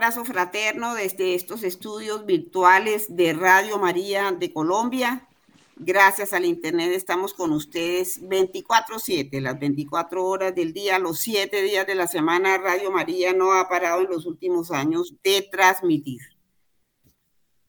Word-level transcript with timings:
abrazo 0.00 0.24
fraterno 0.24 0.94
desde 0.94 1.34
estos 1.34 1.62
estudios 1.62 2.24
virtuales 2.24 3.14
de 3.14 3.34
Radio 3.34 3.78
María 3.78 4.32
de 4.32 4.50
Colombia. 4.50 5.28
Gracias 5.76 6.32
al 6.32 6.46
Internet 6.46 6.92
estamos 6.94 7.34
con 7.34 7.52
ustedes 7.52 8.18
24/7, 8.22 9.42
las 9.42 9.58
24 9.60 10.24
horas 10.24 10.54
del 10.54 10.72
día, 10.72 10.98
los 10.98 11.18
7 11.18 11.60
días 11.60 11.86
de 11.86 11.96
la 11.96 12.06
semana. 12.06 12.56
Radio 12.56 12.90
María 12.90 13.34
no 13.34 13.52
ha 13.52 13.68
parado 13.68 14.00
en 14.00 14.08
los 14.08 14.24
últimos 14.24 14.70
años 14.70 15.16
de 15.22 15.46
transmitir. 15.52 16.22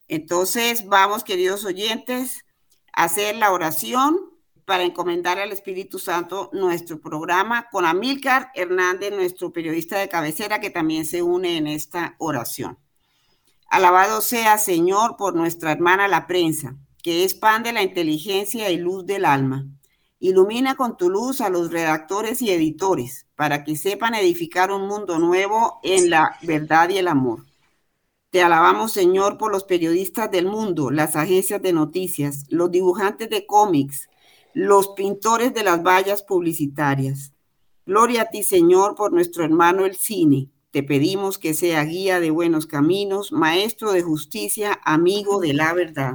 Entonces, 0.08 0.86
vamos, 0.86 1.24
queridos 1.24 1.66
oyentes, 1.66 2.46
a 2.94 3.04
hacer 3.04 3.36
la 3.36 3.52
oración 3.52 4.31
para 4.64 4.84
encomendar 4.84 5.38
al 5.38 5.52
Espíritu 5.52 5.98
Santo 5.98 6.50
nuestro 6.52 7.00
programa 7.00 7.68
con 7.70 7.84
Amílcar 7.84 8.50
Hernández, 8.54 9.12
nuestro 9.12 9.52
periodista 9.52 9.98
de 9.98 10.08
cabecera, 10.08 10.60
que 10.60 10.70
también 10.70 11.04
se 11.04 11.22
une 11.22 11.56
en 11.56 11.66
esta 11.66 12.14
oración. 12.18 12.78
Alabado 13.68 14.20
sea, 14.20 14.58
Señor, 14.58 15.16
por 15.16 15.34
nuestra 15.34 15.72
hermana 15.72 16.06
la 16.06 16.26
prensa, 16.26 16.76
que 17.02 17.24
es 17.24 17.34
pan 17.34 17.62
de 17.62 17.72
la 17.72 17.82
inteligencia 17.82 18.70
y 18.70 18.76
luz 18.76 19.06
del 19.06 19.24
alma. 19.24 19.66
Ilumina 20.20 20.76
con 20.76 20.96
tu 20.96 21.10
luz 21.10 21.40
a 21.40 21.48
los 21.48 21.72
redactores 21.72 22.42
y 22.42 22.50
editores, 22.50 23.26
para 23.34 23.64
que 23.64 23.76
sepan 23.76 24.14
edificar 24.14 24.70
un 24.70 24.86
mundo 24.86 25.18
nuevo 25.18 25.80
en 25.82 26.10
la 26.10 26.36
verdad 26.42 26.90
y 26.90 26.98
el 26.98 27.08
amor. 27.08 27.44
Te 28.30 28.42
alabamos, 28.42 28.92
Señor, 28.92 29.36
por 29.36 29.50
los 29.50 29.64
periodistas 29.64 30.30
del 30.30 30.46
mundo, 30.46 30.90
las 30.90 31.16
agencias 31.16 31.60
de 31.60 31.72
noticias, 31.72 32.44
los 32.48 32.70
dibujantes 32.70 33.28
de 33.28 33.46
cómics, 33.46 34.08
los 34.54 34.88
pintores 34.88 35.54
de 35.54 35.64
las 35.64 35.82
vallas 35.82 36.22
publicitarias. 36.22 37.32
Gloria 37.86 38.22
a 38.22 38.30
ti, 38.30 38.42
Señor, 38.42 38.94
por 38.94 39.12
nuestro 39.12 39.44
hermano 39.44 39.86
el 39.86 39.96
cine. 39.96 40.48
Te 40.70 40.82
pedimos 40.82 41.38
que 41.38 41.54
sea 41.54 41.84
guía 41.84 42.20
de 42.20 42.30
buenos 42.30 42.66
caminos, 42.66 43.32
maestro 43.32 43.92
de 43.92 44.02
justicia, 44.02 44.78
amigo 44.84 45.40
de 45.40 45.54
la 45.54 45.72
verdad. 45.72 46.14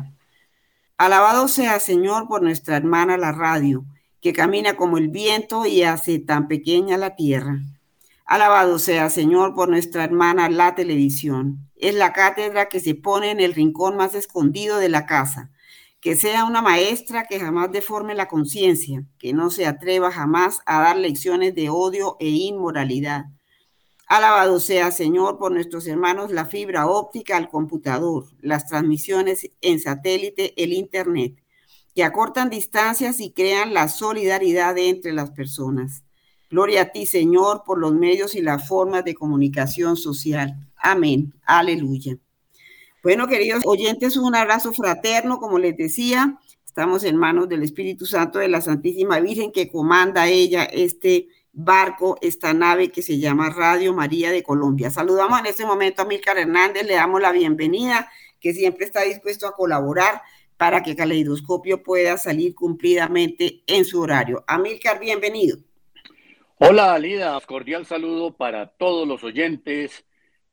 Alabado 0.97 1.47
sea, 1.47 1.79
Señor, 1.79 2.27
por 2.27 2.41
nuestra 2.41 2.77
hermana 2.77 3.17
la 3.17 3.31
radio, 3.31 3.85
que 4.21 4.33
camina 4.33 4.75
como 4.75 4.97
el 4.97 5.09
viento 5.09 5.65
y 5.65 5.83
hace 5.83 6.19
tan 6.19 6.47
pequeña 6.47 6.97
la 6.97 7.15
tierra. 7.15 7.59
Alabado 8.25 8.79
sea, 8.79 9.09
Señor, 9.09 9.53
por 9.53 9.69
nuestra 9.69 10.03
hermana 10.03 10.49
la 10.49 10.75
televisión. 10.75 11.69
Es 11.75 11.93
la 11.95 12.13
cátedra 12.13 12.67
que 12.67 12.79
se 12.79 12.95
pone 12.95 13.31
en 13.31 13.39
el 13.39 13.53
rincón 13.53 13.95
más 13.95 14.15
escondido 14.15 14.79
de 14.79 14.89
la 14.89 15.05
casa 15.05 15.51
que 15.99 16.15
sea 16.15 16.45
una 16.45 16.61
maestra 16.61 17.25
que 17.25 17.39
jamás 17.39 17.71
deforme 17.71 18.15
la 18.15 18.27
conciencia, 18.27 19.03
que 19.17 19.33
no 19.33 19.49
se 19.49 19.65
atreva 19.65 20.11
jamás 20.11 20.61
a 20.65 20.81
dar 20.81 20.97
lecciones 20.97 21.55
de 21.55 21.69
odio 21.69 22.17
e 22.19 22.29
inmoralidad. 22.29 23.25
Alabado 24.07 24.59
sea, 24.59 24.91
Señor, 24.91 25.37
por 25.37 25.51
nuestros 25.51 25.85
hermanos 25.85 26.31
la 26.31 26.45
fibra 26.45 26.87
óptica 26.87 27.35
al 27.35 27.49
computador, 27.49 28.25
las 28.39 28.67
transmisiones 28.67 29.49
en 29.59 29.79
satélite, 29.79 30.53
el 30.63 30.71
Internet, 30.71 31.43
que 31.93 32.03
acortan 32.03 32.49
distancias 32.49 33.19
y 33.19 33.31
crean 33.31 33.73
la 33.73 33.89
solidaridad 33.89 34.77
entre 34.77 35.11
las 35.11 35.31
personas. 35.31 36.03
Gloria 36.49 36.83
a 36.83 36.91
ti, 36.91 37.05
Señor, 37.05 37.63
por 37.65 37.79
los 37.79 37.93
medios 37.93 38.35
y 38.35 38.41
las 38.41 38.65
formas 38.65 39.03
de 39.03 39.15
comunicación 39.15 39.97
social. 39.97 40.55
Amén. 40.77 41.33
Aleluya. 41.43 42.17
Bueno, 43.07 43.29
queridos 43.29 43.63
oyentes, 43.65 44.17
un 44.17 44.35
abrazo 44.35 44.73
fraterno, 44.73 45.39
como 45.39 45.59
les 45.59 45.77
decía, 45.77 46.37
estamos 46.65 47.05
en 47.05 47.15
manos 47.15 47.47
del 47.47 47.63
Espíritu 47.63 48.05
Santo 48.05 48.39
de 48.39 48.49
la 48.49 48.59
Santísima 48.59 49.21
Virgen 49.21 49.53
que 49.53 49.71
comanda 49.71 50.27
ella 50.27 50.65
este 50.65 51.29
barco, 51.53 52.17
esta 52.19 52.53
nave 52.53 52.91
que 52.91 53.01
se 53.01 53.17
llama 53.17 53.49
Radio 53.49 53.93
María 53.93 54.29
de 54.29 54.43
Colombia. 54.43 54.89
Saludamos 54.89 55.39
en 55.39 55.45
este 55.45 55.65
momento 55.65 56.01
a 56.01 56.05
Milcar 56.05 56.37
Hernández, 56.37 56.85
le 56.85 56.95
damos 56.95 57.21
la 57.21 57.31
bienvenida, 57.31 58.11
que 58.41 58.51
siempre 58.51 58.83
está 58.83 59.03
dispuesto 59.03 59.47
a 59.47 59.55
colaborar 59.55 60.21
para 60.57 60.83
que 60.83 60.97
Caleidoscopio 60.97 61.83
pueda 61.83 62.17
salir 62.17 62.55
cumplidamente 62.55 63.63
en 63.67 63.85
su 63.85 64.01
horario. 64.01 64.43
Amílcar, 64.47 64.99
bienvenido. 64.99 65.59
Hola, 66.57 66.95
Alida, 66.95 67.39
cordial 67.47 67.85
saludo 67.85 68.35
para 68.35 68.67
todos 68.67 69.07
los 69.07 69.23
oyentes 69.23 70.03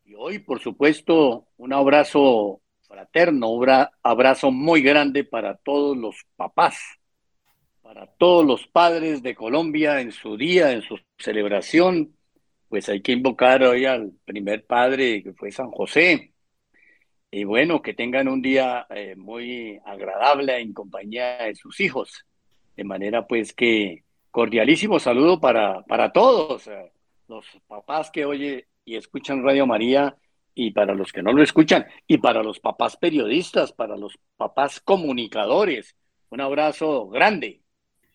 y 0.05 0.15
hoy, 0.15 0.39
por 0.39 0.61
supuesto, 0.61 1.49
un 1.57 1.73
abrazo 1.73 2.61
fraterno, 2.87 3.51
un 3.51 3.69
abrazo 4.03 4.51
muy 4.51 4.83
grande 4.83 5.25
para 5.25 5.57
todos 5.57 5.97
los 5.97 6.17
papás, 6.37 6.79
para 7.83 8.07
todos 8.07 8.45
los 8.45 8.67
padres 8.67 9.23
de 9.23 9.35
Colombia 9.35 10.01
en 10.01 10.13
su 10.13 10.37
día, 10.37 10.73
en 10.73 10.83
su 10.83 10.99
celebración. 11.19 12.15
Pues 12.69 12.89
hay 12.89 13.01
que 13.01 13.13
invocar 13.13 13.63
hoy 13.63 13.87
al 13.87 14.13
primer 14.25 14.67
padre 14.67 15.23
que 15.23 15.33
fue 15.33 15.51
San 15.51 15.71
José. 15.71 16.33
Y 17.31 17.45
bueno, 17.45 17.83
que 17.83 17.95
tengan 17.95 18.29
un 18.29 18.43
día 18.43 18.87
eh, 18.91 19.17
muy 19.17 19.81
agradable 19.85 20.59
en 20.59 20.73
compañía 20.73 21.39
de 21.39 21.55
sus 21.55 21.81
hijos. 21.81 22.27
De 22.77 22.85
manera 22.85 23.27
pues 23.27 23.53
que 23.55 24.05
cordialísimo 24.31 24.99
saludo 24.99 25.41
para, 25.41 25.83
para 25.83 26.13
todos, 26.13 26.67
eh, 26.69 26.93
los 27.29 27.47
papás 27.67 28.11
que 28.11 28.25
hoy 28.25 28.65
y 28.85 28.97
escuchan 28.97 29.43
Radio 29.43 29.67
María 29.67 30.17
y 30.55 30.71
para 30.71 30.95
los 30.95 31.13
que 31.13 31.23
no 31.23 31.33
lo 31.33 31.43
escuchan 31.43 31.87
y 32.07 32.19
para 32.19 32.43
los 32.43 32.61
papás 32.61 32.97
periodistas, 32.97 33.73
para 33.73 33.97
los 33.97 34.19
papás 34.37 34.81
comunicadores. 34.81 35.97
Un 36.31 36.41
abrazo 36.41 37.09
grande. 37.09 37.61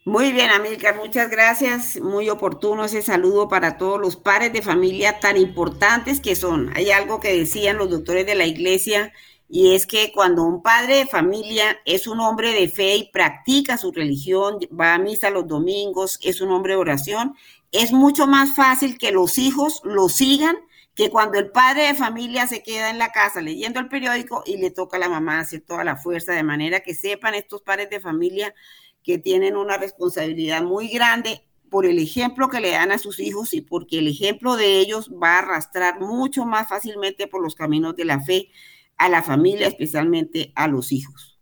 Muy 0.06 0.32
bien, 0.32 0.50
Amílcar, 0.50 0.96
muchas 0.96 1.30
gracias. 1.30 2.00
Muy 2.00 2.30
oportuno 2.30 2.86
ese 2.86 3.02
saludo 3.02 3.50
para 3.50 3.78
todos 3.78 4.00
los 4.00 4.16
padres 4.16 4.54
de 4.54 4.62
familia 4.62 5.20
tan 5.20 5.38
importantes 5.38 6.20
que 6.20 6.36
son. 6.36 6.72
Hay 6.76 6.92
algo 6.92 7.20
que 7.20 7.38
decían 7.38 7.78
los 7.78 7.90
doctores 7.90 8.26
de 8.26 8.36
la 8.36 8.46
iglesia 8.46 9.12
y 9.52 9.74
es 9.74 9.88
que 9.88 10.12
cuando 10.14 10.44
un 10.44 10.62
padre 10.62 10.98
de 10.98 11.06
familia 11.08 11.80
es 11.84 12.08
un 12.08 12.20
hombre 12.20 12.52
de 12.52 12.70
fe 12.70 12.96
y 12.96 13.12
practica 13.12 13.78
su 13.78 13.92
religión, 13.92 14.60
va 14.80 14.94
a 14.94 15.00
misa 15.00 15.32
los 15.32 15.48
domingos, 15.48 16.20
es 16.22 16.40
un 16.40 16.52
hombre 16.52 16.74
de 16.74 16.80
oración, 16.80 17.36
es 17.72 17.92
mucho 17.92 18.28
más 18.28 18.56
fácil 18.56 18.98
que 18.98 19.12
los 19.12 19.38
hijos 19.38 19.82
lo 19.84 20.10
sigan 20.10 20.58
que 20.96 21.10
cuando 21.10 21.40
el 21.40 21.52
padre 21.52 21.88
de 21.88 21.96
familia 21.96 22.46
se 22.48 22.62
queda 22.62 22.90
en 22.90 22.98
la 22.98 23.12
casa 23.12 23.42
leyendo 23.42 23.80
el 23.80 23.88
periódico 23.88 24.44
y 24.46 24.58
le 24.58 24.70
toca 24.70 24.98
a 24.98 25.00
la 25.00 25.08
mamá 25.08 25.40
hacer 25.40 25.62
toda 25.62 25.84
la 25.86 25.96
fuerza, 25.96 26.34
de 26.34 26.44
manera 26.44 26.82
que 26.82 26.94
sepan 26.94 27.36
estos 27.36 27.62
padres 27.62 27.90
de 27.90 28.02
familia 28.02 28.54
que 29.02 29.18
tienen 29.18 29.56
una 29.56 29.78
responsabilidad 29.78 30.62
muy 30.62 30.90
grande 30.90 31.46
por 31.70 31.86
el 31.86 32.00
ejemplo 32.00 32.50
que 32.50 32.60
le 32.60 32.72
dan 32.72 32.92
a 32.92 32.98
sus 32.98 33.20
hijos 33.20 33.54
y 33.54 33.62
porque 33.62 34.00
el 34.00 34.08
ejemplo 34.08 34.58
de 34.58 34.80
ellos 34.80 35.10
va 35.12 35.36
a 35.36 35.40
arrastrar 35.40 36.02
mucho 36.02 36.46
más 36.46 36.68
fácilmente 36.68 37.28
por 37.28 37.42
los 37.42 37.56
caminos 37.56 37.96
de 37.96 38.06
la 38.06 38.20
fe 38.20 38.50
a 38.98 39.08
la 39.08 39.24
familia, 39.24 39.68
especialmente 39.68 40.52
a 40.56 40.68
los 40.68 40.92
hijos. 40.92 41.39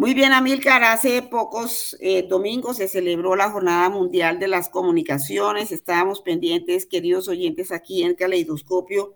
Muy 0.00 0.14
bien, 0.14 0.32
Amílcar, 0.32 0.82
hace 0.82 1.20
pocos 1.20 1.94
eh, 2.00 2.26
domingos 2.26 2.78
se 2.78 2.88
celebró 2.88 3.36
la 3.36 3.50
Jornada 3.50 3.90
Mundial 3.90 4.38
de 4.38 4.48
las 4.48 4.70
Comunicaciones. 4.70 5.72
Estábamos 5.72 6.22
pendientes, 6.22 6.86
queridos 6.86 7.28
oyentes, 7.28 7.70
aquí 7.70 8.02
en 8.02 8.14
Caleidoscopio, 8.14 9.12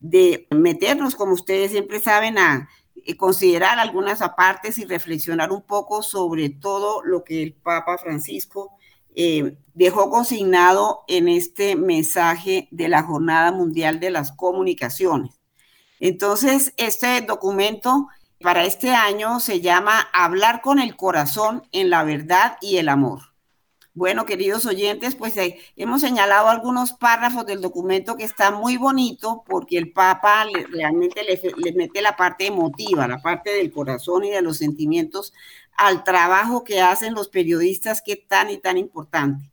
de 0.00 0.46
meternos, 0.50 1.14
como 1.14 1.32
ustedes 1.32 1.70
siempre 1.70 1.98
saben, 1.98 2.36
a 2.36 2.68
eh, 3.06 3.16
considerar 3.16 3.78
algunas 3.78 4.20
apartes 4.20 4.76
y 4.76 4.84
reflexionar 4.84 5.50
un 5.50 5.62
poco 5.62 6.02
sobre 6.02 6.50
todo 6.50 7.02
lo 7.02 7.24
que 7.24 7.42
el 7.42 7.54
Papa 7.54 7.96
Francisco 7.96 8.72
eh, 9.14 9.56
dejó 9.72 10.10
consignado 10.10 11.04
en 11.08 11.28
este 11.28 11.74
mensaje 11.74 12.68
de 12.70 12.90
la 12.90 13.02
Jornada 13.02 13.50
Mundial 13.50 13.98
de 13.98 14.10
las 14.10 14.32
Comunicaciones. 14.32 15.40
Entonces, 16.00 16.74
este 16.76 17.22
documento 17.22 18.08
para 18.40 18.64
este 18.64 18.90
año 18.90 19.40
se 19.40 19.60
llama 19.60 20.08
Hablar 20.12 20.60
con 20.60 20.78
el 20.78 20.96
corazón 20.96 21.66
en 21.72 21.90
la 21.90 22.04
verdad 22.04 22.56
y 22.60 22.76
el 22.76 22.88
amor. 22.88 23.20
Bueno, 23.94 24.26
queridos 24.26 24.64
oyentes, 24.64 25.16
pues 25.16 25.36
eh, 25.38 25.58
hemos 25.74 26.02
señalado 26.02 26.48
algunos 26.48 26.92
párrafos 26.92 27.44
del 27.46 27.60
documento 27.60 28.16
que 28.16 28.22
está 28.22 28.52
muy 28.52 28.76
bonito 28.76 29.42
porque 29.44 29.76
el 29.76 29.90
Papa 29.90 30.46
realmente 30.70 31.24
le, 31.24 31.72
mete 31.72 32.00
la 32.00 32.16
parte 32.16 32.46
emotiva, 32.46 33.08
la 33.08 33.20
parte 33.20 33.50
del 33.50 33.72
corazón 33.72 34.24
y 34.24 34.30
de 34.30 34.40
los 34.40 34.58
sentimientos 34.58 35.32
al 35.76 36.04
trabajo 36.04 36.62
que 36.62 36.80
hacen 36.80 37.14
los 37.14 37.28
periodistas 37.28 38.00
que 38.00 38.14
tan 38.14 38.50
y 38.50 38.58
tan 38.58 38.78
importante. 38.78 39.50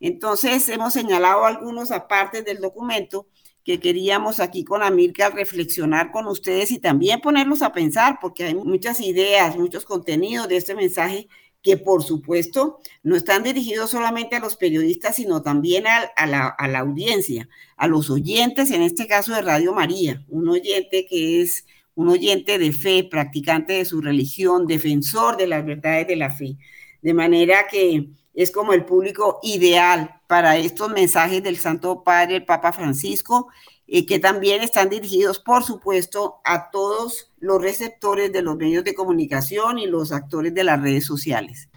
Entonces, 0.00 0.68
hemos 0.68 0.92
señalado 0.92 1.44
algunos 1.44 1.92
apartes 1.92 2.44
del 2.44 2.60
documento 2.60 3.28
que 3.64 3.80
queríamos 3.80 4.40
aquí 4.40 4.62
con 4.62 4.82
Amilcar 4.82 5.34
reflexionar 5.34 6.12
con 6.12 6.26
ustedes 6.26 6.70
y 6.70 6.78
también 6.78 7.20
ponerlos 7.20 7.62
a 7.62 7.72
pensar, 7.72 8.18
porque 8.20 8.44
hay 8.44 8.54
muchas 8.54 9.00
ideas, 9.00 9.56
muchos 9.56 9.84
contenidos 9.84 10.48
de 10.48 10.56
este 10.56 10.74
mensaje 10.74 11.28
que 11.62 11.78
por 11.78 12.04
supuesto 12.04 12.78
no 13.02 13.16
están 13.16 13.42
dirigidos 13.42 13.90
solamente 13.90 14.36
a 14.36 14.40
los 14.40 14.54
periodistas, 14.54 15.16
sino 15.16 15.40
también 15.40 15.86
a, 15.86 16.26
la, 16.26 16.46
a, 16.46 16.68
la, 16.68 16.80
audiencia, 16.80 17.48
a 17.78 17.88
los 17.88 18.10
oyentes, 18.10 18.70
en 18.70 18.82
este 18.82 19.06
caso 19.06 19.34
de 19.34 19.40
Radio 19.40 19.72
María, 19.72 20.22
un 20.28 20.46
oyente 20.50 21.06
que 21.06 21.40
es 21.40 21.64
un 21.94 22.08
oyente 22.08 22.58
de 22.58 22.70
fe, 22.72 23.04
practicante 23.04 23.72
de 23.74 23.86
su 23.86 24.02
religión, 24.02 24.66
defensor 24.66 25.38
de 25.38 25.46
las 25.46 25.64
verdades 25.64 26.06
de 26.06 26.16
la 26.16 26.30
fe. 26.30 26.58
De 27.00 27.14
manera 27.14 27.66
que 27.70 28.08
es 28.34 28.50
como 28.50 28.72
el 28.72 28.84
público 28.84 29.38
ideal 29.42 30.20
para 30.26 30.56
estos 30.56 30.90
mensajes 30.90 31.42
del 31.42 31.56
Santo 31.56 32.02
Padre, 32.02 32.36
el 32.36 32.44
Papa 32.44 32.72
Francisco, 32.72 33.48
y 33.86 34.06
que 34.06 34.18
también 34.18 34.62
están 34.62 34.88
dirigidos, 34.88 35.38
por 35.38 35.62
supuesto, 35.62 36.40
a 36.44 36.70
todos 36.70 37.30
los 37.38 37.62
receptores 37.62 38.32
de 38.32 38.42
los 38.42 38.56
medios 38.56 38.82
de 38.82 38.94
comunicación 38.94 39.78
y 39.78 39.86
los 39.86 40.10
actores 40.10 40.54
de 40.54 40.64
las 40.64 40.80
redes 40.80 41.04
sociales. 41.04 41.68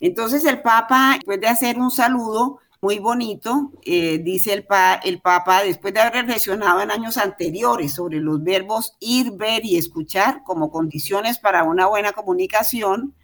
Entonces 0.00 0.44
el 0.44 0.62
Papa, 0.62 1.14
después 1.14 1.40
de 1.40 1.48
hacer 1.48 1.78
un 1.78 1.90
saludo 1.90 2.58
muy 2.80 2.98
bonito, 2.98 3.70
eh, 3.84 4.18
dice 4.18 4.52
el, 4.52 4.66
el 5.04 5.20
Papa, 5.20 5.62
después 5.62 5.94
de 5.94 6.00
haber 6.00 6.24
reflexionado 6.24 6.80
en 6.80 6.90
años 6.90 7.16
anteriores 7.16 7.92
sobre 7.94 8.18
los 8.18 8.42
verbos 8.42 8.96
ir, 8.98 9.32
ver 9.32 9.64
y 9.64 9.76
escuchar 9.76 10.42
como 10.42 10.70
condiciones 10.70 11.38
para 11.38 11.62
una 11.62 11.86
buena 11.86 12.12
comunicación, 12.12 13.14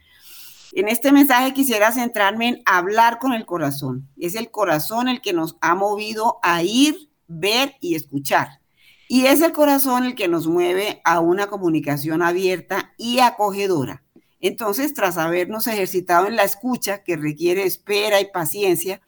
en 0.73 0.89
este 0.89 1.13
mensaje 1.13 1.55
quisiera 1.55 1.93
centrarme 1.93 2.49
en 2.49 2.63
hablar 2.67 3.19
con 3.19 3.33
el 3.33 3.47
corazón. 3.47 4.09
Es 4.17 4.35
el 4.35 4.51
corazón 4.51 5.09
el 5.09 5.21
que 5.21 5.33
nos 5.33 5.57
ha 5.61 5.75
movido 5.75 6.39
a 6.43 6.63
ir, 6.63 7.11
ver 7.27 7.75
y 7.81 7.95
escuchar. 7.95 8.61
Y 9.09 9.27
es 9.27 9.41
el 9.41 9.53
corazón 9.53 10.05
el 10.05 10.15
que 10.15 10.29
nos 10.29 10.47
mueve 10.47 11.01
a 11.05 11.21
una 11.21 11.47
comunicación 11.47 12.23
abierta 12.23 12.93
y 12.99 13.21
acogedora. 13.21 14.03
Entonces, 14.41 14.95
tras 14.95 15.17
habernos 15.17 15.67
ejercitado 15.67 16.27
en 16.27 16.37
la 16.37 16.45
escucha, 16.45 17.03
que 17.03 17.17
requiere 17.17 17.65
espera 17.65 18.21
y 18.21 18.31
paciencia, 18.31 19.01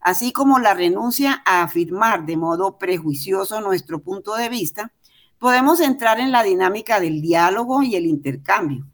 así 0.00 0.32
como 0.32 0.58
la 0.60 0.74
renuncia 0.74 1.42
a 1.44 1.62
afirmar 1.62 2.24
de 2.24 2.36
modo 2.36 2.78
prejuicioso 2.78 3.60
nuestro 3.60 4.00
punto 4.00 4.36
de 4.36 4.48
vista, 4.48 4.92
podemos 5.38 5.80
entrar 5.80 6.20
en 6.20 6.32
la 6.32 6.42
dinámica 6.42 7.00
del 7.00 7.20
diálogo 7.20 7.82
y 7.82 7.96
el 7.96 8.06
intercambio, 8.06 8.86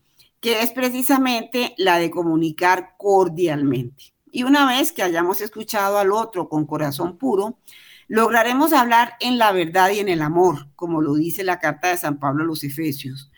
que 0.44 0.60
es 0.60 0.72
precisamente 0.72 1.74
la 1.78 1.96
de 1.96 2.10
comunicar 2.10 2.96
cordialmente. 2.98 4.12
Y 4.30 4.42
una 4.42 4.66
vez 4.66 4.92
que 4.92 5.02
hayamos 5.02 5.40
escuchado 5.40 5.96
al 5.96 6.12
otro 6.12 6.50
con 6.50 6.66
corazón 6.66 7.16
puro, 7.16 7.60
lograremos 8.08 8.74
hablar 8.74 9.14
en 9.20 9.38
la 9.38 9.52
verdad 9.52 9.88
y 9.88 10.00
en 10.00 10.10
el 10.10 10.20
amor, 10.20 10.68
como 10.76 11.00
lo 11.00 11.14
dice 11.14 11.44
la 11.44 11.60
carta 11.60 11.88
de 11.88 11.96
San 11.96 12.18
Pablo 12.18 12.44
a 12.44 12.46
los 12.46 12.62
Efesios. 12.62 13.30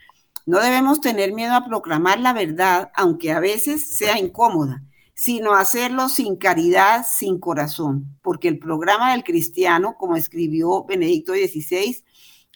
No 0.46 0.58
debemos 0.58 1.00
tener 1.00 1.32
miedo 1.32 1.54
a 1.54 1.64
proclamar 1.64 2.18
la 2.18 2.32
verdad, 2.32 2.90
aunque 2.96 3.30
a 3.30 3.38
veces 3.38 3.88
sea 3.88 4.18
incómoda, 4.18 4.82
sino 5.14 5.54
hacerlo 5.54 6.08
sin 6.08 6.34
caridad, 6.34 7.06
sin 7.08 7.38
corazón, 7.38 8.18
porque 8.20 8.48
el 8.48 8.58
programa 8.58 9.12
del 9.12 9.22
cristiano, 9.22 9.94
como 9.96 10.16
escribió 10.16 10.82
Benedicto 10.82 11.34
XVI, 11.34 12.02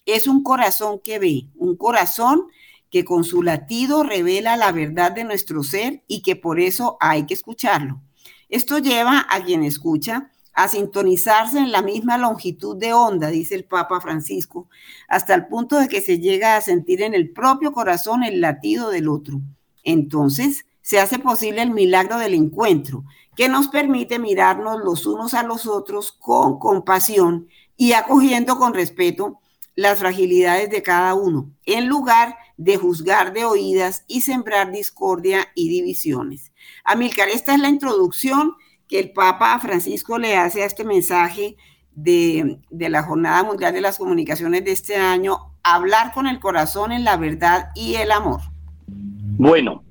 es 0.06 0.26
un 0.26 0.42
corazón 0.42 0.98
que 1.04 1.20
ve, 1.20 1.46
un 1.54 1.76
corazón 1.76 2.48
que 2.90 3.04
con 3.04 3.24
su 3.24 3.42
latido 3.42 4.02
revela 4.02 4.56
la 4.56 4.72
verdad 4.72 5.12
de 5.12 5.24
nuestro 5.24 5.62
ser 5.62 6.02
y 6.08 6.22
que 6.22 6.36
por 6.36 6.60
eso 6.60 6.96
hay 7.00 7.26
que 7.26 7.34
escucharlo. 7.34 8.00
Esto 8.48 8.78
lleva 8.78 9.26
a 9.30 9.44
quien 9.44 9.62
escucha 9.62 10.30
a 10.52 10.68
sintonizarse 10.68 11.58
en 11.58 11.72
la 11.72 11.82
misma 11.82 12.18
longitud 12.18 12.76
de 12.76 12.92
onda, 12.92 13.28
dice 13.28 13.54
el 13.54 13.64
Papa 13.64 14.00
Francisco, 14.00 14.68
hasta 15.08 15.34
el 15.34 15.46
punto 15.46 15.78
de 15.78 15.88
que 15.88 16.00
se 16.00 16.18
llega 16.18 16.56
a 16.56 16.60
sentir 16.60 17.02
en 17.02 17.14
el 17.14 17.30
propio 17.30 17.72
corazón 17.72 18.24
el 18.24 18.40
latido 18.40 18.90
del 18.90 19.08
otro. 19.08 19.40
Entonces 19.84 20.66
se 20.82 20.98
hace 20.98 21.18
posible 21.18 21.62
el 21.62 21.70
milagro 21.70 22.18
del 22.18 22.34
encuentro, 22.34 23.04
que 23.36 23.48
nos 23.48 23.68
permite 23.68 24.18
mirarnos 24.18 24.80
los 24.84 25.06
unos 25.06 25.34
a 25.34 25.44
los 25.44 25.66
otros 25.66 26.12
con 26.12 26.58
compasión 26.58 27.48
y 27.76 27.92
acogiendo 27.92 28.58
con 28.58 28.74
respeto 28.74 29.40
las 29.76 29.98
fragilidades 29.98 30.68
de 30.68 30.82
cada 30.82 31.14
uno, 31.14 31.50
en 31.64 31.86
lugar 31.86 32.36
de 32.49 32.49
juzgar 32.76 33.32
de 33.32 33.44
oídas 33.44 34.04
y 34.06 34.20
sembrar 34.20 34.70
discordia 34.70 35.48
y 35.54 35.68
divisiones. 35.68 36.52
Amilcar, 36.84 37.28
esta 37.28 37.54
es 37.54 37.60
la 37.60 37.68
introducción 37.68 38.54
que 38.86 38.98
el 38.98 39.12
Papa 39.12 39.58
Francisco 39.60 40.18
le 40.18 40.36
hace 40.36 40.62
a 40.62 40.66
este 40.66 40.84
mensaje 40.84 41.56
de, 41.94 42.58
la 42.70 43.02
Jornada 43.02 43.42
Mundial 43.44 43.72
de 43.72 43.80
las 43.80 43.98
Comunicaciones 43.98 44.64
de 44.64 44.72
este 44.72 44.96
año, 44.96 45.54
hablar 45.62 46.12
con 46.12 46.26
el 46.26 46.38
corazón 46.40 46.92
en 46.92 47.04
la 47.04 47.16
verdad 47.16 47.70
y 47.74 47.94
el 47.94 48.10
amor. 48.10 48.40
Bueno, 48.86 49.84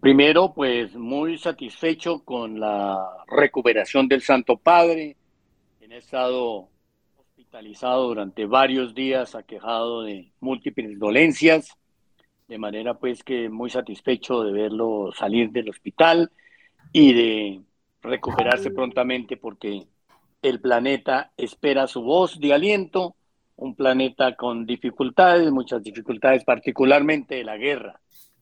primero 0.00 0.52
pues 0.54 0.94
muy 0.94 1.38
satisfecho 1.38 2.24
con 2.24 2.60
la 2.60 3.04
recuperación 3.26 4.06
del 4.06 4.22
Santo 4.22 4.56
Padre. 4.56 5.16
En 5.80 5.92
estado 5.92 6.68
hospitalizado 7.16 8.08
durante 8.08 8.46
varios 8.46 8.94
días, 8.94 9.34
aquejado 9.34 10.02
de 10.02 10.32
múltiples 10.40 10.98
dolencias, 10.98 11.76
de 12.52 12.58
manera 12.58 12.92
pues 12.92 13.24
que 13.24 13.48
muy 13.48 13.70
satisfecho 13.70 14.44
de 14.44 14.52
verlo 14.52 15.10
salir 15.16 15.50
del 15.52 15.70
hospital 15.70 16.30
y 16.92 17.14
de 17.14 17.60
recuperarse 18.02 18.70
prontamente 18.70 19.38
porque 19.38 19.86
el 20.42 20.60
planeta 20.60 21.32
espera 21.38 21.86
su 21.86 22.02
voz 22.02 22.38
de 22.38 22.52
aliento, 22.52 23.16
un 23.56 23.74
planeta 23.74 24.36
con 24.36 24.66
dificultades, 24.66 25.50
muchas 25.50 25.82
dificultades, 25.82 26.44
particularmente 26.44 27.36
de 27.36 27.44
la 27.44 27.56
guerra 27.56 27.98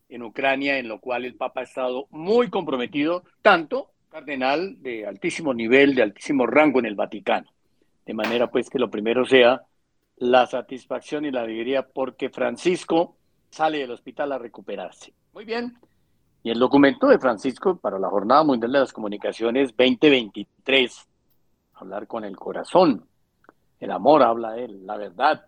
en 0.08 0.24
Ucrania, 0.24 0.78
en 0.78 0.88
lo 0.88 0.98
cual 0.98 1.24
el 1.24 1.36
Papa 1.36 1.60
ha 1.60 1.64
estado 1.64 2.08
muy 2.10 2.50
comprometido, 2.50 3.22
tanto 3.42 3.92
cardenal 4.08 4.82
de 4.82 5.06
altísimo 5.06 5.54
nivel, 5.54 5.94
de 5.94 6.02
altísimo 6.02 6.48
rango 6.48 6.80
en 6.80 6.86
el 6.86 6.96
Vaticano. 6.96 7.48
De 8.04 8.14
manera 8.14 8.50
pues 8.50 8.68
que 8.70 8.80
lo 8.80 8.90
primero 8.90 9.24
sea 9.24 9.62
la 10.16 10.48
satisfacción 10.48 11.24
y 11.26 11.30
la 11.30 11.42
alegría 11.42 11.86
porque 11.86 12.28
Francisco 12.28 13.14
sale 13.50 13.78
del 13.78 13.90
hospital 13.90 14.32
a 14.32 14.38
recuperarse. 14.38 15.12
Muy 15.32 15.44
bien, 15.44 15.78
y 16.42 16.50
el 16.50 16.58
documento 16.58 17.06
de 17.08 17.18
Francisco 17.18 17.76
para 17.76 17.98
la 17.98 18.08
Jornada 18.08 18.42
Mundial 18.42 18.72
de 18.72 18.78
las 18.78 18.92
Comunicaciones 18.92 19.76
2023, 19.76 21.06
hablar 21.74 22.06
con 22.06 22.24
el 22.24 22.34
corazón, 22.36 23.06
el 23.78 23.90
amor 23.90 24.22
habla 24.22 24.52
de 24.52 24.64
él, 24.64 24.86
la 24.86 24.96
verdad. 24.96 25.44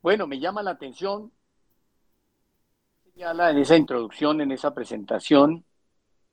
Bueno, 0.00 0.26
me 0.26 0.38
llama 0.38 0.62
la 0.62 0.70
atención, 0.70 1.30
señala 3.12 3.50
en 3.50 3.58
esa 3.58 3.76
introducción, 3.76 4.40
en 4.40 4.50
esa 4.50 4.72
presentación, 4.72 5.64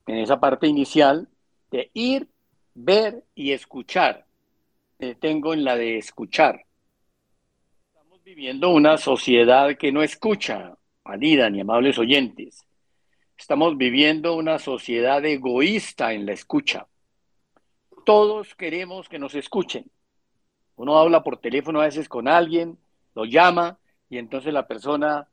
en 0.06 0.16
esa 0.16 0.40
parte 0.40 0.66
inicial, 0.66 1.28
de 1.70 1.90
ir, 1.92 2.30
ver 2.74 3.24
y 3.34 3.52
escuchar. 3.52 4.24
tengo 5.20 5.52
en 5.52 5.64
la 5.64 5.76
de 5.76 5.98
escuchar. 5.98 6.64
Viviendo 8.26 8.70
una 8.70 8.98
sociedad 8.98 9.76
que 9.76 9.92
no 9.92 10.02
escucha, 10.02 10.76
Anida 11.04 11.48
ni 11.48 11.60
amables 11.60 11.96
oyentes 11.96 12.66
Estamos 13.38 13.78
viviendo 13.78 14.34
una 14.34 14.58
sociedad 14.58 15.24
egoísta 15.24 16.12
en 16.12 16.26
la 16.26 16.32
escucha. 16.32 16.88
Todos 18.04 18.56
queremos 18.56 19.08
que 19.08 19.20
nos 19.20 19.36
escuchen. 19.36 19.88
Uno 20.74 20.98
habla 20.98 21.22
por 21.22 21.38
teléfono 21.38 21.80
a 21.80 21.84
veces 21.84 22.08
con 22.08 22.26
alguien, 22.26 22.76
lo 23.14 23.26
llama 23.26 23.78
y 24.10 24.18
entonces 24.18 24.52
la 24.52 24.66
persona 24.66 25.28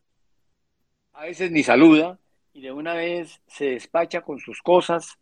a 1.14 1.24
veces 1.24 1.50
ni 1.50 1.64
saluda 1.64 2.20
y 2.54 2.62
de 2.62 2.74
una 2.74 2.94
vez 2.94 3.42
se 3.48 3.72
despacha 3.72 4.22
con 4.22 4.38
sus 4.38 4.62
cosas 4.62 5.18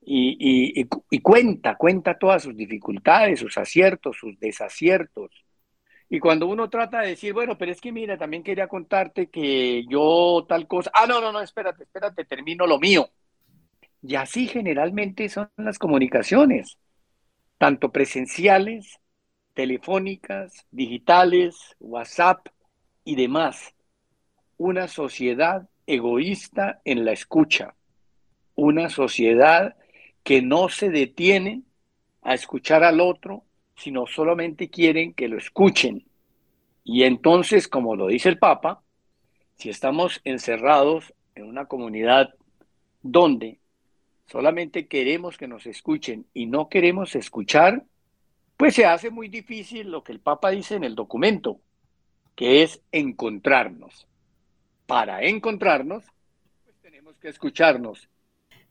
y 0.00 0.84
cuenta, 1.20 1.76
cuenta 1.76 2.18
todas 2.18 2.42
sus 2.42 2.56
dificultades, 2.56 3.38
sus 3.38 3.56
aciertos, 3.56 4.16
sus 4.16 4.36
desaciertos 4.40 5.41
y 6.12 6.20
cuando 6.20 6.46
uno 6.46 6.68
trata 6.68 7.00
de 7.00 7.08
decir, 7.08 7.32
bueno, 7.32 7.56
pero 7.56 7.72
es 7.72 7.80
que 7.80 7.90
mira, 7.90 8.18
también 8.18 8.42
quería 8.42 8.68
contarte 8.68 9.28
que 9.30 9.86
yo 9.88 10.44
tal 10.46 10.68
cosa, 10.68 10.90
ah, 10.92 11.06
no, 11.06 11.22
no, 11.22 11.32
no, 11.32 11.40
espérate, 11.40 11.84
espérate, 11.84 12.26
termino 12.26 12.66
lo 12.66 12.78
mío. 12.78 13.08
Y 14.02 14.16
así 14.16 14.46
generalmente 14.46 15.30
son 15.30 15.48
las 15.56 15.78
comunicaciones, 15.78 16.76
tanto 17.56 17.92
presenciales, 17.92 19.00
telefónicas, 19.54 20.66
digitales, 20.70 21.56
WhatsApp 21.80 22.46
y 23.04 23.16
demás. 23.16 23.74
Una 24.58 24.88
sociedad 24.88 25.66
egoísta 25.86 26.82
en 26.84 27.06
la 27.06 27.12
escucha, 27.12 27.74
una 28.54 28.90
sociedad 28.90 29.76
que 30.22 30.42
no 30.42 30.68
se 30.68 30.90
detiene 30.90 31.62
a 32.20 32.34
escuchar 32.34 32.84
al 32.84 33.00
otro, 33.00 33.46
sino 33.76 34.06
solamente 34.06 34.68
quieren 34.68 35.14
que 35.14 35.28
lo 35.28 35.38
escuchen. 35.38 36.04
Y 36.84 37.04
entonces, 37.04 37.68
como 37.68 37.96
lo 37.96 38.08
dice 38.08 38.28
el 38.28 38.38
Papa, 38.38 38.82
si 39.56 39.70
estamos 39.70 40.20
encerrados 40.24 41.14
en 41.34 41.44
una 41.44 41.66
comunidad 41.66 42.34
donde 43.02 43.58
solamente 44.26 44.86
queremos 44.86 45.36
que 45.36 45.48
nos 45.48 45.66
escuchen 45.66 46.26
y 46.34 46.46
no 46.46 46.68
queremos 46.68 47.14
escuchar, 47.14 47.84
pues 48.56 48.74
se 48.74 48.86
hace 48.86 49.10
muy 49.10 49.28
difícil 49.28 49.90
lo 49.90 50.04
que 50.04 50.12
el 50.12 50.20
Papa 50.20 50.50
dice 50.50 50.76
en 50.76 50.84
el 50.84 50.94
documento, 50.94 51.60
que 52.34 52.62
es 52.62 52.80
encontrarnos. 52.92 54.06
Para 54.86 55.22
encontrarnos, 55.24 56.04
pues 56.64 56.76
tenemos 56.80 57.16
que 57.18 57.28
escucharnos. 57.28 58.08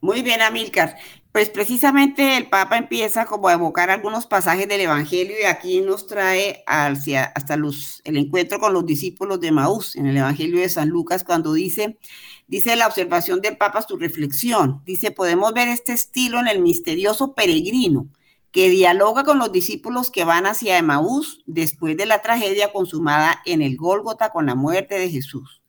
Muy 0.01 0.23
bien, 0.23 0.41
Amílcar. 0.41 0.97
Pues 1.31 1.49
precisamente 1.51 2.35
el 2.35 2.49
Papa 2.49 2.77
empieza 2.77 3.25
como 3.25 3.47
a 3.47 3.53
evocar 3.53 3.91
algunos 3.91 4.25
pasajes 4.25 4.67
del 4.67 4.81
Evangelio 4.81 5.35
y 5.39 5.45
aquí 5.45 5.79
nos 5.79 6.07
trae 6.07 6.63
hacia, 6.65 7.25
hasta 7.25 7.55
los, 7.55 8.01
el 8.03 8.17
encuentro 8.17 8.59
con 8.59 8.73
los 8.73 8.83
discípulos 8.85 9.39
de 9.39 9.51
Maús 9.51 9.95
en 9.95 10.07
el 10.07 10.17
Evangelio 10.17 10.59
de 10.59 10.69
San 10.69 10.89
Lucas 10.89 11.23
cuando 11.23 11.53
dice, 11.53 11.99
dice 12.47 12.75
la 12.75 12.87
observación 12.87 13.41
del 13.41 13.57
Papa 13.57 13.83
su 13.83 13.95
reflexión, 13.95 14.81
dice, 14.85 15.11
podemos 15.11 15.53
ver 15.53 15.67
este 15.67 15.93
estilo 15.93 16.39
en 16.39 16.47
el 16.47 16.61
misterioso 16.61 17.33
peregrino 17.35 18.07
que 18.51 18.69
dialoga 18.69 19.23
con 19.23 19.37
los 19.37 19.51
discípulos 19.51 20.09
que 20.09 20.25
van 20.25 20.47
hacia 20.47 20.79
Emaús 20.79 21.43
después 21.45 21.95
de 21.95 22.07
la 22.07 22.21
tragedia 22.23 22.73
consumada 22.73 23.39
en 23.45 23.61
el 23.61 23.77
Gólgota 23.77 24.31
con 24.31 24.47
la 24.47 24.55
muerte 24.55 24.97
de 24.99 25.09
Jesús. 25.11 25.60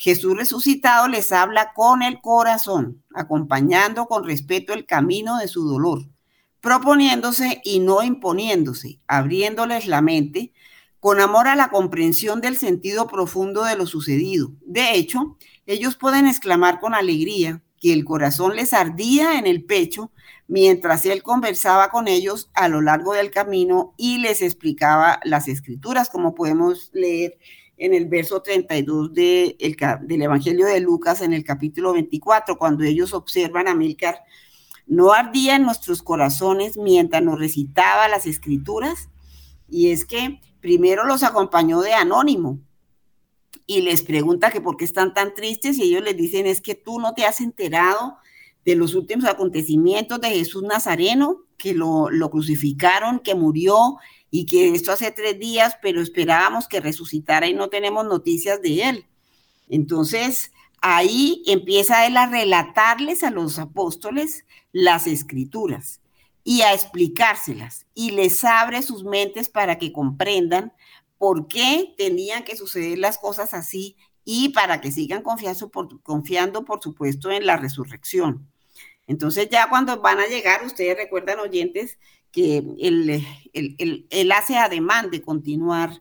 Jesús 0.00 0.34
resucitado 0.34 1.08
les 1.08 1.30
habla 1.30 1.74
con 1.74 2.02
el 2.02 2.22
corazón, 2.22 3.04
acompañando 3.14 4.06
con 4.06 4.24
respeto 4.24 4.72
el 4.72 4.86
camino 4.86 5.36
de 5.36 5.46
su 5.46 5.68
dolor, 5.68 6.08
proponiéndose 6.62 7.60
y 7.64 7.80
no 7.80 8.02
imponiéndose, 8.02 8.98
abriéndoles 9.06 9.86
la 9.86 10.00
mente 10.00 10.54
con 11.00 11.20
amor 11.20 11.48
a 11.48 11.54
la 11.54 11.68
comprensión 11.68 12.40
del 12.40 12.56
sentido 12.56 13.08
profundo 13.08 13.62
de 13.62 13.76
lo 13.76 13.86
sucedido. 13.86 14.52
De 14.62 14.94
hecho, 14.94 15.36
ellos 15.66 15.96
pueden 15.96 16.26
exclamar 16.26 16.80
con 16.80 16.94
alegría 16.94 17.62
que 17.78 17.92
el 17.92 18.06
corazón 18.06 18.56
les 18.56 18.72
ardía 18.72 19.38
en 19.38 19.46
el 19.46 19.64
pecho 19.64 20.12
mientras 20.48 21.04
él 21.04 21.22
conversaba 21.22 21.90
con 21.90 22.08
ellos 22.08 22.50
a 22.54 22.68
lo 22.68 22.80
largo 22.80 23.12
del 23.12 23.30
camino 23.30 23.92
y 23.98 24.16
les 24.16 24.40
explicaba 24.40 25.20
las 25.24 25.46
escrituras, 25.46 26.08
como 26.08 26.34
podemos 26.34 26.88
leer 26.94 27.36
en 27.80 27.94
el 27.94 28.06
verso 28.06 28.42
32 28.42 29.14
de 29.14 29.56
del 30.02 30.22
Evangelio 30.22 30.66
de 30.66 30.80
Lucas, 30.80 31.22
en 31.22 31.32
el 31.32 31.44
capítulo 31.44 31.94
24, 31.94 32.58
cuando 32.58 32.84
ellos 32.84 33.14
observan 33.14 33.68
a 33.68 33.74
Milcar, 33.74 34.20
no 34.86 35.12
ardía 35.12 35.56
en 35.56 35.62
nuestros 35.62 36.02
corazones 36.02 36.76
mientras 36.76 37.22
nos 37.22 37.38
recitaba 37.38 38.06
las 38.08 38.26
escrituras. 38.26 39.08
Y 39.66 39.92
es 39.92 40.04
que 40.04 40.40
primero 40.60 41.06
los 41.06 41.22
acompañó 41.22 41.80
de 41.80 41.94
anónimo 41.94 42.60
y 43.66 43.80
les 43.80 44.02
pregunta 44.02 44.50
que 44.50 44.60
por 44.60 44.76
qué 44.76 44.84
están 44.84 45.14
tan 45.14 45.32
tristes 45.32 45.78
y 45.78 45.84
ellos 45.84 46.02
les 46.02 46.18
dicen 46.18 46.46
es 46.46 46.60
que 46.60 46.74
tú 46.74 47.00
no 47.00 47.14
te 47.14 47.24
has 47.24 47.40
enterado 47.40 48.18
de 48.66 48.76
los 48.76 48.94
últimos 48.94 49.24
acontecimientos 49.24 50.20
de 50.20 50.28
Jesús 50.28 50.64
Nazareno, 50.64 51.44
que 51.56 51.72
lo, 51.72 52.10
lo 52.10 52.30
crucificaron, 52.30 53.20
que 53.20 53.34
murió, 53.34 53.96
y 54.30 54.46
que 54.46 54.74
esto 54.74 54.92
hace 54.92 55.10
tres 55.10 55.38
días, 55.38 55.76
pero 55.82 56.00
esperábamos 56.00 56.68
que 56.68 56.80
resucitara 56.80 57.48
y 57.48 57.54
no 57.54 57.68
tenemos 57.68 58.04
noticias 58.06 58.62
de 58.62 58.82
él. 58.82 59.06
Entonces, 59.68 60.52
ahí 60.80 61.42
empieza 61.46 62.06
él 62.06 62.16
a 62.16 62.26
relatarles 62.26 63.22
a 63.22 63.30
los 63.30 63.58
apóstoles 63.58 64.44
las 64.72 65.06
escrituras 65.06 66.00
y 66.44 66.62
a 66.62 66.72
explicárselas 66.72 67.86
y 67.94 68.12
les 68.12 68.44
abre 68.44 68.82
sus 68.82 69.04
mentes 69.04 69.48
para 69.48 69.78
que 69.78 69.92
comprendan 69.92 70.72
por 71.18 71.48
qué 71.48 71.94
tenían 71.98 72.44
que 72.44 72.56
suceder 72.56 72.98
las 72.98 73.18
cosas 73.18 73.52
así 73.52 73.96
y 74.24 74.50
para 74.50 74.80
que 74.80 74.92
sigan 74.92 75.22
confiando 75.22 75.70
por, 75.70 76.02
confiando, 76.02 76.64
por 76.64 76.82
supuesto, 76.82 77.30
en 77.30 77.46
la 77.46 77.56
resurrección. 77.56 78.48
Entonces 79.06 79.48
ya 79.50 79.68
cuando 79.68 80.00
van 80.00 80.20
a 80.20 80.26
llegar, 80.26 80.64
ustedes 80.64 80.96
recuerdan 80.96 81.40
oyentes 81.40 81.98
que 82.32 82.58
él, 82.78 83.24
él, 83.52 84.32
hace 84.32 84.56
ademán 84.56 85.10
de 85.10 85.22
continuar 85.22 86.00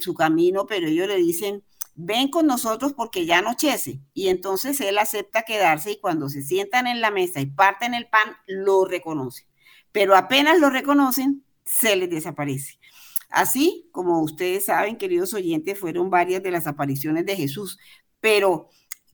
su 0.00 0.14
camino, 0.14 0.66
pero 0.66 0.86
ellos 0.86 1.08
le 1.08 1.16
dicen, 1.16 1.62
ven 1.94 2.28
con 2.28 2.46
nosotros 2.46 2.94
porque 2.94 3.26
ya 3.26 3.38
anochece. 3.38 4.00
Y 4.14 4.28
entonces 4.28 4.80
él 4.80 4.98
acepta 4.98 5.42
quedarse 5.42 5.92
y 5.92 6.00
cuando 6.00 6.28
se 6.28 6.42
sientan 6.42 6.86
en 6.86 7.00
la 7.00 7.10
mesa 7.10 7.40
y 7.40 7.46
parten 7.46 7.94
el 7.94 8.08
pan, 8.08 8.36
lo 8.46 8.84
reconocen. 8.84 9.46
Pero 9.92 10.16
apenas 10.16 10.58
lo 10.58 10.70
reconocen, 10.70 11.44
se 11.64 11.96
les 11.96 12.08
desaparece. 12.08 12.78
Así 13.28 13.88
como 13.92 14.22
ustedes 14.22 14.66
saben, 14.66 14.96
queridos 14.96 15.34
oyentes, 15.34 15.78
fueron 15.78 16.10
varias 16.10 16.42
de 16.42 16.50
las 16.50 16.66
apariciones 16.66 17.26
de 17.26 17.36
Jesús, 17.36 17.78
pero 18.20 18.68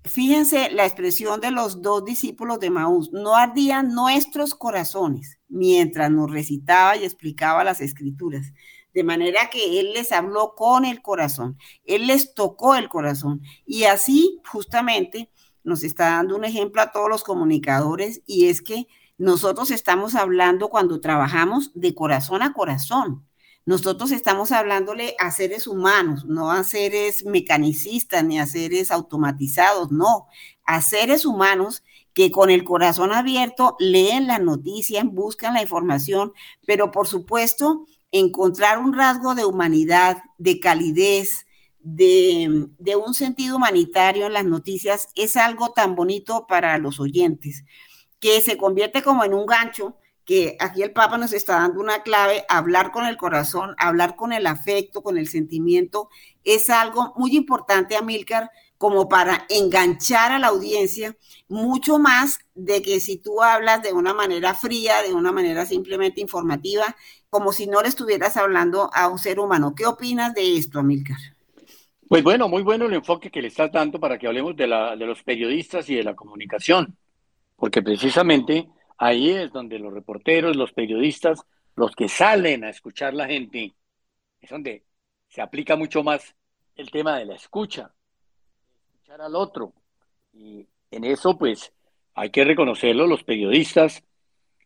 Fíjense 0.07 0.71
la 0.71 0.87
expresión 0.87 1.41
de 1.41 1.51
los 1.51 1.83
dos 1.83 2.05
discípulos 2.05 2.61
de 2.61 2.71
Maús. 2.71 3.11
No 3.13 3.35
ardían 3.35 3.93
nuestros 3.93 4.55
corazones 4.55 5.36
mientras 5.49 6.11
nos 6.11 6.31
recitaba 6.31 6.97
y 6.97 7.05
explicaba 7.05 7.65
las 7.65 7.81
escrituras. 7.81 8.53
De 8.95 9.05
manera 9.05 9.51
que 9.51 9.81
Él 9.81 9.93
les 9.93 10.13
habló 10.13 10.55
con 10.55 10.85
el 10.85 11.03
corazón. 11.03 11.59
Él 11.85 12.07
les 12.07 12.35
tocó 12.35 12.77
el 12.77 12.89
corazón. 12.89 13.43
Y 13.67 13.85
así 13.85 14.41
justamente 14.51 15.31
nos 15.65 15.83
está 15.83 16.11
dando 16.11 16.37
un 16.37 16.45
ejemplo 16.45 16.81
a 16.81 16.93
todos 16.93 17.11
los 17.11 17.25
comunicadores 17.25 18.23
y 18.25 18.47
es 18.47 18.63
que 18.63 18.87
nosotros 19.19 19.71
estamos 19.71 20.15
hablando 20.15 20.69
cuando 20.69 21.01
trabajamos 21.01 21.73
de 21.75 21.95
corazón 21.95 22.43
a 22.43 22.53
corazón. 22.53 23.27
Nosotros 23.65 24.13
estamos 24.13 24.53
hablándole 24.53 25.17
a 25.19 25.33
seres 25.33 25.67
humanos, 25.67 26.25
no 26.25 26.53
a 26.53 26.63
seres 26.63 27.25
mecanicistas 27.25 28.23
ni 28.25 28.39
a 28.39 28.47
seres 28.47 28.93
automatizados, 28.93 29.91
no, 29.91 30.29
a 30.65 30.81
seres 30.83 31.25
humanos 31.25 31.83
que 32.17 32.31
con 32.31 32.49
el 32.49 32.65
corazón 32.65 33.13
abierto 33.13 33.77
leen 33.79 34.27
las 34.27 34.41
noticias, 34.41 35.05
buscan 35.05 35.53
la 35.53 35.61
información, 35.61 36.33
pero 36.67 36.91
por 36.91 37.07
supuesto 37.07 37.85
encontrar 38.11 38.79
un 38.79 38.95
rasgo 38.95 39.35
de 39.35 39.45
humanidad, 39.45 40.23
de 40.39 40.59
calidez, 40.59 41.47
de, 41.81 42.69
de, 42.79 42.97
un 42.97 43.13
sentido 43.13 43.57
humanitario 43.57 44.25
en 44.25 44.33
las 44.33 44.47
noticias 44.47 45.09
es 45.15 45.37
algo 45.37 45.73
tan 45.73 45.95
bonito 45.95 46.47
para 46.49 46.79
los 46.79 47.01
oyentes, 47.01 47.67
que 48.19 48.41
se 48.41 48.57
convierte 48.57 49.03
como 49.03 49.23
en 49.23 49.35
un 49.35 49.45
gancho 49.45 49.99
que 50.25 50.57
aquí 50.59 50.83
el 50.83 50.93
Papa 50.93 51.19
nos 51.19 51.35
está 51.35 51.57
dando 51.57 51.81
una 51.81 52.03
clave, 52.03 52.47
hablar 52.49 52.93
con 52.93 53.05
el 53.05 53.19
corazón, 53.19 53.75
hablar 53.77 54.17
con 54.17 54.33
el 54.33 54.47
afecto, 54.47 55.03
con 55.03 55.19
el 55.19 55.29
sentimiento, 55.29 56.09
es 56.45 56.71
algo 56.71 57.13
muy 57.15 57.37
importante, 57.37 57.95
Amílcar, 57.95 58.51
como 58.79 59.09
para 59.09 59.47
enganchar 59.49 60.33
a 60.33 60.39
la 60.39 60.49
audiencia, 60.49 61.17
mucho 61.49 61.99
más 61.99 62.39
de 62.55 62.83
que 62.83 63.01
si 63.01 63.17
tú 63.17 63.43
hablas 63.43 63.83
de 63.83 63.93
una 63.93 64.15
manera 64.15 64.55
fría, 64.55 65.03
de 65.03 65.15
una 65.15 65.33
manera 65.33 65.67
simplemente 65.67 66.21
informativa, 66.21 66.97
como 67.31 67.53
si 67.53 67.67
no 67.67 67.83
le 67.83 67.89
estuvieras 67.89 68.37
hablando 68.37 68.91
a 68.93 69.09
un 69.09 69.19
ser 69.19 69.41
humano. 69.41 69.75
¿Qué 69.75 69.87
opinas 69.87 70.35
de 70.35 70.57
esto, 70.57 70.79
Amílcar? 70.79 71.19
Pues 72.09 72.23
bueno, 72.23 72.49
muy 72.49 72.63
bueno 72.63 72.87
el 72.87 72.95
enfoque 72.95 73.31
que 73.31 73.43
le 73.43 73.49
estás 73.49 73.73
dando 73.73 73.99
para 73.99 74.19
que 74.19 74.27
hablemos 74.27 74.57
de, 74.57 74.67
la, 74.67 74.95
de 74.95 75.07
los 75.07 75.23
periodistas 75.23 75.89
y 75.91 75.97
de 75.97 76.05
la 76.05 76.15
comunicación, 76.15 76.97
porque 77.57 77.83
precisamente 77.83 78.69
Ahí 78.99 79.31
es 79.31 79.53
donde 79.53 79.79
los 79.79 79.93
reporteros, 79.93 80.57
los 80.57 80.73
periodistas, 80.73 81.43
los 81.75 81.95
que 81.95 82.09
salen 82.09 82.65
a 82.65 82.71
escuchar 82.71 83.13
la 83.15 83.27
gente, 83.27 83.75
es 84.41 84.51
donde 84.51 84.85
se 85.29 85.43
aplica 85.43 85.77
mucho 85.77 86.03
más 86.03 86.35
el 86.77 86.91
tema 86.91 87.19
de 87.19 87.27
la 87.27 87.35
escucha, 87.35 87.93
al 89.15 89.35
otro. 89.35 89.73
Y 90.33 90.67
en 90.91 91.05
eso, 91.05 91.39
pues, 91.39 91.73
hay 92.15 92.31
que 92.31 92.45
reconocerlo, 92.45 93.07
los 93.07 93.23
periodistas 93.23 94.05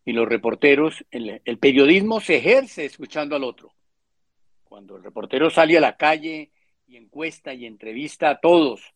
y 0.05 0.13
los 0.13 0.27
reporteros, 0.27 1.05
el, 1.11 1.41
el 1.45 1.57
periodismo 1.59 2.19
se 2.19 2.37
ejerce 2.37 2.85
escuchando 2.85 3.35
al 3.35 3.43
otro. 3.43 3.73
Cuando 4.63 4.97
el 4.97 5.03
reportero 5.03 5.49
sale 5.49 5.77
a 5.77 5.81
la 5.81 5.97
calle 5.97 6.51
y 6.87 6.97
encuesta 6.97 7.53
y 7.53 7.65
entrevista 7.65 8.29
a 8.29 8.39
todos, 8.39 8.93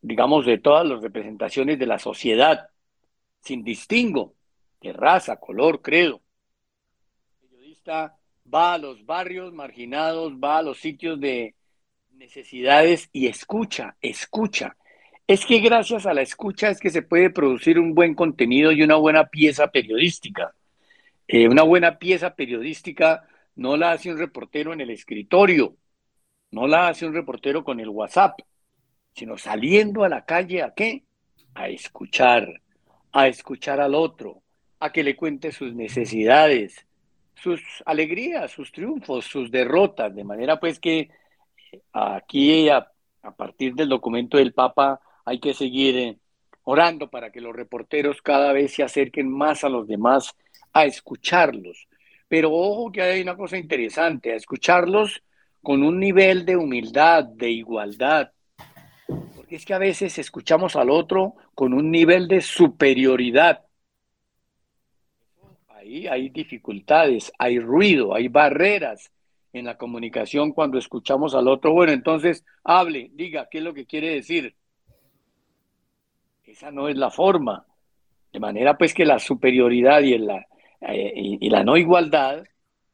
digamos, 0.00 0.46
de 0.46 0.58
todas 0.58 0.86
las 0.86 1.02
representaciones 1.02 1.78
de 1.78 1.86
la 1.86 1.98
sociedad, 1.98 2.68
sin 3.40 3.62
distingo 3.62 4.34
de 4.80 4.92
raza, 4.92 5.36
color, 5.38 5.82
credo. 5.82 6.20
El 7.42 7.48
periodista 7.48 8.18
va 8.52 8.74
a 8.74 8.78
los 8.78 9.04
barrios 9.04 9.52
marginados, 9.52 10.32
va 10.34 10.58
a 10.58 10.62
los 10.62 10.78
sitios 10.78 11.20
de 11.20 11.55
necesidades 12.16 13.10
y 13.12 13.26
escucha, 13.26 13.96
escucha. 14.00 14.76
Es 15.26 15.44
que 15.44 15.58
gracias 15.58 16.06
a 16.06 16.14
la 16.14 16.22
escucha 16.22 16.70
es 16.70 16.80
que 16.80 16.90
se 16.90 17.02
puede 17.02 17.30
producir 17.30 17.78
un 17.78 17.94
buen 17.94 18.14
contenido 18.14 18.72
y 18.72 18.82
una 18.82 18.96
buena 18.96 19.26
pieza 19.26 19.68
periodística. 19.68 20.54
Eh, 21.28 21.48
una 21.48 21.62
buena 21.62 21.98
pieza 21.98 22.34
periodística 22.34 23.26
no 23.56 23.76
la 23.76 23.92
hace 23.92 24.10
un 24.10 24.18
reportero 24.18 24.72
en 24.72 24.80
el 24.80 24.90
escritorio, 24.90 25.76
no 26.52 26.66
la 26.66 26.88
hace 26.88 27.06
un 27.06 27.12
reportero 27.12 27.64
con 27.64 27.80
el 27.80 27.88
WhatsApp, 27.88 28.38
sino 29.14 29.36
saliendo 29.36 30.04
a 30.04 30.08
la 30.08 30.24
calle 30.24 30.62
a 30.62 30.72
qué? 30.74 31.04
A 31.54 31.68
escuchar, 31.68 32.62
a 33.12 33.28
escuchar 33.28 33.80
al 33.80 33.94
otro, 33.94 34.42
a 34.78 34.92
que 34.92 35.02
le 35.02 35.16
cuente 35.16 35.52
sus 35.52 35.74
necesidades, 35.74 36.86
sus 37.34 37.60
alegrías, 37.84 38.52
sus 38.52 38.72
triunfos, 38.72 39.24
sus 39.26 39.50
derrotas, 39.50 40.14
de 40.14 40.24
manera 40.24 40.58
pues 40.60 40.78
que 40.78 41.10
aquí 41.92 42.68
a, 42.68 42.86
partir 43.36 43.74
del 43.74 43.88
documento 43.88 44.36
del 44.36 44.52
Papa 44.52 45.00
hay 45.24 45.40
que 45.40 45.52
seguir 45.52 45.96
eh, 45.96 46.18
orando 46.64 47.08
para 47.08 47.30
que 47.30 47.40
los 47.40 47.54
reporteros 47.54 48.22
cada 48.22 48.52
vez 48.52 48.74
se 48.74 48.82
acerquen 48.82 49.30
más 49.30 49.64
a 49.64 49.68
los 49.68 49.86
demás, 49.86 50.34
a 50.72 50.84
escucharlos. 50.84 51.88
Pero 52.28 52.52
ojo 52.52 52.92
que 52.92 53.02
hay 53.02 53.22
una 53.22 53.36
cosa 53.36 53.56
interesante, 53.56 54.32
a 54.32 54.36
escucharlos 54.36 55.22
con 55.62 55.82
un 55.82 55.98
nivel 55.98 56.44
de 56.44 56.56
humildad, 56.56 57.24
de 57.24 57.50
igualdad, 57.50 58.30
Porque 59.34 59.56
es 59.56 59.64
que 59.64 59.74
a 59.74 59.78
veces 59.78 60.18
escuchamos 60.18 60.76
al 60.76 60.90
otro 60.90 61.34
con 61.54 61.72
un 61.72 61.90
nivel 61.90 62.28
de 62.28 62.40
superioridad. 62.40 63.64
Ahí 65.68 66.06
hay 66.06 66.30
dificultades, 66.30 67.32
hay 67.38 67.58
ruido, 67.58 68.14
hay 68.14 68.28
barreras 68.28 69.10
en 69.58 69.66
la 69.66 69.76
comunicación 69.76 70.52
cuando 70.52 70.78
escuchamos 70.78 71.34
al 71.34 71.48
otro. 71.48 71.72
Bueno, 71.72 71.92
entonces 71.92 72.44
hable, 72.64 73.10
diga 73.14 73.48
qué 73.50 73.58
es 73.58 73.64
lo 73.64 73.74
que 73.74 73.86
quiere 73.86 74.14
decir. 74.14 74.54
Esa 76.44 76.70
no 76.70 76.88
es 76.88 76.96
la 76.96 77.10
forma. 77.10 77.66
De 78.32 78.40
manera 78.40 78.76
pues 78.76 78.94
que 78.94 79.04
la 79.04 79.18
superioridad 79.18 80.00
y, 80.00 80.18
la, 80.18 80.46
eh, 80.80 81.12
y 81.14 81.48
la 81.50 81.64
no 81.64 81.76
igualdad 81.76 82.44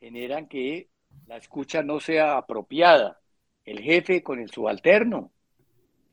generan 0.00 0.47
que 0.47 0.88
la 1.26 1.37
escucha 1.37 1.83
no 1.83 2.00
sea 2.00 2.37
apropiada. 2.37 3.21
El 3.64 3.81
jefe 3.81 4.23
con 4.23 4.40
el 4.40 4.50
subalterno. 4.50 5.31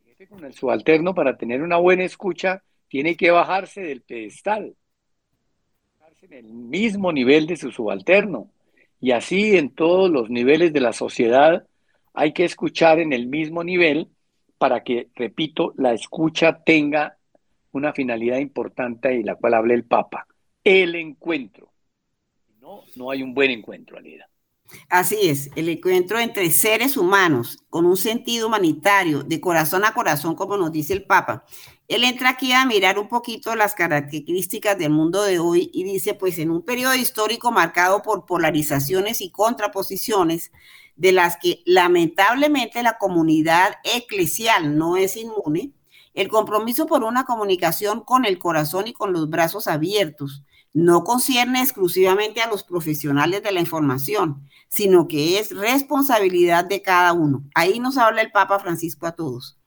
El 0.05 0.11
jefe 0.11 0.27
con 0.27 0.45
el 0.45 0.53
subalterno 0.53 1.13
para 1.13 1.37
tener 1.37 1.61
una 1.61 1.77
buena 1.77 2.03
escucha 2.03 2.63
tiene 2.87 3.15
que 3.15 3.31
bajarse 3.31 3.81
del 3.81 4.01
pedestal, 4.01 4.75
bajarse 5.99 6.25
en 6.25 6.33
el 6.33 6.45
mismo 6.45 7.11
nivel 7.11 7.45
de 7.47 7.55
su 7.55 7.71
subalterno. 7.71 8.51
Y 8.99 9.11
así 9.11 9.57
en 9.57 9.73
todos 9.73 10.09
los 10.09 10.29
niveles 10.29 10.73
de 10.73 10.81
la 10.81 10.93
sociedad 10.93 11.65
hay 12.13 12.33
que 12.33 12.45
escuchar 12.45 12.99
en 12.99 13.13
el 13.13 13.27
mismo 13.27 13.63
nivel 13.63 14.09
para 14.57 14.83
que, 14.83 15.09
repito, 15.15 15.73
la 15.77 15.93
escucha 15.93 16.63
tenga 16.63 17.17
una 17.71 17.93
finalidad 17.93 18.39
importante 18.39 19.15
y 19.15 19.23
la 19.23 19.35
cual 19.35 19.53
habla 19.53 19.73
el 19.73 19.85
Papa, 19.85 20.27
el 20.63 20.95
encuentro. 20.95 21.71
No, 22.59 22.83
no 22.95 23.09
hay 23.11 23.23
un 23.23 23.33
buen 23.33 23.51
encuentro, 23.51 23.97
Alida. 23.97 24.29
Así 24.89 25.29
es, 25.29 25.49
el 25.55 25.69
encuentro 25.69 26.19
entre 26.19 26.51
seres 26.51 26.97
humanos 26.97 27.57
con 27.69 27.85
un 27.85 27.97
sentido 27.97 28.47
humanitario, 28.47 29.23
de 29.23 29.41
corazón 29.41 29.83
a 29.83 29.93
corazón, 29.93 30.35
como 30.35 30.57
nos 30.57 30.71
dice 30.71 30.93
el 30.93 31.05
Papa. 31.05 31.45
Él 31.89 32.03
entra 32.03 32.29
aquí 32.29 32.51
a 32.51 32.65
mirar 32.65 32.99
un 32.99 33.07
poquito 33.07 33.55
las 33.55 33.73
características 33.73 34.77
del 34.77 34.91
mundo 34.91 35.23
de 35.23 35.39
hoy 35.39 35.71
y 35.73 35.83
dice, 35.83 36.13
pues 36.13 36.37
en 36.37 36.51
un 36.51 36.61
periodo 36.61 36.93
histórico 36.93 37.51
marcado 37.51 38.03
por 38.03 38.27
polarizaciones 38.27 39.21
y 39.21 39.31
contraposiciones, 39.31 40.51
de 40.95 41.11
las 41.13 41.37
que 41.37 41.63
lamentablemente 41.65 42.83
la 42.83 42.99
comunidad 42.99 43.77
eclesial 43.83 44.77
no 44.77 44.97
es 44.97 45.17
inmune, 45.17 45.71
el 46.13 46.27
compromiso 46.27 46.85
por 46.85 47.03
una 47.03 47.25
comunicación 47.25 48.01
con 48.01 48.25
el 48.25 48.37
corazón 48.37 48.87
y 48.87 48.93
con 48.93 49.11
los 49.11 49.27
brazos 49.29 49.67
abiertos 49.67 50.43
no 50.73 51.03
concierne 51.03 51.61
exclusivamente 51.61 52.41
a 52.41 52.49
los 52.49 52.63
profesionales 52.63 53.41
de 53.41 53.51
la 53.51 53.61
información, 53.61 54.47
sino 54.67 55.07
que 55.07 55.39
es 55.39 55.55
responsabilidad 55.55 56.65
de 56.65 56.83
cada 56.83 57.13
uno. 57.13 57.43
Ahí 57.55 57.79
nos 57.79 57.97
habla 57.97 58.21
el 58.21 58.31
Papa 58.31 58.59
Francisco 58.59 59.07
a 59.07 59.13
todos. 59.13 59.58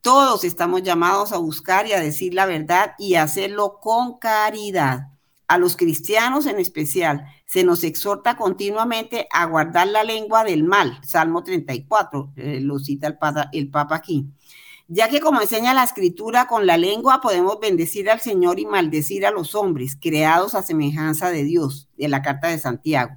Todos 0.00 0.44
estamos 0.44 0.82
llamados 0.82 1.32
a 1.32 1.38
buscar 1.38 1.86
y 1.86 1.92
a 1.92 2.00
decir 2.00 2.34
la 2.34 2.46
verdad 2.46 2.92
y 2.98 3.14
hacerlo 3.14 3.78
con 3.80 4.18
caridad. 4.18 5.08
A 5.46 5.58
los 5.58 5.76
cristianos 5.76 6.46
en 6.46 6.58
especial 6.58 7.24
se 7.46 7.64
nos 7.64 7.84
exhorta 7.84 8.36
continuamente 8.36 9.28
a 9.32 9.46
guardar 9.46 9.88
la 9.88 10.04
lengua 10.04 10.44
del 10.44 10.64
mal. 10.64 11.00
Salmo 11.02 11.42
34, 11.42 12.32
eh, 12.36 12.60
lo 12.60 12.78
cita 12.78 13.06
el 13.06 13.18
Papa, 13.18 13.48
el 13.52 13.70
Papa 13.70 13.96
aquí 13.96 14.26
ya 14.88 15.08
que 15.10 15.20
como 15.20 15.40
enseña 15.40 15.74
la 15.74 15.84
escritura, 15.84 16.46
con 16.46 16.66
la 16.66 16.78
lengua 16.78 17.20
podemos 17.20 17.60
bendecir 17.60 18.10
al 18.10 18.20
Señor 18.20 18.58
y 18.58 18.64
maldecir 18.64 19.26
a 19.26 19.30
los 19.30 19.54
hombres, 19.54 19.96
creados 20.00 20.54
a 20.54 20.62
semejanza 20.62 21.30
de 21.30 21.44
Dios, 21.44 21.88
de 21.98 22.08
la 22.08 22.22
carta 22.22 22.48
de 22.48 22.58
Santiago. 22.58 23.14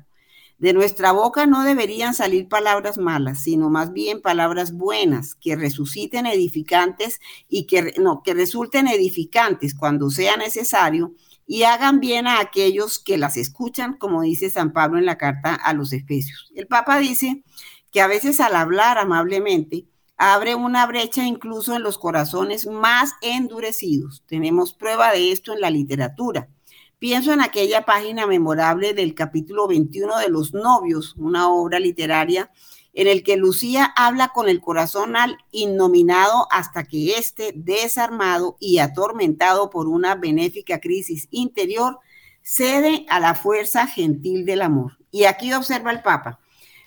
De 0.62 0.74
nuestra 0.74 1.12
boca 1.12 1.48
no 1.48 1.64
deberían 1.64 2.14
salir 2.14 2.48
palabras 2.48 3.00
malas, 3.00 3.42
sino 3.42 3.72
más 3.72 3.94
bien 3.94 4.22
palabras 4.22 4.74
buenas, 4.74 5.34
que 5.34 5.56
resuciten 5.56 6.28
edificantes 6.28 7.20
y 7.50 7.66
que, 7.66 7.96
no, 7.98 8.22
que 8.22 8.36
resulten 8.36 8.88
edificantes 8.88 9.74
cuando 9.74 10.12
sea 10.12 10.38
necesario 10.38 11.16
y 11.48 11.64
hagan 11.64 12.00
bien 12.00 12.28
a 12.28 12.40
aquellos 12.40 13.00
que 13.00 13.18
las 13.18 13.38
escuchan, 13.38 13.98
como 13.98 14.22
dice 14.22 14.52
San 14.52 14.72
Pablo 14.72 15.00
en 15.00 15.08
la 15.08 15.18
carta 15.18 15.56
a 15.56 15.74
los 15.74 15.94
Efesios. 15.94 16.52
El 16.54 16.68
Papa 16.68 17.00
dice 17.00 17.44
que 17.92 18.02
a 18.02 18.06
veces 18.06 18.40
al 18.40 18.56
hablar 18.56 19.00
amablemente, 19.00 19.88
abre 20.16 20.54
una 20.54 20.86
brecha 20.86 21.26
incluso 21.26 21.76
en 21.76 21.82
los 21.82 21.98
corazones 21.98 22.68
más 22.68 23.14
endurecidos. 23.24 24.24
Tenemos 24.28 24.76
prueba 24.76 25.12
de 25.12 25.32
esto 25.32 25.54
en 25.54 25.62
la 25.62 25.72
literatura. 25.72 26.50
Pienso 27.02 27.34
en 27.34 27.42
aquella 27.42 27.82
página 27.82 28.28
memorable 28.28 28.94
del 28.94 29.16
capítulo 29.16 29.68
21 29.68 30.20
de 30.20 30.30
Los 30.30 30.54
novios, 30.54 31.16
una 31.18 31.50
obra 31.50 31.80
literaria 31.80 32.52
en 32.94 33.08
el 33.08 33.24
que 33.24 33.38
Lucía 33.38 33.92
habla 33.96 34.28
con 34.28 34.48
el 34.48 34.62
corazón 34.62 35.16
al 35.16 35.40
innominado 35.50 36.48
hasta 36.52 36.84
que 36.84 37.18
éste, 37.18 37.54
desarmado 37.56 38.56
y 38.60 38.78
atormentado 38.78 39.72
por 39.72 39.88
una 39.88 40.14
benéfica 40.14 40.80
crisis 40.80 41.28
interior, 41.32 41.98
cede 42.44 43.08
a 43.10 43.20
la 43.20 43.34
fuerza 43.34 43.88
gentil 43.88 44.46
del 44.46 44.62
amor. 44.62 45.00
Y 45.10 45.24
aquí 45.24 45.52
observa 45.54 45.90
el 45.90 46.04
Papa. 46.04 46.41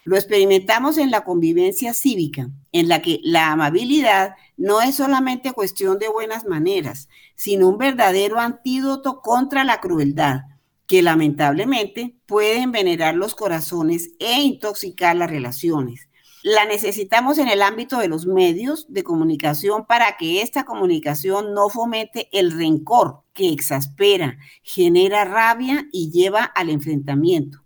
Lo 0.06 0.16
experimentamos 0.16 0.98
en 0.98 1.10
la 1.10 1.24
convivencia 1.24 1.94
cívica, 1.94 2.50
en 2.72 2.88
la 2.88 3.00
que 3.00 3.20
la 3.22 3.50
amabilidad 3.52 4.34
no 4.58 4.82
es 4.82 4.96
solamente 4.96 5.52
cuestión 5.52 5.98
de 5.98 6.08
buenas 6.08 6.44
maneras, 6.44 7.08
sino 7.36 7.70
un 7.70 7.78
verdadero 7.78 8.38
antídoto 8.38 9.22
contra 9.22 9.64
la 9.64 9.80
crueldad, 9.80 10.42
que 10.86 11.00
lamentablemente 11.00 12.18
puede 12.26 12.58
envenenar 12.58 13.14
los 13.14 13.34
corazones 13.34 14.10
e 14.18 14.42
intoxicar 14.42 15.16
las 15.16 15.30
relaciones. 15.30 16.10
La 16.42 16.66
necesitamos 16.66 17.38
en 17.38 17.48
el 17.48 17.62
ámbito 17.62 17.98
de 17.98 18.08
los 18.08 18.26
medios 18.26 18.84
de 18.92 19.04
comunicación 19.04 19.86
para 19.86 20.18
que 20.18 20.42
esta 20.42 20.64
comunicación 20.64 21.54
no 21.54 21.70
fomente 21.70 22.28
el 22.38 22.52
rencor 22.52 23.22
que 23.32 23.48
exaspera, 23.48 24.36
genera 24.62 25.24
rabia 25.24 25.86
y 25.90 26.10
lleva 26.10 26.44
al 26.44 26.68
enfrentamiento 26.68 27.63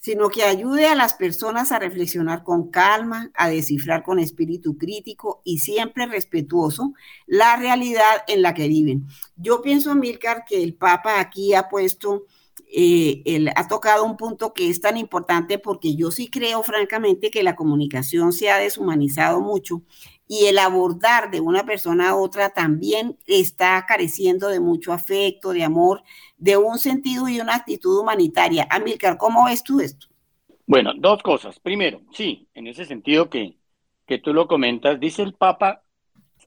sino 0.00 0.30
que 0.30 0.44
ayude 0.44 0.86
a 0.86 0.94
las 0.94 1.12
personas 1.12 1.72
a 1.72 1.78
reflexionar 1.78 2.42
con 2.42 2.70
calma, 2.70 3.30
a 3.34 3.50
descifrar 3.50 4.02
con 4.02 4.18
espíritu 4.18 4.78
crítico 4.78 5.42
y 5.44 5.58
siempre 5.58 6.06
respetuoso 6.06 6.94
la 7.26 7.56
realidad 7.56 8.24
en 8.26 8.40
la 8.40 8.54
que 8.54 8.66
viven. 8.66 9.06
Yo 9.36 9.60
pienso, 9.60 9.94
Milcar, 9.94 10.44
que 10.48 10.62
el 10.62 10.74
Papa 10.74 11.20
aquí 11.20 11.52
ha 11.52 11.68
puesto, 11.68 12.24
eh, 12.72 13.52
ha 13.54 13.68
tocado 13.68 14.04
un 14.04 14.16
punto 14.16 14.54
que 14.54 14.70
es 14.70 14.80
tan 14.80 14.96
importante 14.96 15.58
porque 15.58 15.94
yo 15.94 16.10
sí 16.10 16.30
creo, 16.30 16.62
francamente, 16.62 17.30
que 17.30 17.42
la 17.42 17.54
comunicación 17.54 18.32
se 18.32 18.50
ha 18.50 18.56
deshumanizado 18.56 19.42
mucho 19.42 19.82
y 20.32 20.46
el 20.46 20.58
abordar 20.58 21.32
de 21.32 21.40
una 21.40 21.66
persona 21.66 22.10
a 22.10 22.14
otra 22.14 22.50
también 22.50 23.18
está 23.26 23.84
careciendo 23.84 24.46
de 24.46 24.60
mucho 24.60 24.92
afecto, 24.92 25.52
de 25.52 25.64
amor, 25.64 26.04
de 26.38 26.56
un 26.56 26.78
sentido 26.78 27.28
y 27.28 27.40
una 27.40 27.56
actitud 27.56 27.98
humanitaria. 27.98 28.64
Amilcar, 28.70 29.18
¿cómo 29.18 29.46
ves 29.46 29.64
tú 29.64 29.80
esto? 29.80 30.06
Bueno, 30.68 30.92
dos 30.96 31.20
cosas. 31.24 31.58
Primero, 31.58 32.02
sí, 32.12 32.46
en 32.54 32.68
ese 32.68 32.84
sentido 32.84 33.28
que, 33.28 33.56
que 34.06 34.18
tú 34.18 34.32
lo 34.32 34.46
comentas, 34.46 35.00
dice 35.00 35.22
el 35.22 35.34
Papa, 35.34 35.82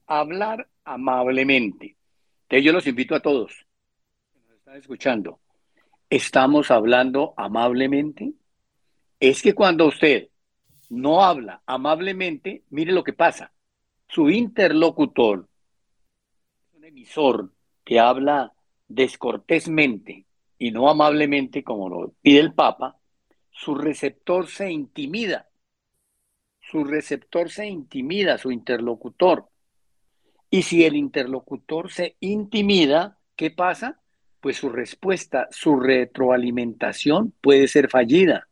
hablar 0.07 0.69
amablemente. 0.85 1.97
Entonces 2.43 2.63
yo 2.63 2.71
los 2.71 2.87
invito 2.87 3.15
a 3.15 3.19
todos 3.19 3.51
que 4.31 4.39
nos 4.47 4.59
están 4.59 4.77
escuchando. 4.77 5.41
¿Estamos 6.09 6.71
hablando 6.71 7.33
amablemente? 7.35 8.31
Es 9.19 9.41
que 9.41 9.53
cuando 9.53 9.87
usted 9.87 10.29
no 10.89 11.21
habla 11.21 11.61
amablemente, 11.65 12.63
mire 12.69 12.93
lo 12.93 13.03
que 13.03 13.11
pasa 13.11 13.51
su 14.07 14.29
interlocutor, 14.29 15.47
un 16.73 16.85
emisor 16.85 17.51
que 17.83 17.99
habla 17.99 18.53
descortésmente 18.87 20.25
y 20.57 20.71
no 20.71 20.89
amablemente 20.89 21.63
como 21.63 21.89
lo 21.89 22.13
pide 22.21 22.39
el 22.39 22.53
Papa, 22.53 22.97
su 23.51 23.75
receptor 23.75 24.47
se 24.47 24.71
intimida, 24.71 25.49
su 26.59 26.83
receptor 26.83 27.49
se 27.49 27.67
intimida, 27.67 28.37
su 28.37 28.51
interlocutor. 28.51 29.47
Y 30.49 30.63
si 30.63 30.85
el 30.85 30.95
interlocutor 30.95 31.91
se 31.91 32.15
intimida, 32.19 33.17
¿qué 33.35 33.51
pasa? 33.51 33.99
Pues 34.39 34.57
su 34.57 34.69
respuesta, 34.69 35.47
su 35.51 35.79
retroalimentación 35.79 37.33
puede 37.41 37.67
ser 37.67 37.89
fallida, 37.89 38.47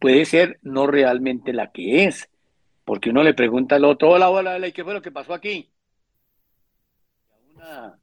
puede 0.00 0.24
ser 0.24 0.58
no 0.62 0.86
realmente 0.86 1.52
la 1.52 1.70
que 1.70 2.04
es. 2.04 2.28
Porque 2.88 3.10
uno 3.10 3.22
le 3.22 3.34
pregunta 3.34 3.76
al 3.76 3.84
otro, 3.84 4.12
hola, 4.12 4.30
hola, 4.30 4.66
¿y 4.66 4.72
qué 4.72 4.82
fue 4.82 4.94
lo 4.94 5.02
que 5.02 5.12
pasó 5.12 5.34
aquí? 5.34 5.68
Una 7.54 7.98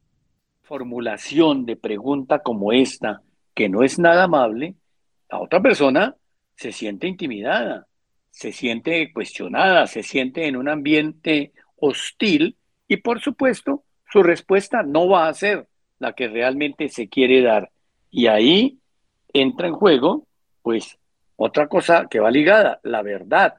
formulación 0.62 1.66
de 1.66 1.74
pregunta 1.74 2.38
como 2.38 2.72
esta, 2.72 3.20
que 3.52 3.68
no 3.68 3.82
es 3.82 3.98
nada 3.98 4.22
amable, 4.22 4.76
la 5.28 5.40
otra 5.40 5.60
persona 5.60 6.14
se 6.54 6.70
siente 6.70 7.08
intimidada, 7.08 7.88
se 8.30 8.52
siente 8.52 9.12
cuestionada, 9.12 9.88
se 9.88 10.04
siente 10.04 10.46
en 10.46 10.54
un 10.54 10.68
ambiente 10.68 11.52
hostil 11.74 12.56
y 12.86 12.98
por 12.98 13.20
supuesto 13.20 13.82
su 14.12 14.22
respuesta 14.22 14.84
no 14.84 15.08
va 15.08 15.26
a 15.26 15.34
ser 15.34 15.66
la 15.98 16.12
que 16.12 16.28
realmente 16.28 16.90
se 16.90 17.08
quiere 17.08 17.42
dar. 17.42 17.72
Y 18.08 18.28
ahí 18.28 18.78
entra 19.32 19.66
en 19.66 19.74
juego, 19.74 20.28
pues, 20.62 20.96
otra 21.34 21.66
cosa 21.66 22.06
que 22.08 22.20
va 22.20 22.30
ligada, 22.30 22.78
la 22.84 23.02
verdad. 23.02 23.54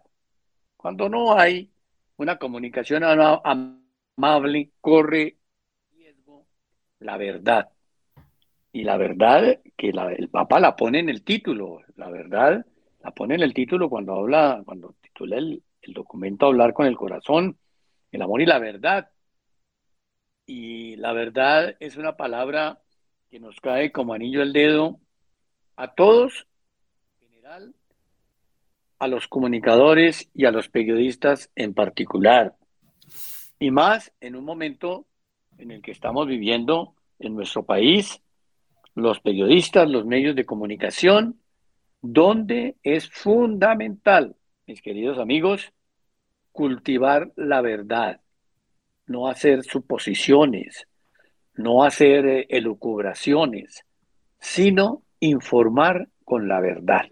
Cuando 0.77 1.09
no 1.09 1.37
hay 1.37 1.69
una 2.17 2.37
comunicación 2.37 3.03
amable 3.03 4.71
corre 4.79 5.37
riesgo 5.91 6.45
la 6.99 7.17
verdad. 7.17 7.69
Y 8.71 8.83
la 8.83 8.97
verdad 8.97 9.59
que 9.75 9.89
el 9.89 10.29
Papa 10.29 10.59
la 10.59 10.75
pone 10.75 10.99
en 10.99 11.09
el 11.09 11.23
título, 11.23 11.81
la 11.95 12.09
verdad 12.09 12.65
la 13.01 13.11
pone 13.11 13.35
en 13.35 13.41
el 13.41 13.53
título 13.53 13.89
cuando 13.89 14.13
habla, 14.13 14.61
cuando 14.65 14.95
titula 15.01 15.37
el, 15.37 15.63
el 15.81 15.93
documento 15.93 16.47
Hablar 16.47 16.73
con 16.73 16.87
el 16.87 16.97
corazón, 16.97 17.57
el 18.11 18.21
amor 18.21 18.41
y 18.41 18.45
la 18.45 18.59
verdad. 18.59 19.09
Y 20.45 20.95
la 20.97 21.13
verdad 21.13 21.75
es 21.79 21.97
una 21.97 22.17
palabra 22.17 22.81
que 23.29 23.39
nos 23.39 23.59
cae 23.59 23.91
como 23.91 24.13
anillo 24.13 24.41
al 24.41 24.53
dedo 24.53 24.99
a 25.75 25.93
todos, 25.93 26.47
en 27.21 27.29
general, 27.29 27.75
a 28.99 29.07
los 29.07 29.27
comunicadores 29.27 30.29
y 30.33 30.45
a 30.45 30.51
los 30.51 30.69
periodistas 30.69 31.51
en 31.55 31.73
particular. 31.73 32.55
Y 33.59 33.71
más 33.71 34.11
en 34.21 34.35
un 34.35 34.45
momento 34.45 35.05
en 35.57 35.71
el 35.71 35.81
que 35.81 35.91
estamos 35.91 36.27
viviendo 36.27 36.93
en 37.19 37.35
nuestro 37.35 37.63
país, 37.63 38.21
los 38.95 39.19
periodistas, 39.19 39.89
los 39.89 40.05
medios 40.05 40.35
de 40.35 40.45
comunicación, 40.45 41.39
donde 42.01 42.75
es 42.83 43.09
fundamental, 43.09 44.35
mis 44.65 44.81
queridos 44.81 45.17
amigos, 45.17 45.71
cultivar 46.51 47.31
la 47.35 47.61
verdad, 47.61 48.21
no 49.05 49.27
hacer 49.27 49.63
suposiciones, 49.63 50.87
no 51.55 51.83
hacer 51.83 52.25
eh, 52.25 52.47
elucubraciones, 52.49 53.83
sino 54.39 55.03
informar 55.19 56.09
con 56.23 56.47
la 56.47 56.59
verdad. 56.59 57.09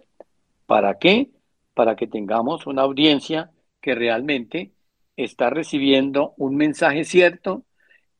¿Para 0.65 0.97
qué? 0.97 1.29
Para 1.75 1.95
que 1.95 2.07
tengamos 2.07 2.65
una 2.65 2.81
audiencia 2.81 3.51
que 3.81 3.93
realmente 3.93 4.71
está 5.15 5.51
recibiendo 5.51 6.33
un 6.37 6.55
mensaje 6.55 7.03
cierto 7.03 7.65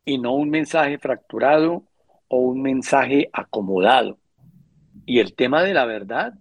y 0.06 0.20
no 0.20 0.34
un 0.34 0.52
mensaje 0.52 1.00
fracturado 1.00 1.86
o 2.28 2.38
un 2.38 2.62
mensaje 2.62 3.30
acomodado. 3.34 4.20
Y 5.06 5.20
el 5.20 5.34
tema 5.34 5.64
de 5.64 5.74
la 5.74 5.86
verdad 5.86 6.36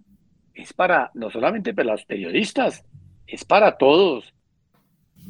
es 0.53 0.73
para, 0.73 1.11
no 1.15 1.29
solamente 1.29 1.73
para 1.73 1.91
los 1.91 2.05
periodistas, 2.05 2.85
es 3.27 3.43
para 3.43 3.77
todos. 3.77 4.33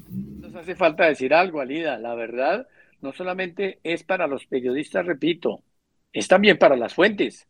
Nos 0.09 0.55
hace 0.55 0.75
falta 0.75 1.05
decir 1.05 1.33
algo, 1.33 1.61
Alida. 1.61 1.97
La 1.97 2.15
verdad 2.15 2.67
no 3.01 3.13
solamente 3.13 3.79
es 3.83 4.03
para 4.03 4.27
los 4.27 4.45
periodistas, 4.45 5.05
repito, 5.05 5.63
es 6.11 6.27
también 6.27 6.57
para 6.57 6.75
las 6.75 6.93
fuentes, 6.93 7.47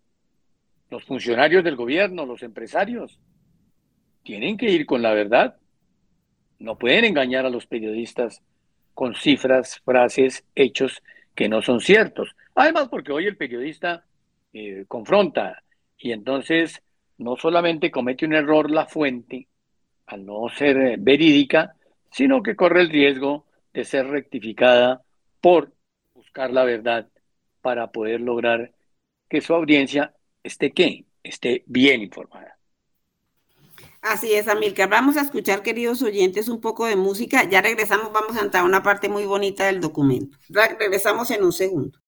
los 0.89 1.03
funcionarios 1.03 1.63
del 1.63 1.75
gobierno, 1.75 2.25
los 2.25 2.43
empresarios. 2.43 3.19
Tienen 4.25 4.57
que 4.57 4.71
ir 4.71 4.87
con 4.87 5.03
la 5.03 5.13
verdad. 5.13 5.55
No 6.57 6.79
pueden 6.79 7.05
engañar 7.05 7.45
a 7.45 7.51
los 7.51 7.67
periodistas 7.67 8.41
con 8.95 9.13
cifras, 9.13 9.79
frases, 9.85 10.43
hechos 10.55 11.03
que 11.35 11.47
no 11.47 11.61
son 11.61 11.79
ciertos. 11.79 12.35
Además, 12.55 12.87
porque 12.89 13.11
hoy 13.11 13.27
el 13.27 13.37
periodista 13.37 14.03
eh, 14.51 14.85
confronta 14.87 15.61
y 15.95 16.11
entonces 16.11 16.81
no 17.19 17.37
solamente 17.37 17.91
comete 17.91 18.25
un 18.25 18.33
error 18.33 18.71
la 18.71 18.87
fuente 18.87 19.47
al 20.07 20.25
no 20.25 20.49
ser 20.49 20.77
eh, 20.77 20.95
verídica, 20.97 21.75
sino 22.09 22.41
que 22.41 22.55
corre 22.55 22.81
el 22.81 22.89
riesgo 22.89 23.45
de 23.73 23.83
ser 23.83 24.07
rectificada 24.07 25.03
por 25.39 25.71
buscar 26.15 26.51
la 26.51 26.63
verdad 26.63 27.07
para 27.61 27.91
poder 27.91 28.21
lograr 28.21 28.71
que 29.29 29.41
su 29.41 29.53
audiencia 29.53 30.15
esté 30.41 30.71
qué, 30.71 31.05
esté 31.21 31.63
bien 31.67 32.01
informada. 32.01 32.57
Así 34.05 34.35
es, 34.35 34.47
Amilcar. 34.47 34.87
Vamos 34.87 35.17
a 35.17 35.21
escuchar, 35.21 35.63
queridos 35.63 36.03
oyentes, 36.03 36.47
un 36.47 36.61
poco 36.61 36.85
de 36.85 36.95
música. 36.95 37.43
Ya 37.49 37.61
regresamos, 37.63 38.13
vamos 38.13 38.37
a 38.37 38.41
entrar 38.41 38.61
a 38.61 38.65
una 38.67 38.83
parte 38.83 39.09
muy 39.09 39.25
bonita 39.25 39.65
del 39.65 39.81
documento. 39.81 40.37
Regresamos 40.47 41.31
en 41.31 41.43
un 41.43 41.51
segundo. 41.51 41.99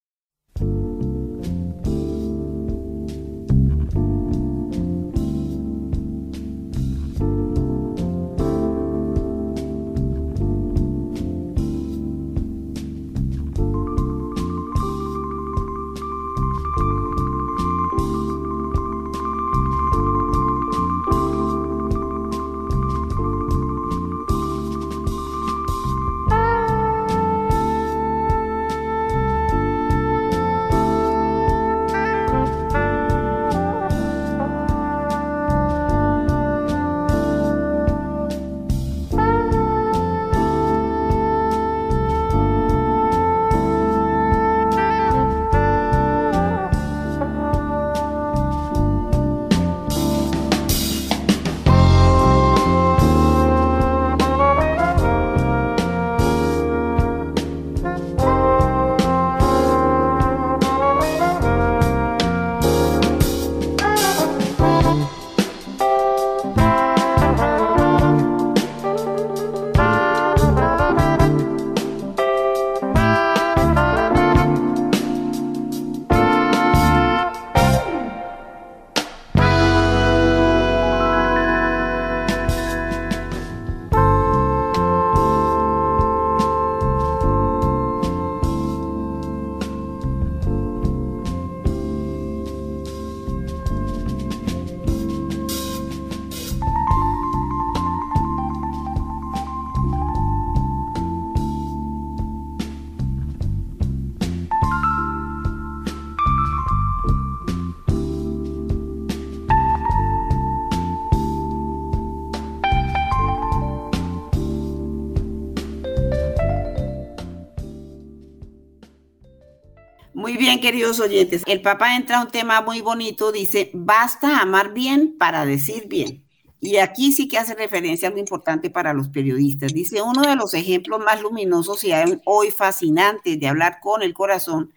Queridos 120.60 121.00
oyentes, 121.00 121.43
el 121.46 121.62
Papa 121.62 121.96
entra 121.96 122.20
a 122.20 122.24
un 122.24 122.32
tema 122.32 122.62
muy 122.62 122.82
bonito, 122.82 123.32
dice, 123.32 123.72
basta 123.74 124.39
amar 124.39 124.74
bien 124.74 125.17
para 125.17 125.46
decir 125.46 125.88
bien. 125.88 126.24
Y 126.60 126.78
aquí 126.78 127.12
sí 127.12 127.28
que 127.28 127.38
hace 127.38 127.56
referencia 127.56 128.08
a 128.08 128.10
algo 128.10 128.20
importante 128.20 128.70
para 128.70 128.93
los 128.93 129.10
periodistas. 129.10 129.74
Dice, 129.74 130.02
uno 130.02 130.22
de 130.22 130.36
los 130.36 130.54
ejemplos 130.54 131.00
más 131.00 131.22
luminosos 131.22 131.84
y 131.84 131.91
hoy 132.26 132.52
fascinantes 132.52 133.39
de 133.39 133.48
hablar 133.48 133.80
con 133.82 134.02
el 134.02 134.13
corazón 134.13 134.74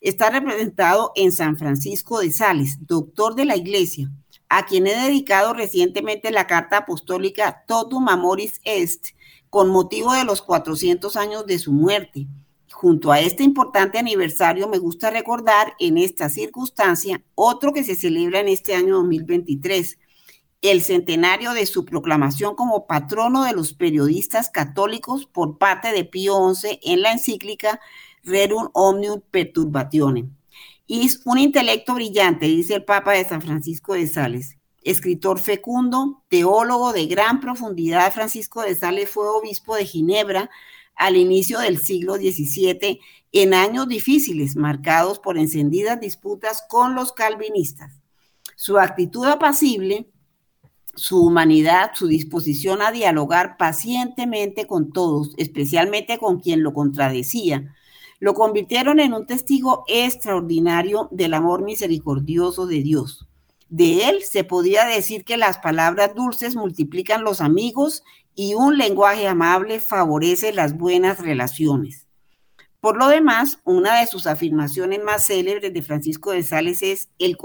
está 0.00 0.30
representado 0.30 1.12
en 1.14 1.32
San 1.32 1.56
Francisco 1.56 2.20
de 2.20 2.32
Sales, 2.32 2.78
doctor 2.86 3.34
de 3.34 3.44
la 3.44 3.56
iglesia, 3.56 4.10
a 4.48 4.66
quien 4.66 4.86
he 4.86 4.94
dedicado 4.94 5.52
recientemente 5.52 6.30
la 6.30 6.46
carta 6.46 6.78
apostólica 6.78 7.64
Totum 7.66 8.08
Amoris 8.08 8.60
Est, 8.64 9.08
con 9.50 9.68
motivo 9.68 10.12
de 10.14 10.24
los 10.24 10.42
400 10.42 11.16
años 11.16 11.46
de 11.46 11.58
su 11.58 11.72
muerte 11.72 12.26
Junto 12.82 13.12
a 13.12 13.20
este 13.20 13.44
importante 13.44 13.96
aniversario, 13.96 14.66
me 14.66 14.78
gusta 14.78 15.08
recordar 15.08 15.76
en 15.78 15.98
esta 15.98 16.28
circunstancia 16.28 17.22
otro 17.36 17.72
que 17.72 17.84
se 17.84 17.94
celebra 17.94 18.40
en 18.40 18.48
este 18.48 18.74
año 18.74 18.96
2023, 18.96 20.00
el 20.62 20.82
centenario 20.82 21.52
de 21.52 21.66
su 21.66 21.84
proclamación 21.84 22.56
como 22.56 22.88
patrono 22.88 23.44
de 23.44 23.52
los 23.52 23.72
periodistas 23.72 24.50
católicos 24.50 25.26
por 25.26 25.58
parte 25.58 25.92
de 25.92 26.04
Pío 26.04 26.52
XI 26.52 26.80
en 26.82 27.02
la 27.02 27.12
encíclica 27.12 27.78
Rerum 28.24 28.68
Omnium 28.72 29.20
Perturbatione. 29.30 30.30
Es 30.88 31.20
un 31.24 31.38
intelecto 31.38 31.94
brillante, 31.94 32.46
dice 32.46 32.74
el 32.74 32.84
Papa 32.84 33.12
de 33.12 33.24
San 33.24 33.42
Francisco 33.42 33.94
de 33.94 34.08
Sales. 34.08 34.56
Escritor 34.82 35.38
fecundo, 35.38 36.24
teólogo 36.26 36.92
de 36.92 37.06
gran 37.06 37.38
profundidad, 37.38 38.12
Francisco 38.12 38.60
de 38.62 38.74
Sales 38.74 39.08
fue 39.08 39.28
obispo 39.28 39.76
de 39.76 39.86
Ginebra 39.86 40.50
al 40.94 41.16
inicio 41.16 41.58
del 41.58 41.78
siglo 41.78 42.16
XVII 42.16 43.00
en 43.32 43.54
años 43.54 43.88
difíciles 43.88 44.56
marcados 44.56 45.18
por 45.18 45.38
encendidas 45.38 46.00
disputas 46.00 46.64
con 46.68 46.94
los 46.94 47.12
calvinistas. 47.12 48.00
Su 48.56 48.78
actitud 48.78 49.26
apacible, 49.26 50.10
su 50.94 51.24
humanidad, 51.24 51.92
su 51.94 52.06
disposición 52.06 52.82
a 52.82 52.92
dialogar 52.92 53.56
pacientemente 53.56 54.66
con 54.66 54.92
todos, 54.92 55.32
especialmente 55.38 56.18
con 56.18 56.40
quien 56.40 56.62
lo 56.62 56.74
contradecía, 56.74 57.74
lo 58.20 58.34
convirtieron 58.34 59.00
en 59.00 59.14
un 59.14 59.26
testigo 59.26 59.84
extraordinario 59.88 61.08
del 61.10 61.34
amor 61.34 61.64
misericordioso 61.64 62.66
de 62.66 62.82
Dios. 62.82 63.26
De 63.68 64.10
él 64.10 64.22
se 64.22 64.44
podía 64.44 64.84
decir 64.84 65.24
que 65.24 65.38
las 65.38 65.58
palabras 65.58 66.14
dulces 66.14 66.54
multiplican 66.54 67.24
los 67.24 67.40
amigos 67.40 68.04
y 68.34 68.54
un 68.54 68.78
lenguaje 68.78 69.28
amable 69.28 69.80
favorece 69.80 70.52
las 70.52 70.76
buenas 70.76 71.18
relaciones. 71.18 72.06
Por 72.80 72.96
lo 72.96 73.08
demás, 73.08 73.60
una 73.64 74.00
de 74.00 74.06
sus 74.06 74.26
afirmaciones 74.26 75.02
más 75.02 75.26
célebres 75.26 75.72
de 75.72 75.82
Francisco 75.82 76.32
de 76.32 76.42
Sales 76.42 76.82
es 76.82 77.10
el, 77.18 77.36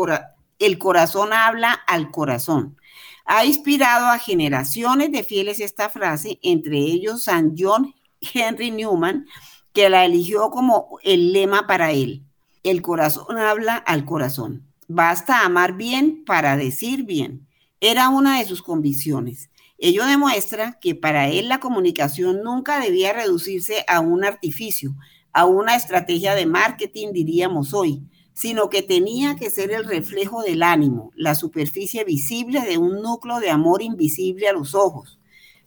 el 0.60 0.78
corazón 0.80 1.32
habla 1.32 1.74
al 1.88 2.10
corazón. 2.10 2.78
Ha 3.26 3.46
inspirado 3.46 4.08
a 4.08 4.20
generaciones 4.20 5.12
de 5.12 5.24
fieles 5.24 5.60
esta 5.60 5.90
frase, 5.90 6.40
entre 6.42 6.78
ellos 6.78 7.26
San 7.26 7.54
John 7.58 7.94
Henry 8.34 8.72
Newman, 8.72 9.28
que 9.74 9.90
la 9.90 10.06
eligió 10.06 10.50
como 10.50 10.98
el 11.04 11.34
lema 11.34 11.68
para 11.68 11.92
él. 11.92 12.24
El 12.64 12.82
corazón 12.82 13.38
habla 13.38 13.76
al 13.76 14.06
corazón. 14.06 14.66
Basta 14.88 15.46
amar 15.46 15.74
bien 15.74 16.24
para 16.26 16.58
decir 16.58 17.04
bien. 17.04 17.48
Era 17.80 18.10
una 18.10 18.40
de 18.40 18.46
sus 18.46 18.64
convicciones. 18.64 19.52
Ello 19.78 20.06
demuestra 20.06 20.80
que 20.80 20.96
para 20.96 21.30
él 21.30 21.50
la 21.50 21.60
comunicación 21.60 22.42
nunca 22.44 22.80
debía 22.80 23.14
reducirse 23.14 23.86
a 23.88 24.00
un 24.00 24.24
artificio, 24.26 24.96
a 25.34 25.46
una 25.46 25.76
estrategia 25.76 26.34
de 26.34 26.48
marketing, 26.48 27.10
diríamos 27.14 27.74
hoy, 27.74 28.02
sino 28.34 28.70
que 28.70 28.82
tenía 28.82 29.36
que 29.36 29.50
ser 29.50 29.72
el 29.72 29.86
reflejo 29.86 30.42
del 30.42 30.64
ánimo, 30.64 31.12
la 31.16 31.36
superficie 31.36 32.04
visible 32.04 32.62
de 32.62 32.78
un 32.78 33.02
núcleo 33.02 33.40
de 33.40 33.50
amor 33.50 33.82
invisible 33.82 34.48
a 34.48 34.54
los 34.54 34.76
ojos. 34.76 35.20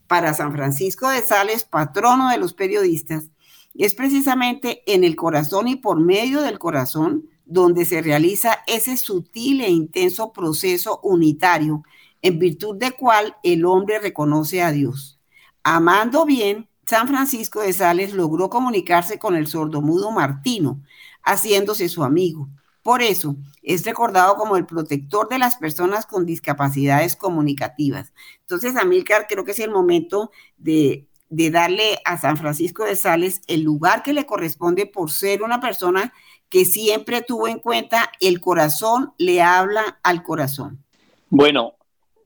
Para 0.07 0.35
San 0.35 0.53
Francisco 0.53 1.09
de 1.09 1.23
Sales, 1.23 1.65
patrono 1.65 2.31
de 2.31 2.39
los 2.39 2.53
periodistas, 2.53 3.31
es 3.75 3.95
precisamente 3.95 4.83
en 4.87 5.05
el 5.05 5.15
corazón 5.15 5.69
y 5.69 5.77
por 5.77 6.01
medio 6.01 6.43
del 6.43 6.59
corazón 6.59 7.29
donde 7.45 7.85
se 7.85 8.03
realiza 8.03 8.61
ese 8.67 8.97
sutil 8.97 9.61
e 9.61 9.71
intenso 9.71 10.33
proceso 10.33 11.01
unitario, 11.03 11.83
en 12.23 12.39
virtud 12.39 12.77
de 12.77 12.93
cual 12.93 13.37
el 13.43 13.65
hombre 13.65 13.99
reconoce 13.99 14.63
a 14.63 14.73
Dios. 14.73 15.21
Amando 15.63 16.25
bien, 16.25 16.69
San 16.87 17.07
Francisco 17.07 17.61
de 17.61 17.73
Sales 17.73 18.15
logró 18.15 18.51
comunicarse 18.51 19.19
con 19.19 19.37
el 19.37 19.47
sordomudo 19.47 20.11
Martino, 20.11 20.83
haciéndose 21.23 21.89
su 21.89 22.03
amigo. 22.03 22.49
Por 22.83 23.03
eso 23.03 23.37
es 23.63 23.85
recordado 23.85 24.37
como 24.37 24.57
el 24.57 24.67
protector 24.67 25.29
de 25.29 25.39
las 25.39 25.57
personas 25.57 26.07
con 26.07 26.25
discapacidades 26.25 27.15
comunicativas. 27.15 28.13
Entonces, 28.41 28.77
Amílcar, 28.77 29.27
creo 29.29 29.45
que 29.45 29.53
es 29.53 29.59
el 29.59 29.71
momento 29.71 30.31
de, 30.57 31.07
de 31.29 31.51
darle 31.51 31.99
a 32.05 32.19
San 32.19 32.37
Francisco 32.37 32.85
de 32.85 32.97
Sales 32.97 33.43
el 33.47 33.63
lugar 33.63 34.03
que 34.03 34.15
le 34.15 34.27
corresponde 34.27 34.87
por 34.87 35.11
ser 35.11 35.43
una 35.43 35.61
persona 35.61 36.13
que 36.49 36.65
siempre 36.65 37.23
tuvo 37.23 37.47
en 37.49 37.61
cuenta 37.61 38.11
el 38.21 38.41
corazón 38.41 39.13
le 39.19 39.43
habla 39.43 40.01
al 40.03 40.23
corazón. 40.23 40.83
Bueno, 41.29 41.75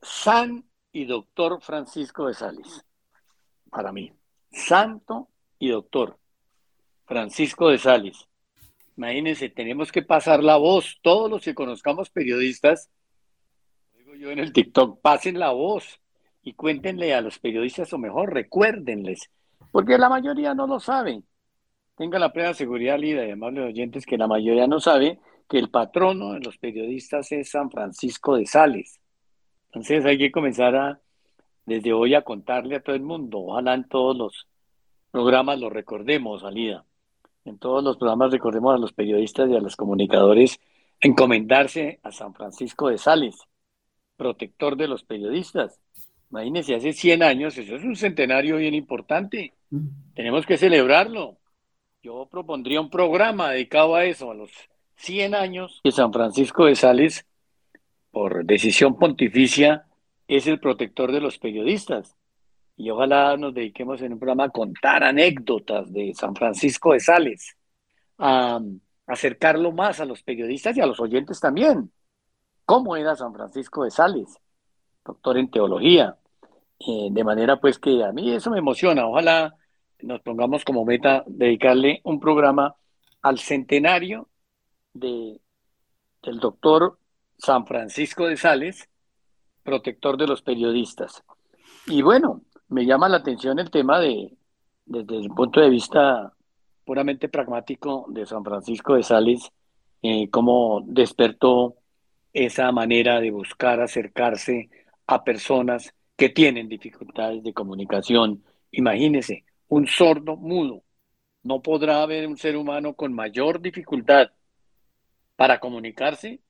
San 0.04 0.64
y 0.92 1.06
doctor 1.06 1.60
Francisco 1.60 2.26
de 2.26 2.34
Sales, 2.34 2.84
para 3.70 3.90
mí 3.90 4.12
santo 4.54 5.28
y 5.58 5.68
doctor, 5.68 6.18
Francisco 7.06 7.68
de 7.68 7.78
Sales. 7.78 8.28
Imagínense, 8.96 9.48
tenemos 9.48 9.90
que 9.90 10.02
pasar 10.02 10.44
la 10.44 10.56
voz, 10.56 10.98
todos 11.02 11.28
los 11.28 11.42
que 11.42 11.54
conozcamos 11.54 12.10
periodistas, 12.10 12.90
digo 13.96 14.14
yo 14.14 14.30
en 14.30 14.38
el 14.38 14.52
TikTok, 14.52 15.00
pasen 15.00 15.38
la 15.38 15.50
voz 15.50 16.00
y 16.42 16.52
cuéntenle 16.52 17.14
a 17.14 17.20
los 17.20 17.38
periodistas, 17.38 17.92
o 17.92 17.98
mejor, 17.98 18.32
recuérdenles, 18.32 19.30
porque 19.72 19.98
la 19.98 20.08
mayoría 20.08 20.54
no 20.54 20.66
lo 20.66 20.78
saben. 20.78 21.24
Tenga 21.96 22.18
la 22.18 22.32
plena 22.32 22.54
seguridad, 22.54 22.98
Lida, 22.98 23.26
y 23.26 23.30
amables 23.30 23.66
oyentes, 23.66 24.06
que 24.06 24.18
la 24.18 24.26
mayoría 24.26 24.66
no 24.66 24.80
sabe 24.80 25.18
que 25.48 25.58
el 25.58 25.70
patrono 25.70 26.32
de 26.32 26.40
los 26.40 26.58
periodistas 26.58 27.32
es 27.32 27.50
San 27.50 27.70
Francisco 27.70 28.36
de 28.36 28.46
Sales. 28.46 29.00
Entonces 29.74 30.04
hay 30.04 30.18
que 30.18 30.30
comenzar 30.30 30.76
a 30.76 31.00
desde 31.66 31.92
hoy 31.92 32.14
a 32.14 32.22
contarle 32.22 32.76
a 32.76 32.80
todo 32.80 32.94
el 32.94 33.02
mundo. 33.02 33.40
Ojalá 33.40 33.74
en 33.74 33.88
todos 33.88 34.16
los 34.16 34.46
programas 35.10 35.58
lo 35.58 35.68
recordemos, 35.68 36.44
Alida. 36.44 36.84
En 37.44 37.58
todos 37.58 37.82
los 37.82 37.96
programas 37.96 38.30
recordemos 38.30 38.72
a 38.72 38.78
los 38.78 38.92
periodistas 38.92 39.50
y 39.50 39.56
a 39.56 39.60
los 39.60 39.74
comunicadores 39.74 40.60
encomendarse 41.00 41.98
a 42.04 42.12
San 42.12 42.34
Francisco 42.34 42.88
de 42.88 42.98
Sales, 42.98 43.36
protector 44.16 44.76
de 44.76 44.86
los 44.86 45.02
periodistas. 45.02 45.80
Imagínense, 46.30 46.76
hace 46.76 46.92
100 46.92 47.22
años, 47.24 47.58
eso 47.58 47.74
es 47.74 47.82
un 47.82 47.96
centenario 47.96 48.58
bien 48.58 48.74
importante. 48.74 49.54
Tenemos 50.14 50.46
que 50.46 50.56
celebrarlo. 50.56 51.36
Yo 52.00 52.28
propondría 52.30 52.80
un 52.80 52.90
programa 52.90 53.50
dedicado 53.50 53.96
a 53.96 54.04
eso, 54.04 54.30
a 54.30 54.34
los 54.34 54.50
100 54.96 55.34
años 55.34 55.80
que 55.82 55.90
San 55.90 56.12
Francisco 56.12 56.66
de 56.66 56.76
Sales, 56.76 57.26
por 58.14 58.44
decisión 58.44 58.96
pontificia, 58.96 59.86
es 60.28 60.46
el 60.46 60.60
protector 60.60 61.10
de 61.10 61.20
los 61.20 61.38
periodistas. 61.38 62.16
Y 62.76 62.88
ojalá 62.90 63.36
nos 63.36 63.52
dediquemos 63.52 64.00
en 64.02 64.12
un 64.12 64.20
programa 64.20 64.44
a 64.44 64.50
contar 64.50 65.02
anécdotas 65.02 65.92
de 65.92 66.14
San 66.14 66.34
Francisco 66.36 66.92
de 66.92 67.00
Sales, 67.00 67.56
a, 68.18 68.60
acercarlo 69.06 69.72
más 69.72 70.00
a 70.00 70.04
los 70.04 70.22
periodistas 70.22 70.76
y 70.76 70.80
a 70.80 70.86
los 70.86 71.00
oyentes 71.00 71.40
también. 71.40 71.92
¿Cómo 72.64 72.96
era 72.96 73.16
San 73.16 73.34
Francisco 73.34 73.82
de 73.82 73.90
Sales? 73.90 74.38
Doctor 75.04 75.36
en 75.36 75.50
teología. 75.50 76.16
Eh, 76.78 77.08
de 77.10 77.24
manera 77.24 77.60
pues 77.60 77.80
que 77.80 78.04
a 78.04 78.12
mí 78.12 78.32
eso 78.32 78.50
me 78.50 78.58
emociona. 78.58 79.08
Ojalá 79.08 79.56
nos 80.02 80.20
pongamos 80.20 80.64
como 80.64 80.84
meta 80.84 81.24
dedicarle 81.26 82.00
un 82.04 82.20
programa 82.20 82.76
al 83.22 83.40
centenario 83.40 84.28
de, 84.92 85.40
del 86.22 86.38
doctor 86.38 86.98
San 87.38 87.66
Francisco 87.66 88.26
de 88.26 88.36
Sales, 88.36 88.88
protector 89.62 90.16
de 90.16 90.26
los 90.26 90.42
periodistas. 90.42 91.22
Y 91.86 92.02
bueno, 92.02 92.42
me 92.68 92.86
llama 92.86 93.08
la 93.08 93.18
atención 93.18 93.58
el 93.58 93.70
tema 93.70 94.00
de, 94.00 94.36
desde 94.86 95.16
el 95.16 95.28
punto 95.28 95.60
de 95.60 95.70
vista 95.70 96.32
puramente 96.84 97.28
pragmático 97.28 98.06
de 98.08 98.26
San 98.26 98.44
Francisco 98.44 98.94
de 98.94 99.02
Sales, 99.02 99.50
eh, 100.02 100.28
cómo 100.30 100.82
despertó 100.86 101.76
esa 102.32 102.70
manera 102.72 103.20
de 103.20 103.30
buscar 103.30 103.80
acercarse 103.80 104.68
a 105.06 105.24
personas 105.24 105.94
que 106.16 106.28
tienen 106.28 106.68
dificultades 106.68 107.42
de 107.42 107.54
comunicación. 107.54 108.44
Imagínese, 108.70 109.44
un 109.68 109.86
sordo 109.86 110.36
mudo. 110.36 110.82
No 111.42 111.62
podrá 111.62 112.02
haber 112.02 112.26
un 112.26 112.36
ser 112.36 112.56
humano 112.56 112.94
con 112.94 113.12
mayor 113.12 113.60
dificultad 113.60 114.30
para 115.36 115.60
comunicarse 115.60 116.40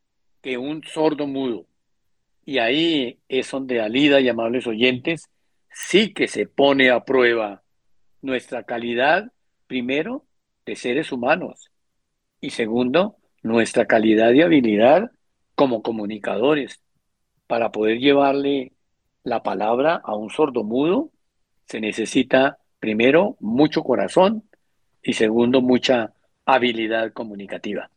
que 0.44 0.58
un 0.58 0.82
sordo 0.84 1.26
mudo. 1.26 1.64
Y 2.44 2.58
ahí 2.58 3.18
es 3.30 3.50
donde 3.50 3.80
Alida 3.80 4.20
y 4.20 4.28
amables 4.28 4.66
oyentes 4.66 5.30
sí 5.72 6.12
que 6.12 6.28
se 6.28 6.46
pone 6.46 6.90
a 6.90 7.06
prueba 7.06 7.62
nuestra 8.20 8.64
calidad, 8.64 9.32
primero, 9.66 10.26
de 10.66 10.76
seres 10.76 11.12
humanos 11.12 11.70
y 12.42 12.50
segundo, 12.50 13.16
nuestra 13.42 13.86
calidad 13.86 14.32
y 14.32 14.42
habilidad 14.42 15.12
como 15.54 15.82
comunicadores. 15.82 16.82
Para 17.46 17.72
poder 17.72 17.98
llevarle 17.98 18.72
la 19.22 19.42
palabra 19.42 19.94
a 20.04 20.14
un 20.14 20.28
sordo 20.28 20.62
mudo, 20.62 21.10
se 21.64 21.80
necesita 21.80 22.58
primero 22.80 23.38
mucho 23.40 23.82
corazón 23.82 24.44
y 25.02 25.14
segundo 25.14 25.62
mucha 25.62 26.12
habilidad 26.44 27.14
comunicativa. 27.14 27.88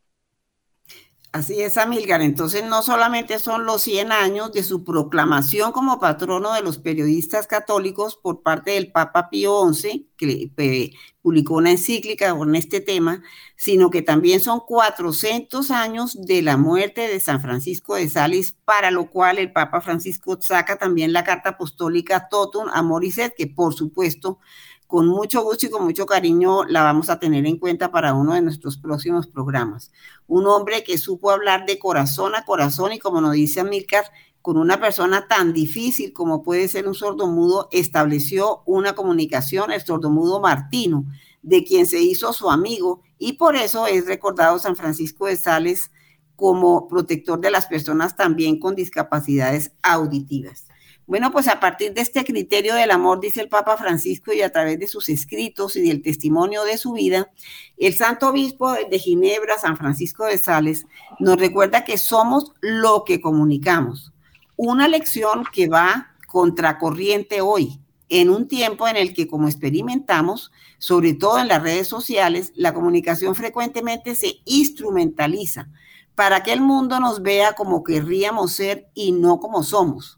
Así 1.34 1.62
es, 1.62 1.78
Amilgar. 1.78 2.22
Entonces, 2.22 2.64
no 2.64 2.82
solamente 2.82 3.38
son 3.38 3.66
los 3.66 3.84
100 3.84 4.12
años 4.12 4.52
de 4.54 4.64
su 4.64 4.84
proclamación 4.84 5.72
como 5.72 6.00
patrono 6.00 6.54
de 6.54 6.62
los 6.62 6.80
periodistas 6.80 7.48
católicos 7.48 8.16
por 8.16 8.42
parte 8.42 8.72
del 8.72 8.92
Papa 8.92 9.30
Pío 9.30 9.72
XI, 9.72 10.10
que 10.18 10.94
publicó 11.22 11.56
una 11.56 11.72
encíclica 11.72 12.34
con 12.36 12.56
este 12.56 12.80
tema, 12.80 13.22
sino 13.56 13.90
que 13.90 14.02
también 14.02 14.40
son 14.40 14.62
400 14.62 15.70
años 15.70 16.18
de 16.20 16.42
la 16.42 16.58
muerte 16.58 17.08
de 17.08 17.20
San 17.20 17.42
Francisco 17.42 17.96
de 17.96 18.10
Sales, 18.10 18.56
para 18.66 18.90
lo 18.90 19.10
cual 19.12 19.38
el 19.38 19.52
Papa 19.52 19.82
Francisco 19.82 20.40
saca 20.42 20.78
también 20.78 21.14
la 21.14 21.24
carta 21.24 21.50
apostólica 21.50 22.30
Totum 22.30 22.68
Amoris 22.72 23.18
Et, 23.20 23.36
que 23.36 23.48
por 23.48 23.76
supuesto 23.76 24.40
con 24.88 25.08
mucho 25.08 25.44
gusto 25.44 25.66
y 25.66 25.70
con 25.70 25.84
mucho 25.84 26.06
cariño 26.06 26.64
la 26.64 26.82
vamos 26.82 27.10
a 27.10 27.20
tener 27.20 27.46
en 27.46 27.58
cuenta 27.58 27.92
para 27.92 28.14
uno 28.14 28.34
de 28.34 28.42
nuestros 28.42 28.78
próximos 28.78 29.28
programas. 29.28 29.92
Un 30.28 30.48
hombre 30.48 30.84
que 30.84 30.98
supo 30.98 31.30
hablar 31.30 31.66
de 31.66 31.78
corazón 31.78 32.36
a 32.36 32.46
corazón 32.46 32.94
y 32.94 33.00
como 33.00 33.20
nos 33.20 33.34
dice 33.34 33.60
Amílcar, 33.60 34.06
con 34.42 34.58
una 34.58 34.80
persona 34.80 35.28
tan 35.28 35.52
difícil 35.52 36.14
como 36.14 36.42
puede 36.42 36.70
ser 36.70 36.88
un 36.88 36.96
sordomudo, 36.96 37.68
estableció 37.72 38.64
una 38.66 38.94
comunicación, 38.94 39.72
el 39.72 39.82
sordomudo 39.82 40.40
Martino, 40.40 41.04
de 41.42 41.66
quien 41.66 41.86
se 41.86 42.00
hizo 42.00 42.32
su 42.32 42.50
amigo 42.50 43.02
y 43.20 43.34
por 43.34 43.58
eso 43.58 43.88
es 43.88 44.06
recordado 44.06 44.58
San 44.58 44.78
Francisco 44.78 45.26
de 45.26 45.36
Sales 45.36 45.92
como 46.38 46.88
protector 46.88 47.42
de 47.42 47.52
las 47.52 47.66
personas 47.66 48.16
también 48.16 48.58
con 48.58 48.74
discapacidades 48.76 49.74
auditivas. 49.82 50.67
Bueno, 51.08 51.32
pues 51.32 51.48
a 51.48 51.62
partir 51.62 51.94
de 51.94 52.02
este 52.02 52.26
criterio 52.26 52.76
del 52.76 52.92
amor, 52.92 53.22
dice 53.22 53.40
el 53.40 53.48
Papa 53.48 53.78
Francisco, 53.78 54.34
y 54.34 54.42
a 54.42 54.52
través 54.52 54.78
de 54.78 54.88
sus 54.88 55.08
escritos 55.08 55.78
y 55.78 55.88
del 55.88 56.02
testimonio 56.02 56.66
de 56.66 56.78
su 56.78 56.92
vida, 56.92 57.32
el 57.78 57.94
Santo 57.94 58.28
Obispo 58.28 58.74
de 58.74 59.00
Ginebra, 59.00 59.58
San 59.58 59.78
Francisco 59.78 60.26
de 60.26 60.38
Sales, 60.38 60.86
nos 61.18 61.38
recuerda 61.38 61.86
que 61.86 61.98
somos 61.98 62.52
lo 62.60 63.06
que 63.06 63.22
comunicamos. 63.22 64.12
Una 64.58 64.90
lección 64.90 65.46
que 65.54 65.70
va 65.70 66.12
contracorriente 66.28 67.40
hoy, 67.40 67.80
en 68.10 68.30
un 68.30 68.50
tiempo 68.50 68.86
en 68.86 68.98
el 68.98 69.14
que, 69.14 69.28
como 69.28 69.48
experimentamos, 69.48 70.52
sobre 70.78 71.14
todo 71.14 71.40
en 71.40 71.48
las 71.48 71.64
redes 71.64 71.88
sociales, 71.88 72.52
la 72.54 72.74
comunicación 72.74 73.34
frecuentemente 73.34 74.14
se 74.14 74.42
instrumentaliza 74.44 75.70
para 76.16 76.44
que 76.44 76.52
el 76.52 76.60
mundo 76.60 77.00
nos 77.00 77.22
vea 77.22 77.54
como 77.54 77.86
querríamos 77.86 78.52
ser 78.52 78.90
y 78.94 79.14
no 79.14 79.40
como 79.40 79.64
somos. 79.64 80.17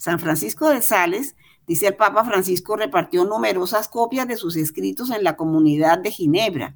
San 0.00 0.18
Francisco 0.18 0.70
de 0.70 0.80
Sales, 0.80 1.36
dice 1.66 1.88
el 1.88 1.94
Papa 1.94 2.24
Francisco, 2.24 2.74
repartió 2.74 3.26
numerosas 3.26 3.86
copias 3.86 4.26
de 4.26 4.38
sus 4.38 4.56
escritos 4.56 5.10
en 5.10 5.22
la 5.22 5.36
comunidad 5.36 5.98
de 5.98 6.10
Ginebra. 6.10 6.74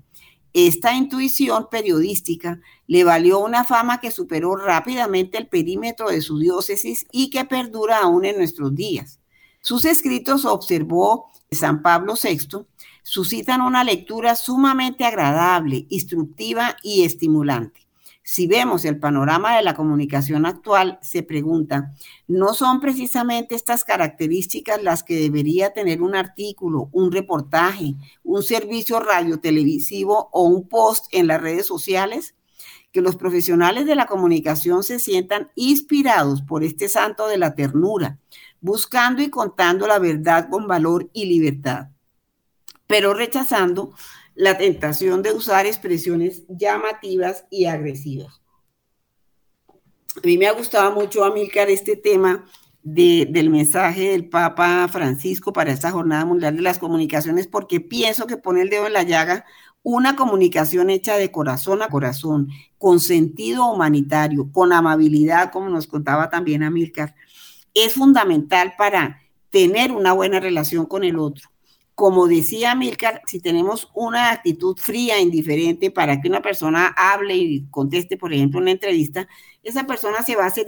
Esta 0.53 0.95
intuición 0.95 1.69
periodística 1.71 2.61
le 2.87 3.03
valió 3.03 3.39
una 3.39 3.65
fama 3.65 3.99
que 3.99 4.11
superó 4.11 4.57
rápidamente 4.57 5.39
el 5.39 5.49
perímetro 5.49 6.11
de 6.11 6.21
su 6.21 6.39
diócesis 6.39 7.07
y 7.13 7.31
que 7.31 7.47
perdura 7.47 8.01
aún 8.01 8.27
en 8.27 8.37
nuestros 8.37 8.75
días. 8.75 9.21
Sus 9.63 9.87
escritos, 9.87 10.45
observó 10.45 11.31
San 11.51 11.81
Pablo 11.81 12.17
VI, 12.23 12.67
suscitan 13.03 13.63
una 13.63 13.85
lectura 13.85 14.37
sumamente 14.37 15.07
agradable, 15.07 15.87
instructiva 15.89 16.77
y 16.83 17.05
estimulante. 17.05 17.84
Si 18.27 18.47
vemos 18.47 18.87
el 18.87 18.99
panorama 18.99 19.55
de 19.55 19.63
la 19.63 19.75
comunicación 19.75 20.47
actual, 20.47 20.99
se 21.03 21.23
pregunta, 21.23 21.93
¿no 22.27 22.55
son 22.55 22.81
precisamente 22.81 23.55
estas 23.55 23.85
características 23.85 24.83
las 24.83 25.05
que 25.05 25.17
debería 25.17 25.75
tener 25.75 26.01
un 26.01 26.15
artículo, 26.15 26.89
un 26.93 27.13
reportaje, 27.13 27.97
un 28.23 28.43
servicio 28.43 28.99
radio 28.99 29.41
televisivo 29.41 30.31
o 30.33 30.45
un 30.45 30.67
post 30.67 31.05
en 31.13 31.27
las 31.27 31.39
redes 31.39 31.67
sociales? 31.67 32.35
Que 32.93 33.03
los 33.03 33.17
profesionales 33.17 33.85
de 33.85 33.95
la 33.95 34.07
comunicación 34.07 34.85
se 34.85 34.99
sientan 34.99 35.51
inspirados 35.55 36.41
por 36.41 36.65
este 36.65 36.89
santo 36.89 37.27
de 37.29 37.37
la 37.37 37.55
ternura, 37.55 38.19
buscando 38.63 39.21
y 39.21 39.29
contando 39.29 39.87
la 39.87 39.99
verdad 39.99 40.49
con 40.49 40.67
valor 40.67 41.11
y 41.13 41.27
libertad, 41.27 41.89
pero 42.87 43.13
rechazando 43.13 43.93
la 44.35 44.59
tentación 44.59 45.23
de 45.23 45.33
usar 45.33 45.67
expresiones 45.67 46.43
llamativas 46.49 47.45
y 47.51 47.67
agresivas. 47.67 48.41
A 49.69 50.27
mí 50.27 50.39
me 50.39 50.47
ha 50.47 50.53
gustado 50.53 50.93
mucho, 50.93 51.25
Amílcar, 51.25 51.71
este 51.71 51.97
tema 51.97 52.45
del 52.83 53.49
mensaje 53.49 54.11
del 54.11 54.29
Papa 54.29 54.87
Francisco 54.89 55.53
para 55.53 55.73
esta 55.73 55.91
Jornada 55.91 56.25
Mundial 56.25 56.57
de 56.57 56.63
las 56.63 56.79
Comunicaciones, 56.79 57.47
porque 57.47 57.81
pienso 57.81 58.27
que 58.27 58.37
pone 58.37 58.61
el 58.61 58.69
dedo 58.69 58.87
en 58.87 58.93
la 58.93 59.03
llaga 59.03 59.45
una 59.83 60.17
comunicación 60.17 60.91
hecha 60.91 61.17
de 61.17 61.31
corazón 61.31 61.83
a 61.83 61.89
corazón, 61.89 62.49
con 62.79 63.01
sentido 63.01 63.67
humanitario, 63.67 64.51
con 64.53 64.73
amabilidad, 64.73 65.51
como 65.51 65.69
nos 65.69 65.87
contaba 65.87 66.31
también 66.31 66.63
Amílcar, 66.63 67.15
es 67.75 67.95
fundamental 67.95 68.75
para 68.79 69.21
tener 69.51 69.93
una 69.93 70.13
buena 70.13 70.41
relación 70.41 70.87
con 70.87 71.05
el 71.05 71.19
otro 71.19 71.54
como 71.95 72.27
decía 72.27 72.75
Milcar, 72.75 73.23
si 73.27 73.41
tenemos 73.41 73.91
una 73.95 74.31
actitud 74.31 74.77
fría, 74.77 75.21
indiferente, 75.21 75.91
para 75.91 76.21
que 76.21 76.29
una 76.29 76.43
persona 76.43 76.89
hable 76.97 77.37
y 77.37 77.67
conteste, 77.71 78.17
por 78.17 78.33
ejemplo, 78.33 78.61
una 78.61 78.73
entrevista, 78.73 79.29
esa 79.63 79.87
persona 79.87 80.23
se 80.23 80.35
va 80.35 80.47
a, 80.47 80.51
se 80.51 80.65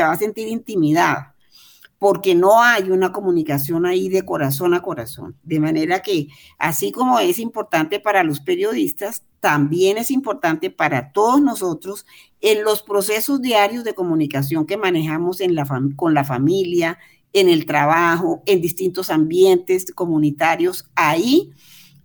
va 0.00 0.12
a 0.12 0.16
sentir 0.16 0.48
intimidada, 0.48 1.34
porque 1.98 2.34
no 2.34 2.62
hay 2.62 2.90
una 2.90 3.12
comunicación 3.12 3.84
ahí 3.84 4.08
de 4.08 4.24
corazón 4.24 4.72
a 4.72 4.80
corazón. 4.80 5.36
De 5.42 5.60
manera 5.60 6.00
que, 6.00 6.28
así 6.58 6.90
como 6.90 7.18
es 7.18 7.38
importante 7.38 8.00
para 8.00 8.24
los 8.24 8.40
periodistas, 8.40 9.24
también 9.40 9.98
es 9.98 10.10
importante 10.10 10.70
para 10.70 11.12
todos 11.12 11.40
nosotros 11.40 12.06
en 12.40 12.64
los 12.64 12.82
procesos 12.82 13.42
diarios 13.42 13.84
de 13.84 13.94
comunicación 13.94 14.66
que 14.66 14.76
manejamos 14.76 15.40
en 15.40 15.54
la 15.54 15.66
con 15.96 16.14
la 16.14 16.24
familia, 16.24 16.98
en 17.36 17.50
el 17.50 17.66
trabajo, 17.66 18.42
en 18.46 18.62
distintos 18.62 19.10
ambientes 19.10 19.92
comunitarios. 19.94 20.88
Ahí 20.94 21.52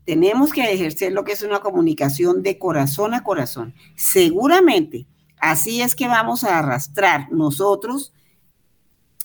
tenemos 0.03 0.51
que 0.51 0.61
ejercer 0.61 1.13
lo 1.13 1.23
que 1.23 1.31
es 1.31 1.41
una 1.41 1.61
comunicación 1.61 2.43
de 2.43 2.59
corazón 2.59 3.13
a 3.13 3.23
corazón. 3.23 3.73
Seguramente 3.95 5.07
así 5.39 5.81
es 5.81 5.95
que 5.95 6.09
vamos 6.09 6.43
a 6.43 6.59
arrastrar 6.59 7.31
nosotros 7.31 8.13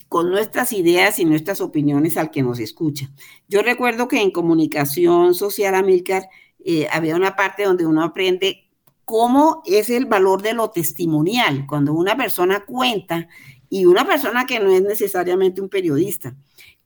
con 0.08 0.30
nuestras 0.30 0.72
ideas 0.72 1.18
y 1.18 1.24
nuestras 1.24 1.60
opiniones 1.60 2.16
al 2.16 2.30
que 2.30 2.44
nos 2.44 2.60
escucha. 2.60 3.10
Yo 3.48 3.62
recuerdo 3.62 4.06
que 4.06 4.22
en 4.22 4.30
comunicación 4.30 5.34
social, 5.34 5.74
Amilcar, 5.74 6.28
eh, 6.64 6.86
había 6.92 7.16
una 7.16 7.34
parte 7.34 7.64
donde 7.64 7.84
uno 7.84 8.04
aprende 8.04 8.70
cómo 9.04 9.62
es 9.66 9.90
el 9.90 10.06
valor 10.06 10.40
de 10.42 10.52
lo 10.52 10.70
testimonial. 10.70 11.66
Cuando 11.66 11.94
una 11.94 12.16
persona 12.16 12.64
cuenta 12.64 13.28
y 13.76 13.84
una 13.84 14.06
persona 14.06 14.46
que 14.46 14.58
no 14.58 14.70
es 14.70 14.80
necesariamente 14.80 15.60
un 15.60 15.68
periodista. 15.68 16.34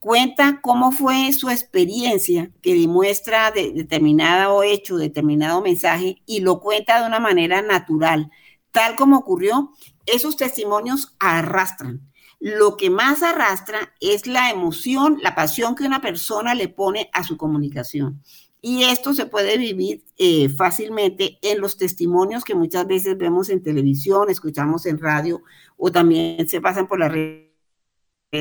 Cuenta 0.00 0.58
cómo 0.60 0.90
fue 0.90 1.32
su 1.32 1.48
experiencia 1.48 2.50
que 2.62 2.74
demuestra 2.74 3.52
determinado 3.52 4.64
hecho, 4.64 4.96
determinado 4.96 5.62
mensaje 5.62 6.20
y 6.26 6.40
lo 6.40 6.58
cuenta 6.58 7.00
de 7.00 7.06
una 7.06 7.20
manera 7.20 7.62
natural, 7.62 8.28
tal 8.72 8.96
como 8.96 9.18
ocurrió. 9.18 9.70
Esos 10.04 10.36
testimonios 10.36 11.14
arrastran. 11.20 12.00
Lo 12.40 12.76
que 12.76 12.90
más 12.90 13.22
arrastra 13.22 13.94
es 14.00 14.26
la 14.26 14.50
emoción, 14.50 15.18
la 15.22 15.36
pasión 15.36 15.76
que 15.76 15.84
una 15.84 16.00
persona 16.00 16.56
le 16.56 16.66
pone 16.66 17.08
a 17.12 17.22
su 17.22 17.36
comunicación. 17.36 18.20
Y 18.62 18.84
esto 18.84 19.14
se 19.14 19.26
puede 19.26 19.56
vivir 19.56 20.04
eh, 20.18 20.48
fácilmente 20.50 21.38
en 21.42 21.60
los 21.60 21.78
testimonios 21.78 22.44
que 22.44 22.54
muchas 22.54 22.86
veces 22.86 23.16
vemos 23.16 23.48
en 23.48 23.62
televisión, 23.62 24.28
escuchamos 24.28 24.84
en 24.86 24.98
radio 24.98 25.42
o 25.76 25.90
también 25.90 26.46
se 26.48 26.60
pasan 26.60 26.86
por 26.86 26.98
las 26.98 27.10
redes 27.10 27.50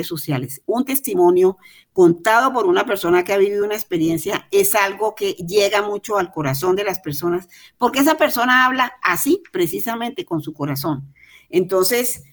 sociales. 0.02 0.62
Un 0.66 0.86
testimonio 0.86 1.58
contado 1.94 2.52
por 2.54 2.66
una 2.66 2.86
persona 2.86 3.24
que 3.24 3.34
ha 3.34 3.38
vivido 3.38 3.66
una 3.66 3.76
experiencia 3.76 4.48
es 4.52 4.76
algo 4.76 5.16
que 5.16 5.34
llega 5.34 5.82
mucho 5.82 6.18
al 6.18 6.32
corazón 6.32 6.76
de 6.76 6.84
las 6.84 7.00
personas 7.00 7.48
porque 7.78 8.00
esa 8.00 8.18
persona 8.18 8.66
habla 8.66 8.94
así 9.02 9.42
precisamente 9.52 10.26
con 10.26 10.42
su 10.42 10.54
corazón. 10.54 11.14
Entonces, 11.50 12.24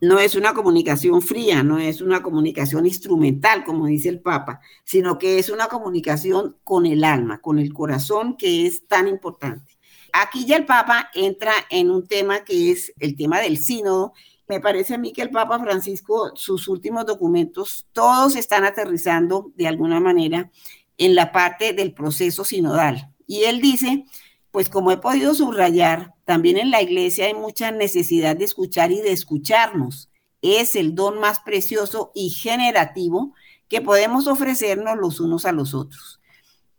no 0.00 0.18
es 0.18 0.34
una 0.34 0.54
comunicación 0.54 1.22
fría, 1.22 1.62
no 1.62 1.78
es 1.78 2.00
una 2.00 2.22
comunicación 2.22 2.86
instrumental, 2.86 3.64
como 3.64 3.86
dice 3.86 4.08
el 4.08 4.20
Papa, 4.20 4.60
sino 4.84 5.18
que 5.18 5.38
es 5.38 5.50
una 5.50 5.66
comunicación 5.66 6.56
con 6.64 6.86
el 6.86 7.04
alma, 7.04 7.40
con 7.40 7.58
el 7.58 7.72
corazón, 7.72 8.36
que 8.36 8.66
es 8.66 8.86
tan 8.86 9.08
importante. 9.08 9.78
Aquí 10.12 10.46
ya 10.46 10.56
el 10.56 10.66
Papa 10.66 11.10
entra 11.14 11.52
en 11.70 11.90
un 11.90 12.06
tema 12.06 12.44
que 12.44 12.70
es 12.70 12.92
el 12.98 13.16
tema 13.16 13.40
del 13.40 13.58
sínodo. 13.58 14.14
Me 14.48 14.60
parece 14.60 14.94
a 14.94 14.98
mí 14.98 15.12
que 15.12 15.22
el 15.22 15.30
Papa 15.30 15.58
Francisco, 15.58 16.32
sus 16.34 16.68
últimos 16.68 17.04
documentos, 17.04 17.86
todos 17.92 18.36
están 18.36 18.64
aterrizando 18.64 19.52
de 19.56 19.68
alguna 19.68 20.00
manera 20.00 20.50
en 20.96 21.14
la 21.14 21.32
parte 21.32 21.72
del 21.72 21.92
proceso 21.92 22.44
sinodal. 22.44 23.14
Y 23.26 23.44
él 23.44 23.60
dice 23.60 24.06
pues 24.50 24.68
como 24.68 24.90
he 24.90 24.96
podido 24.96 25.34
subrayar, 25.34 26.14
también 26.24 26.56
en 26.58 26.70
la 26.70 26.82
iglesia 26.82 27.26
hay 27.26 27.34
mucha 27.34 27.70
necesidad 27.70 28.36
de 28.36 28.44
escuchar 28.44 28.92
y 28.92 29.00
de 29.00 29.12
escucharnos. 29.12 30.10
Es 30.42 30.76
el 30.76 30.94
don 30.94 31.20
más 31.20 31.40
precioso 31.40 32.12
y 32.14 32.30
generativo 32.30 33.34
que 33.68 33.80
podemos 33.80 34.26
ofrecernos 34.26 34.96
los 34.96 35.20
unos 35.20 35.44
a 35.44 35.52
los 35.52 35.74
otros. 35.74 36.20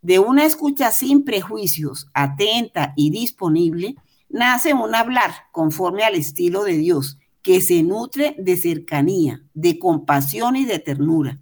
De 0.01 0.19
una 0.19 0.45
escucha 0.45 0.91
sin 0.91 1.25
prejuicios, 1.25 2.07
atenta 2.13 2.93
y 2.95 3.11
disponible, 3.11 3.95
nace 4.29 4.73
un 4.73 4.95
hablar 4.95 5.31
conforme 5.51 6.03
al 6.03 6.15
estilo 6.15 6.63
de 6.63 6.77
Dios, 6.77 7.17
que 7.41 7.61
se 7.61 7.83
nutre 7.83 8.35
de 8.37 8.57
cercanía, 8.57 9.43
de 9.53 9.79
compasión 9.79 10.55
y 10.55 10.65
de 10.65 10.79
ternura. 10.79 11.39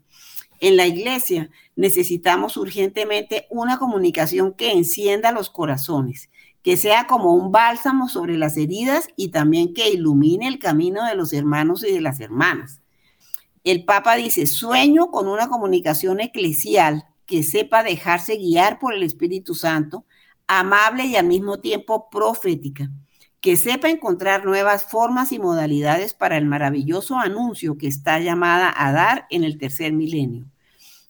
En 0.60 0.76
la 0.76 0.88
iglesia 0.88 1.50
necesitamos 1.76 2.58
urgentemente 2.58 3.46
una 3.50 3.78
comunicación 3.78 4.54
que 4.54 4.72
encienda 4.72 5.32
los 5.32 5.50
corazones, 5.50 6.30
que 6.64 6.78
sea 6.78 7.08
como 7.08 7.34
un 7.34 7.52
bálsamo 7.52 8.10
sobre 8.10 8.38
las 8.38 8.58
heridas 8.58 9.08
y 9.16 9.30
también 9.30 9.74
que 9.74 9.90
ilumine 9.90 10.48
el 10.48 10.60
camino 10.60 11.06
de 11.06 11.16
los 11.16 11.32
hermanos 11.34 11.84
y 11.84 11.92
de 11.92 12.02
las 12.02 12.20
hermanas. 12.20 12.82
El 13.64 13.86
Papa 13.86 14.16
dice, 14.16 14.48
sueño 14.48 15.12
con 15.12 15.28
una 15.28 15.48
comunicación 15.48 16.20
eclesial 16.22 17.06
que 17.26 17.44
sepa 17.44 17.84
dejarse 17.84 18.38
guiar 18.38 18.80
por 18.80 18.94
el 18.94 19.04
Espíritu 19.04 19.54
Santo, 19.54 20.06
amable 20.48 21.06
y 21.06 21.16
al 21.18 21.28
mismo 21.28 21.60
tiempo 21.60 22.10
profética, 22.10 22.90
que 23.42 23.56
sepa 23.56 23.90
encontrar 23.90 24.46
nuevas 24.46 24.84
formas 24.84 25.32
y 25.32 25.40
modalidades 25.40 26.14
para 26.14 26.38
el 26.38 26.46
maravilloso 26.46 27.18
anuncio 27.18 27.78
que 27.78 27.88
está 27.88 28.20
llamada 28.20 28.74
a 28.76 28.92
dar 28.92 29.28
en 29.30 29.44
el 29.44 29.58
tercer 29.58 29.94
milenio. 29.94 30.46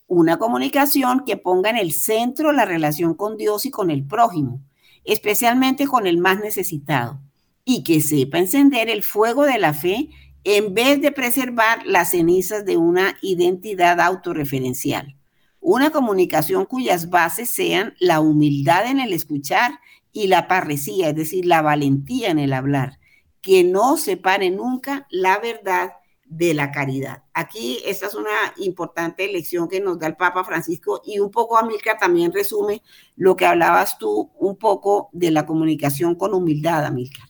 Una 0.07 0.37
comunicación 0.37 1.23
que 1.25 1.37
ponga 1.37 1.69
en 1.69 1.77
el 1.77 1.91
centro 1.91 2.51
la 2.51 2.65
relación 2.65 3.13
con 3.13 3.37
Dios 3.37 3.65
y 3.65 3.71
con 3.71 3.89
el 3.89 4.05
prójimo, 4.05 4.61
especialmente 5.03 5.87
con 5.87 6.07
el 6.07 6.17
más 6.17 6.39
necesitado, 6.39 7.19
y 7.65 7.83
que 7.83 8.01
sepa 8.01 8.39
encender 8.39 8.89
el 8.89 9.03
fuego 9.03 9.43
de 9.43 9.59
la 9.59 9.73
fe 9.73 10.09
en 10.43 10.73
vez 10.73 11.01
de 11.01 11.11
preservar 11.11 11.85
las 11.85 12.11
cenizas 12.11 12.65
de 12.65 12.77
una 12.77 13.17
identidad 13.21 13.99
autorreferencial. 13.99 15.17
Una 15.59 15.89
comunicación 15.89 16.65
cuyas 16.65 17.09
bases 17.09 17.49
sean 17.49 17.93
la 17.99 18.21
humildad 18.21 18.89
en 18.89 19.01
el 19.01 19.11
escuchar 19.11 19.79
y 20.11 20.27
la 20.27 20.47
parresía, 20.47 21.09
es 21.09 21.15
decir, 21.15 21.45
la 21.45 21.61
valentía 21.61 22.29
en 22.29 22.39
el 22.39 22.53
hablar, 22.53 22.99
que 23.41 23.63
no 23.63 23.97
separe 23.97 24.49
nunca 24.49 25.07
la 25.09 25.39
verdad 25.39 25.93
de 26.25 26.53
la 26.53 26.71
caridad. 26.71 27.23
Aquí 27.33 27.79
esta 27.85 28.07
es 28.07 28.15
una 28.15 28.53
importante 28.57 29.31
lección 29.31 29.69
que 29.69 29.79
nos 29.79 29.99
da 29.99 30.07
el 30.07 30.15
Papa 30.15 30.43
Francisco 30.43 31.01
y 31.05 31.19
un 31.19 31.31
poco 31.31 31.57
Amilcar 31.57 31.97
también 31.97 32.33
resume 32.33 32.81
lo 33.15 33.35
que 33.35 33.45
hablabas 33.45 33.97
tú 33.97 34.31
un 34.37 34.57
poco 34.57 35.09
de 35.13 35.31
la 35.31 35.45
comunicación 35.45 36.15
con 36.15 36.33
humildad, 36.33 36.85
Amilcar. 36.85 37.29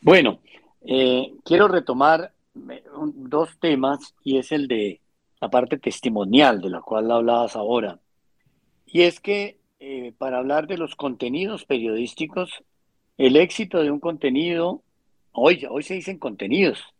Bueno, 0.00 0.40
eh, 0.80 1.34
quiero 1.44 1.68
retomar 1.68 2.32
eh, 2.70 2.82
dos 3.14 3.58
temas 3.60 4.14
y 4.24 4.38
es 4.38 4.52
el 4.52 4.68
de 4.68 5.00
la 5.40 5.50
parte 5.50 5.78
testimonial 5.78 6.60
de 6.60 6.70
la 6.70 6.80
cual 6.80 7.10
hablabas 7.10 7.56
ahora. 7.56 8.00
Y 8.86 9.02
es 9.02 9.20
que 9.20 9.57
eh, 9.80 10.12
para 10.18 10.38
hablar 10.38 10.66
de 10.66 10.76
los 10.76 10.96
contenidos 10.96 11.64
periodísticos, 11.64 12.64
el 13.16 13.36
éxito 13.36 13.82
de 13.82 13.90
un 13.90 14.00
contenido, 14.00 14.82
hoy, 15.32 15.66
hoy 15.68 15.82
se 15.82 15.94
dicen 15.94 16.18
contenidos 16.18 16.94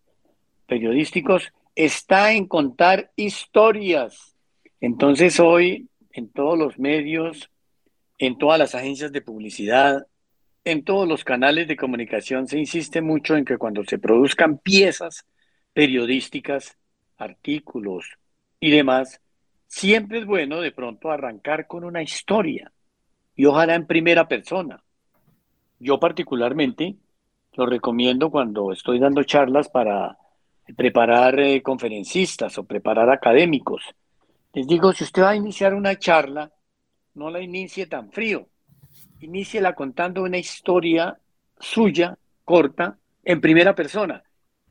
periodísticos, 0.67 1.53
está 1.75 2.33
en 2.33 2.47
contar 2.47 3.11
historias. 3.17 4.37
Entonces 4.81 5.41
hoy 5.41 5.89
en 6.13 6.29
todos 6.29 6.59
los 6.59 6.79
medios, 6.79 7.51
en 8.19 8.37
todas 8.37 8.59
las 8.59 8.75
agencias 8.75 9.13
de 9.13 9.23
publicidad, 9.23 10.07
en 10.65 10.85
todos 10.85 11.09
los 11.09 11.25
canales 11.25 11.69
de 11.69 11.77
comunicación 11.77 12.47
se 12.47 12.59
insiste 12.59 13.01
mucho 13.01 13.37
en 13.37 13.45
que 13.45 13.57
cuando 13.57 13.85
se 13.85 13.99
produzcan 13.99 14.59
piezas 14.59 15.25
periodísticas, 15.73 16.77
artículos 17.17 18.19
y 18.61 18.71
demás, 18.71 19.21
siempre 19.69 20.19
es 20.19 20.27
bueno 20.27 20.61
de 20.61 20.73
pronto 20.73 21.11
arrancar 21.11 21.67
con 21.67 21.85
una 21.85 22.03
historia 22.03 22.73
y 23.37 23.45
ojalá 23.45 23.77
en 23.77 23.87
primera 23.87 24.27
persona. 24.27 24.83
Yo 25.79 26.01
particularmente 26.01 26.97
lo 27.53 27.67
recomiendo 27.67 28.31
cuando 28.31 28.73
estoy 28.73 28.99
dando 28.99 29.23
charlas 29.23 29.69
para 29.69 30.19
preparar 30.77 31.39
eh, 31.39 31.63
conferencistas 31.63 32.59
o 32.59 32.65
preparar 32.65 33.11
académicos. 33.11 33.85
Les 34.53 34.67
digo, 34.67 34.93
si 34.93 35.05
usted 35.05 35.23
va 35.23 35.31
a 35.31 35.37
iniciar 35.37 35.75
una 35.75 35.99
charla, 35.99 36.51
no 37.15 37.31
la 37.31 37.41
inicie 37.41 37.87
tan 37.87 38.11
frío. 38.11 38.49
Iníciela 39.21 39.75
contando 39.75 40.23
una 40.23 40.39
historia 40.39 41.19
suya, 41.59 42.17
corta, 42.45 42.99
en 43.25 43.41
primera 43.41 43.75
persona, 43.75 44.23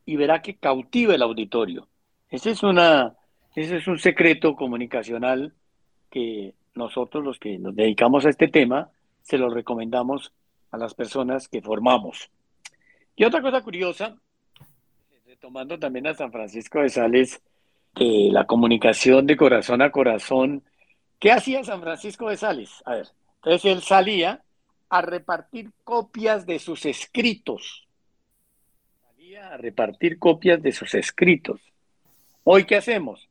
y 0.05 0.15
verá 0.15 0.41
que 0.41 0.55
cautiva 0.55 1.13
el 1.13 1.21
auditorio. 1.21 1.87
Ese 2.29 2.51
es 2.51 2.63
una 2.63 3.16
ese 3.61 3.77
es 3.77 3.87
un 3.87 3.97
secreto 3.97 4.55
comunicacional 4.55 5.51
que 6.11 6.53
nosotros 6.75 7.23
los 7.23 7.39
que 7.39 7.57
nos 7.57 7.75
dedicamos 7.75 8.23
a 8.25 8.29
este 8.29 8.47
tema 8.47 8.91
se 9.23 9.39
lo 9.39 9.49
recomendamos 9.49 10.31
a 10.69 10.77
las 10.77 10.93
personas 10.93 11.47
que 11.47 11.61
formamos. 11.61 12.29
Y 13.15 13.23
otra 13.23 13.41
cosa 13.41 13.63
curiosa, 13.63 14.15
retomando 15.25 15.79
también 15.79 16.05
a 16.05 16.13
San 16.13 16.31
Francisco 16.31 16.81
de 16.81 16.89
Sales, 16.89 17.41
eh, 17.95 18.29
la 18.31 18.45
comunicación 18.45 19.25
de 19.25 19.35
corazón 19.35 19.81
a 19.81 19.91
corazón. 19.91 20.63
¿Qué 21.17 21.31
hacía 21.31 21.63
San 21.63 21.81
Francisco 21.81 22.29
de 22.29 22.37
Sales? 22.37 22.83
A 22.85 22.93
ver, 22.93 23.07
entonces 23.37 23.71
él 23.71 23.81
salía 23.81 24.43
a 24.87 25.01
repartir 25.01 25.71
copias 25.83 26.45
de 26.45 26.59
sus 26.59 26.85
escritos. 26.85 27.87
Salía 29.01 29.47
a 29.49 29.57
repartir 29.57 30.19
copias 30.19 30.61
de 30.61 30.71
sus 30.71 30.93
escritos. 30.93 31.59
Hoy, 32.43 32.65
¿qué 32.65 32.75
hacemos? 32.75 33.26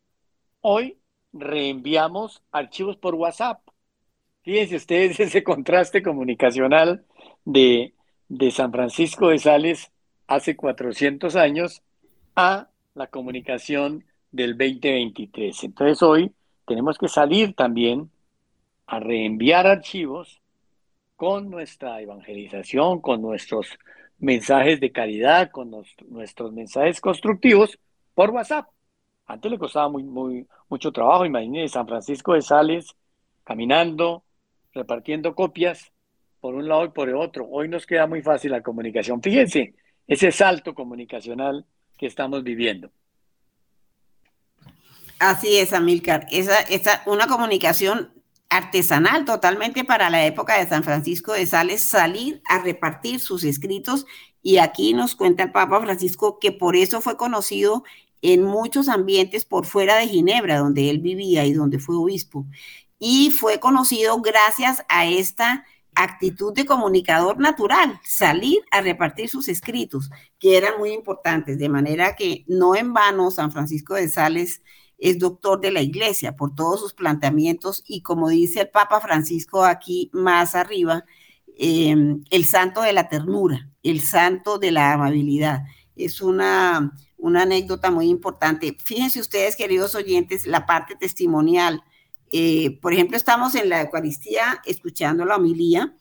Hoy 0.69 0.99
reenviamos 1.33 2.43
archivos 2.51 2.97
por 2.97 3.15
WhatsApp. 3.15 3.61
Fíjense 4.43 4.75
ustedes 4.75 5.21
ese 5.21 5.45
contraste 5.45 6.03
comunicacional 6.03 7.05
de, 7.45 7.95
de 8.29 8.51
San 8.51 8.73
Francisco 8.73 9.29
de 9.29 9.39
Sales 9.39 9.93
hace 10.27 10.57
400 10.57 11.37
años 11.37 11.85
a 12.35 12.69
la 12.95 13.07
comunicación 13.07 14.07
del 14.33 14.59
2023. 14.59 15.63
Entonces 15.63 16.03
hoy 16.03 16.33
tenemos 16.67 16.99
que 16.99 17.07
salir 17.07 17.55
también 17.55 18.11
a 18.89 18.99
reenviar 18.99 19.69
archivos 19.69 20.43
con 21.15 21.49
nuestra 21.49 22.01
evangelización, 22.01 23.01
con 23.01 23.23
nuestros 23.23 23.69
mensajes 24.19 24.81
de 24.81 24.91
caridad, 24.91 25.53
con 25.53 25.71
nuestros 26.09 26.53
mensajes 26.53 27.01
constructivos 27.01 27.79
por 28.17 28.31
WhatsApp. 28.31 28.67
Antes 29.27 29.51
le 29.51 29.59
costaba 29.59 29.89
muy, 29.89 30.05
muy, 30.05 30.47
mucho 30.69 30.93
trabajo, 30.93 31.25
imagínense 31.27 31.75
San 31.75 31.87
Francisco 31.87 32.35
de 32.35 32.43
Sales 32.43 32.95
caminando, 33.45 34.25
repartiendo 34.73 35.35
copias 35.35 35.93
por 36.41 36.55
un 36.55 36.69
lado 36.69 36.85
y 36.85 36.89
por 36.91 37.09
el 37.09 37.17
otro. 37.17 37.47
Hoy 37.51 37.69
nos 37.69 37.87
queda 37.87 38.07
muy 38.07 38.23
fácil 38.23 38.53
la 38.53 38.63
comunicación. 38.63 39.21
Fíjense, 39.21 39.75
ese 40.07 40.31
salto 40.31 40.75
comunicacional 40.75 41.65
que 41.97 42.07
estamos 42.07 42.45
viviendo. 42.45 42.91
Así 45.19 45.57
es, 45.57 45.73
Amilcar. 45.73 46.27
Esa, 46.31 46.61
esa, 46.61 47.03
una 47.07 47.27
comunicación 47.27 48.13
artesanal 48.49 49.25
totalmente 49.25 49.85
para 49.85 50.11
la 50.11 50.25
época 50.25 50.59
de 50.59 50.69
San 50.69 50.85
Francisco 50.85 51.33
de 51.33 51.47
Sales, 51.47 51.81
salir 51.81 52.43
a 52.49 52.59
repartir 52.59 53.19
sus 53.19 53.43
escritos. 53.43 54.07
Y 54.43 54.59
aquí 54.59 54.93
nos 54.93 55.17
cuenta 55.17 55.43
el 55.43 55.53
Papa 55.53 55.81
Francisco 55.81 56.39
que 56.39 56.53
por 56.53 56.77
eso 56.77 57.01
fue 57.01 57.17
conocido 57.17 57.83
en 58.33 58.43
muchos 58.43 58.89
ambientes 58.89 59.45
por 59.45 59.67
fuera 59.67 59.99
de 59.99 60.09
Ginebra, 60.09 60.59
donde 60.59 60.91
él 60.91 60.99
vivía 60.99 61.47
y 61.47 61.53
donde 61.53 61.79
fue 61.79 61.95
obispo. 61.97 62.45
Y 62.99 63.31
fue 63.31 63.61
conocido 63.61 64.21
gracias 64.21 64.85
a 64.89 65.07
esta 65.07 65.65
actitud 65.95 66.53
de 66.53 66.67
comunicador 66.67 67.39
natural, 67.39 68.01
salir 68.05 68.59
a 68.73 68.81
repartir 68.81 69.29
sus 69.29 69.47
escritos, 69.49 70.11
que 70.41 70.57
eran 70.57 70.77
muy 70.77 70.91
importantes, 70.91 71.57
de 71.59 71.69
manera 71.69 72.17
que 72.17 72.45
no 72.49 72.75
en 72.75 72.93
vano 72.93 73.31
San 73.31 73.53
Francisco 73.53 73.95
de 73.95 74.09
Sales 74.09 74.61
es 74.99 75.21
doctor 75.21 75.61
de 75.61 75.71
la 75.71 75.83
iglesia 75.83 76.35
por 76.35 76.53
todos 76.53 76.81
sus 76.81 76.95
planteamientos 76.95 77.85
y 77.87 78.03
como 78.03 78.29
dice 78.29 78.63
el 78.63 78.71
Papa 78.71 79.01
Francisco 79.01 79.65
aquí 79.65 80.11
más 80.13 80.57
arriba, 80.57 81.05
em, 81.57 82.25
el 82.31 82.45
santo 82.45 82.83
de 82.83 82.93
la 82.93 83.09
ternura, 83.09 83.71
el 83.85 84.01
santo 84.01 84.59
de 84.59 84.73
la 84.73 84.95
amabilidad. 84.95 85.63
Es 85.95 86.21
una 86.21 86.93
una 87.27 87.43
anécdota 87.43 87.91
muy 87.91 88.09
importante. 88.09 88.77
Fíjense 88.83 89.21
ustedes, 89.21 89.57
queridos 89.57 89.95
oyentes, 89.95 90.47
la 90.47 90.65
parte 90.65 90.95
testimonial. 90.95 91.83
Eh, 92.31 92.79
por 92.81 92.93
ejemplo, 92.93 93.17
estamos 93.17 93.55
en 93.55 93.69
la 93.69 93.83
Eucaristía 93.83 94.63
escuchando 94.65 95.25
la 95.25 95.37
homilía 95.37 95.95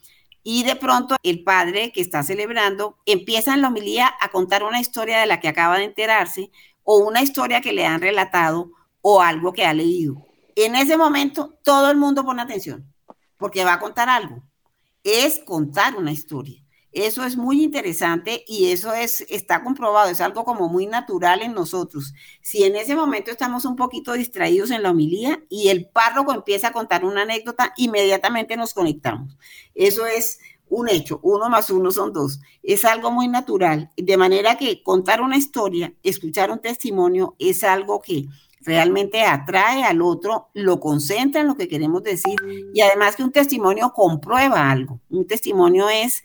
y 0.44 0.64
de 0.64 0.76
pronto 0.76 1.16
el 1.24 1.44
padre 1.44 1.92
que 1.92 2.02
está 2.02 2.22
celebrando 2.22 3.00
empieza 3.06 3.54
en 3.54 3.62
la 3.62 3.70
homilía 3.70 4.14
a 4.22 4.30
contar 4.30 4.64
una 4.64 4.80
historia 4.80 5.20
de 5.20 5.26
la 5.26 5.40
que 5.40 5.48
acaba 5.48 5.78
de 5.78 5.86
enterarse 5.86 6.52
o 6.84 7.00
una 7.00 7.22
historia 7.22 7.62
que 7.62 7.74
le 7.74 7.86
han 7.86 8.02
relatado 8.02 8.72
o 9.02 9.22
algo 9.22 9.54
que 9.54 9.66
ha 9.66 9.74
leído. 9.74 10.28
En 10.56 10.76
ese 10.76 10.98
momento 10.98 11.58
todo 11.64 11.90
el 11.90 11.98
mundo 11.98 12.24
pone 12.24 12.44
atención 12.44 12.94
porque 13.38 13.66
va 13.66 13.74
a 13.74 13.80
contar 13.80 14.10
algo. 14.10 14.44
Es 15.04 15.40
contar 15.40 15.96
una 15.96 16.12
historia. 16.12 16.65
Eso 16.96 17.26
es 17.26 17.36
muy 17.36 17.62
interesante 17.62 18.46
y 18.48 18.72
eso 18.72 18.94
es, 18.94 19.26
está 19.28 19.62
comprobado, 19.66 20.10
es 20.10 20.22
algo 20.22 20.46
como 20.46 20.70
muy 20.70 20.88
natural 20.88 21.42
en 21.42 21.54
nosotros. 21.54 22.14
Si 22.42 22.64
en 22.64 22.78
ese 22.78 22.96
momento 22.96 23.32
estamos 23.32 23.66
un 23.66 23.76
poquito 23.76 24.14
distraídos 24.14 24.72
en 24.72 24.82
la 24.82 24.92
homilía 24.92 25.44
y 25.50 25.68
el 25.68 25.90
párroco 25.90 26.34
empieza 26.34 26.70
a 26.70 26.72
contar 26.72 27.04
una 27.04 27.24
anécdota, 27.24 27.74
inmediatamente 27.76 28.56
nos 28.56 28.74
conectamos. 28.74 29.38
Eso 29.74 30.06
es 30.06 30.40
un 30.70 30.88
hecho, 30.88 31.20
uno 31.22 31.50
más 31.50 31.70
uno 31.70 31.92
son 31.92 32.14
dos. 32.14 32.40
Es 32.64 32.86
algo 32.86 33.12
muy 33.12 33.28
natural, 33.28 33.92
de 33.98 34.16
manera 34.16 34.58
que 34.58 34.82
contar 34.82 35.20
una 35.20 35.36
historia, 35.36 35.94
escuchar 36.02 36.50
un 36.50 36.60
testimonio 36.60 37.36
es 37.40 37.66
algo 37.66 38.02
que 38.02 38.28
realmente 38.62 39.22
atrae 39.22 39.84
al 39.84 40.02
otro, 40.02 40.50
lo 40.54 40.80
concentra 40.80 41.42
en 41.42 41.48
lo 41.48 41.56
que 41.56 41.68
queremos 41.68 42.04
decir 42.04 42.36
y 42.74 42.82
además 42.82 43.16
que 43.16 43.24
un 43.24 43.32
testimonio 43.32 43.92
comprueba 43.94 44.72
algo. 44.72 45.00
Un 45.10 45.28
testimonio 45.28 45.90
es 45.90 46.24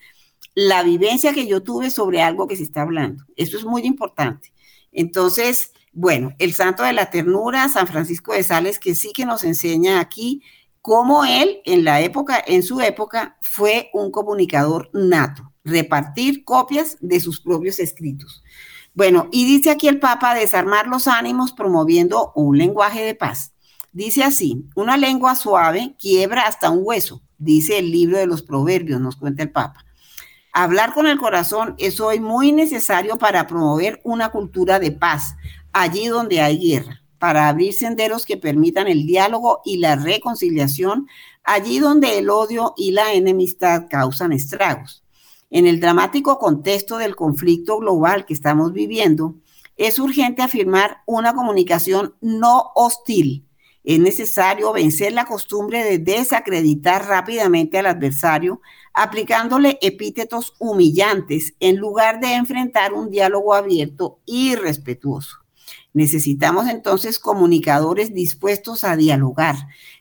la 0.55 0.83
vivencia 0.83 1.33
que 1.33 1.47
yo 1.47 1.63
tuve 1.63 1.91
sobre 1.91 2.23
algo 2.23 2.47
que 2.47 2.57
se 2.57 2.63
está 2.63 2.83
hablando. 2.83 3.25
Eso 3.37 3.57
es 3.57 3.65
muy 3.65 3.83
importante. 3.83 4.53
Entonces, 4.93 5.73
bueno, 5.93 6.33
el 6.39 6.55
santo 6.55 6.83
de 6.83 6.93
la 6.93 7.11
ternura, 7.11 7.69
San 7.69 7.87
Francisco 7.87 8.33
de 8.33 8.43
Sales, 8.43 8.79
que 8.79 8.95
sí 8.95 9.13
que 9.15 9.27
nos 9.27 9.45
enseña 9.45 10.01
aquí 10.01 10.43
cómo 10.83 11.25
él 11.25 11.61
en 11.65 11.85
la 11.85 12.01
época, 12.01 12.43
en 12.47 12.63
su 12.63 12.81
época, 12.81 13.37
fue 13.41 13.91
un 13.93 14.11
comunicador 14.11 14.91
nato. 14.93 15.53
repartir 15.63 16.43
copias 16.45 16.97
de 17.01 17.21
sus 17.21 17.43
propios 17.43 17.79
escritos. 17.81 18.43
Bueno, 18.95 19.29
y 19.31 19.45
dice 19.45 19.71
aquí 19.71 19.89
el 19.89 20.01
Papa 20.01 20.35
desarmar 20.35 20.87
los 20.87 21.07
ánimos 21.07 21.53
promoviendo 21.53 22.33
un 22.35 22.57
lenguaje 22.57 23.05
de 23.05 23.15
paz. 23.15 23.53
Dice 23.93 24.25
así, 24.25 24.65
una 24.75 24.97
lengua 24.97 25.35
suave 25.35 25.97
quiebra 25.99 26.47
hasta 26.47 26.71
un 26.71 26.81
hueso, 26.83 27.23
dice 27.39 27.79
el 27.79 27.91
libro 27.91 28.19
de 28.19 28.27
los 28.27 28.43
proverbios, 28.43 29.01
nos 29.01 29.17
cuenta 29.17 29.43
el 29.43 29.51
Papa. 29.51 29.85
Hablar 30.53 30.95
con 30.95 31.07
el 31.07 31.19
corazón 31.19 31.77
es 31.79 32.01
hoy 32.01 32.19
muy 32.19 32.51
necesario 32.51 33.19
para 33.19 33.47
promover 33.47 34.01
una 34.03 34.31
cultura 34.31 34.81
de 34.81 34.91
paz 34.91 35.37
allí 35.73 36.09
donde 36.09 36.41
hay 36.41 36.59
guerra, 36.59 37.03
para 37.21 37.49
abrir 37.49 37.73
senderos 37.73 38.27
que 38.27 38.37
permitan 38.37 38.89
el 38.89 39.07
diálogo 39.07 39.61
y 39.65 39.77
la 39.77 39.95
reconciliación 39.95 41.07
allí 41.45 41.79
donde 41.79 42.19
el 42.19 42.31
odio 42.31 42.75
y 42.77 42.91
la 42.91 43.13
enemistad 43.13 43.87
causan 43.89 44.33
estragos. 44.33 45.05
En 45.51 45.67
el 45.67 45.79
dramático 45.79 46.39
contexto 46.39 46.99
del 46.99 47.15
conflicto 47.15 47.79
global 47.79 48.27
que 48.27 48.35
estamos 48.35 48.73
viviendo, 48.73 49.37
es 49.77 49.99
urgente 50.01 50.43
afirmar 50.43 50.99
una 51.07 51.33
comunicación 51.33 52.15
no 52.21 52.73
hostil. 52.75 53.47
Es 53.83 53.99
necesario 53.99 54.73
vencer 54.73 55.13
la 55.13 55.25
costumbre 55.25 55.85
de 55.85 55.99
desacreditar 55.99 57.07
rápidamente 57.07 57.79
al 57.79 57.87
adversario, 57.87 58.61
aplicándole 58.95 59.79
epítetos 59.83 60.55
humillantes 60.59 61.55
en 61.61 61.77
lugar 61.77 62.21
de 62.21 62.35
enfrentar 62.35 62.93
un 62.93 63.11
diálogo 63.11 63.55
abierto 63.55 64.21
y 64.27 64.55
respetuoso. 64.57 65.37
Necesitamos 65.93 66.69
entonces 66.69 67.19
comunicadores 67.19 68.15
dispuestos 68.15 68.85
a 68.85 68.97
dialogar, 68.97 69.57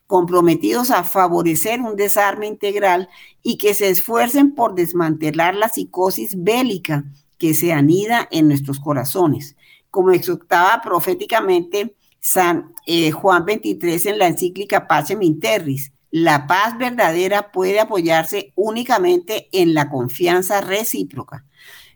comprometidos 0.05 0.91
a 0.91 1.03
favorecer 1.03 1.81
un 1.81 1.95
desarme 1.95 2.47
integral 2.47 3.09
y 3.41 3.57
que 3.57 3.73
se 3.73 3.89
esfuercen 3.89 4.53
por 4.53 4.75
desmantelar 4.75 5.55
la 5.55 5.69
psicosis 5.69 6.41
bélica 6.41 7.05
que 7.37 7.53
se 7.53 7.73
anida 7.73 8.27
en 8.31 8.47
nuestros 8.47 8.79
corazones, 8.79 9.55
como 9.89 10.11
exhortaba 10.11 10.81
proféticamente 10.81 11.95
San 12.19 12.73
eh, 12.85 13.11
Juan 13.11 13.45
23 13.45 14.05
en 14.07 14.19
la 14.19 14.27
encíclica 14.27 14.87
Pacem 14.87 15.21
Interris. 15.21 15.93
La 16.11 16.47
paz 16.47 16.77
verdadera 16.77 17.51
puede 17.51 17.79
apoyarse 17.79 18.51
únicamente 18.55 19.47
en 19.51 19.73
la 19.73 19.89
confianza 19.89 20.61
recíproca. 20.61 21.45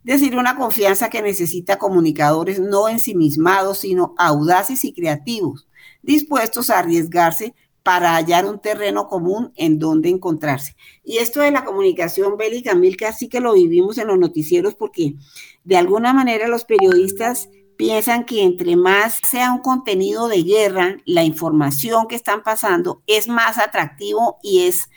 Es 0.05 0.20
decir, 0.20 0.38
una 0.38 0.55
confianza 0.55 1.09
que 1.09 1.22
necesita 1.22 1.78
comunicadores 1.78 2.59
no 2.59 2.89
ensimismados, 2.89 3.80
sino 3.80 4.14
audaces 4.18 4.84
y 4.84 4.93
creativos, 4.93 5.68
dispuestos 6.01 6.70
a 6.70 6.80
arriesgarse 6.80 7.55
para 7.84 8.16
hallar 8.16 8.45
un 8.45 8.59
terreno 8.59 9.07
común 9.07 9.51
en 9.55 9.80
donde 9.80 10.09
encontrarse. 10.09 10.76
Y 11.03 11.18
esto 11.18 11.41
de 11.41 11.51
la 11.51 11.66
comunicación 11.66 12.38
bélica, 12.38 12.76
Milka, 12.76 13.11
sí 13.14 13.28
que 13.28 13.41
lo 13.41 13.53
vivimos 13.53 13.97
en 13.97 14.07
los 14.07 14.18
noticieros 14.18 14.76
porque 14.76 15.16
de 15.64 15.78
alguna 15.78 16.14
manera 16.14 16.47
los 16.47 16.64
periodistas 16.66 17.49
piensan 17.84 18.23
que 18.23 18.43
entre 18.43 18.77
más 18.77 19.19
sea 19.23 19.51
un 19.51 19.59
contenido 19.59 20.29
de 20.29 20.41
guerra, 20.41 20.95
la 21.05 21.25
información 21.25 22.07
que 22.07 22.15
están 22.15 22.41
pasando 22.41 23.03
es 23.07 23.27
más 23.27 23.57
atractivo 23.57 24.38
y 24.41 24.61
es, 24.61 24.89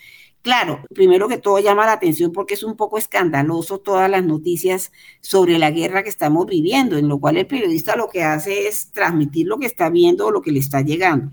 claro, 0.43 0.85
primero 0.95 1.27
que 1.27 1.39
todo 1.39 1.59
llama 1.59 1.85
la 1.85 1.95
atención 1.95 2.31
porque 2.31 2.55
es 2.55 2.63
un 2.63 2.77
poco 2.77 2.97
escandaloso 2.97 3.79
todas 3.79 4.09
las 4.09 4.25
noticias 4.25 4.93
sobre 5.21 5.59
la 5.59 5.73
guerra 5.73 6.05
que 6.05 6.09
estamos 6.09 6.47
viviendo, 6.47 6.97
en 6.97 7.09
lo 7.09 7.19
cual 7.19 7.39
el 7.39 7.49
periodista 7.49 7.97
lo 7.97 8.09
que 8.09 8.23
hace 8.23 8.69
es 8.69 8.93
transmitir 8.93 9.49
lo 9.49 9.59
que 9.59 9.67
está 9.67 9.91
viendo 9.91 10.27
o 10.27 10.31
lo 10.31 10.41
que 10.41 10.53
le 10.53 10.61
está 10.61 10.81
llegando 10.81 11.33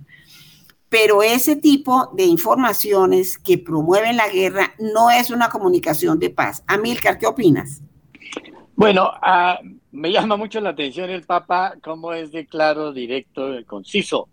pero 0.89 1.24
ese 1.24 1.56
tipo 1.56 2.12
de 2.14 2.26
informaciones 2.26 3.39
que 3.39 3.58
promueven 3.58 4.16
la 4.16 4.28
guerra 4.28 4.76
no 4.78 5.10
es 5.10 5.32
una 5.32 5.49
comunicación 5.49 6.20
de 6.20 6.30
paz. 6.30 6.64
Amílcar, 6.68 7.18
¿qué 7.18 7.26
opinas? 7.26 7.82
Bueno, 8.76 9.10
uh, 9.10 9.83
me 9.94 10.12
llama 10.12 10.36
mucho 10.36 10.60
la 10.60 10.72
atención 10.72 11.12
el 11.12 11.22
Papa, 11.22 11.76
cómo 11.82 12.14
es 12.14 12.32
de 12.32 12.48
claro, 12.48 12.91
directo 12.91 13.56
conciso 13.68 14.28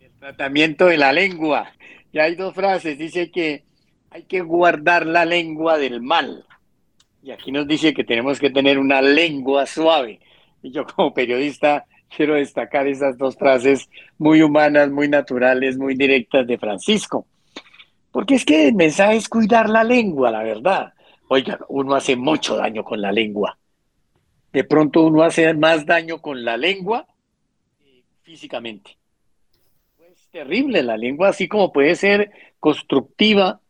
en 0.00 0.06
el 0.06 0.12
tratamiento 0.18 0.86
de 0.86 0.96
la 0.96 1.12
lengua. 1.12 1.72
Y 2.10 2.18
hay 2.18 2.34
dos 2.36 2.54
frases, 2.54 2.98
dice 2.98 3.30
que 3.30 3.64
hay 4.10 4.22
que 4.22 4.40
guardar 4.40 5.04
la 5.04 5.26
lengua 5.26 5.76
del 5.76 6.00
mal. 6.00 6.46
Y 7.22 7.32
aquí 7.32 7.52
nos 7.52 7.68
dice 7.68 7.92
que 7.92 8.02
tenemos 8.02 8.40
que 8.40 8.48
tener 8.48 8.78
una 8.78 9.02
lengua 9.02 9.66
suave. 9.66 10.20
Y 10.62 10.70
yo 10.70 10.86
como 10.86 11.12
periodista 11.12 11.84
quiero 12.08 12.34
destacar 12.34 12.86
esas 12.86 13.18
dos 13.18 13.36
frases 13.36 13.90
muy 14.16 14.40
humanas, 14.40 14.90
muy 14.90 15.08
naturales, 15.08 15.76
muy 15.76 15.96
directas 15.96 16.46
de 16.46 16.56
Francisco. 16.56 17.26
Porque 18.10 18.36
es 18.36 18.44
que 18.46 18.68
el 18.68 18.74
mensaje 18.74 19.16
es 19.16 19.28
cuidar 19.28 19.68
la 19.68 19.84
lengua, 19.84 20.30
la 20.30 20.42
verdad. 20.42 20.94
Oigan, 21.28 21.58
uno 21.68 21.94
hace 21.94 22.16
mucho 22.16 22.56
daño 22.56 22.82
con 22.84 23.02
la 23.02 23.12
lengua. 23.12 23.58
De 24.56 24.64
pronto 24.64 25.02
uno 25.02 25.22
hace 25.22 25.52
más 25.52 25.84
daño 25.84 26.22
con 26.22 26.42
la 26.42 26.56
lengua 26.56 27.06
físicamente. 28.22 28.96
Es 30.10 30.28
terrible 30.30 30.82
la 30.82 30.96
lengua, 30.96 31.28
así 31.28 31.46
como 31.46 31.70
puede 31.74 31.94
ser 31.94 32.30
constructiva 32.58 33.60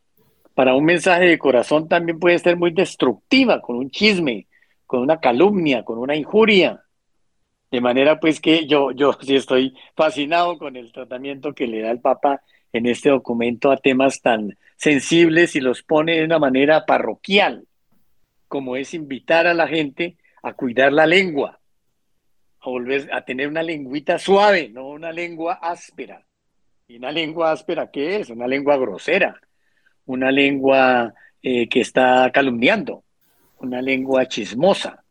para 0.55 0.77
un 0.77 0.85
mensaje 0.85 1.25
de 1.25 1.39
corazón, 1.39 1.89
también 1.89 2.21
puede 2.21 2.39
ser 2.39 2.57
muy 2.57 2.71
destructiva, 2.71 3.61
con 3.61 3.75
un 3.75 3.91
chisme, 3.91 4.47
con 4.87 5.01
una 5.01 5.19
calumnia, 5.19 5.83
con 5.83 5.99
una 5.99 6.15
injuria. 6.15 6.85
De 7.69 7.81
manera 7.81 8.21
pues 8.21 8.41
que 8.41 8.69
yo, 8.69 8.93
yo 8.93 9.13
sí 9.21 9.35
estoy 9.35 9.75
fascinado 9.97 10.57
con 10.57 10.77
el 10.77 10.93
tratamiento 10.93 11.53
que 11.53 11.67
le 11.67 11.81
da 11.81 11.91
el 11.91 11.99
Papa 11.99 12.43
en 12.73 12.87
este 12.87 13.09
documento 13.09 13.73
a 13.73 13.77
temas 13.77 14.21
tan 14.21 14.57
sensibles 14.77 15.57
y 15.57 15.61
los 15.61 15.83
pone 15.83 16.19
de 16.19 16.25
una 16.25 16.39
manera 16.39 16.87
parroquial, 16.87 17.67
como 18.47 18.77
es 18.77 18.95
invitar 18.95 19.49
a 19.49 19.55
la 19.55 19.67
gente 19.67 20.17
a 20.47 20.53
cuidar 20.53 20.93
la 20.93 21.07
lengua, 21.07 21.59
a 22.61 22.71
volver 22.71 23.13
a 23.13 23.25
tener 23.25 23.49
una 23.49 23.65
lengüita 23.65 24.17
suave, 24.17 24.69
no 24.69 24.91
una 24.91 25.11
lengua 25.11 25.55
áspera. 25.55 26.25
¿Y 26.87 26.99
una 26.99 27.11
lengua 27.11 27.51
áspera 27.51 27.91
qué 27.91 28.21
es? 28.21 28.31
Una 28.31 28.47
lengua 28.47 28.77
grosera, 28.77 29.41
una 30.05 30.31
lengua 30.31 31.13
eh, 31.43 31.69
que 31.69 31.81
está 31.81 32.31
calumniando, 32.33 33.03
una 33.59 33.83
lengua 33.83 34.29
chismosa. 34.29 35.03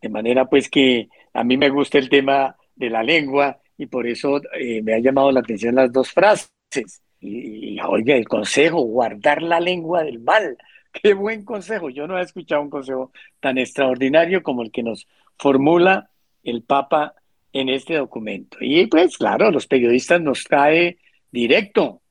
De 0.00 0.08
manera 0.08 0.44
pues 0.44 0.70
que 0.70 1.08
a 1.32 1.42
mí 1.42 1.56
me 1.56 1.68
gusta 1.68 1.98
el 1.98 2.08
tema 2.08 2.56
de 2.76 2.88
la 2.88 3.02
lengua 3.02 3.58
y 3.76 3.86
por 3.86 4.06
eso 4.06 4.40
eh, 4.56 4.82
me 4.82 4.94
ha 4.94 5.00
llamado 5.00 5.32
la 5.32 5.40
atención 5.40 5.74
las 5.74 5.92
dos 5.92 6.12
frases. 6.12 7.02
Y, 7.18 7.76
oiga, 7.80 8.14
el 8.14 8.28
consejo, 8.28 8.82
guardar 8.82 9.42
la 9.42 9.58
lengua 9.58 10.04
del 10.04 10.20
mal. 10.20 10.56
Qué 11.02 11.14
buen 11.14 11.44
consejo. 11.44 11.90
Yo 11.90 12.06
no 12.06 12.18
he 12.18 12.22
escuchado 12.22 12.62
un 12.62 12.70
consejo 12.70 13.12
tan 13.40 13.58
extraordinario 13.58 14.42
como 14.42 14.62
el 14.62 14.70
que 14.70 14.82
nos 14.82 15.06
formula 15.38 16.10
el 16.42 16.62
Papa 16.62 17.14
en 17.52 17.68
este 17.68 17.94
documento. 17.94 18.58
Y 18.60 18.86
pues 18.86 19.18
claro, 19.18 19.50
los 19.50 19.66
periodistas 19.66 20.20
nos 20.20 20.44
cae 20.44 20.98
directo. 21.30 22.02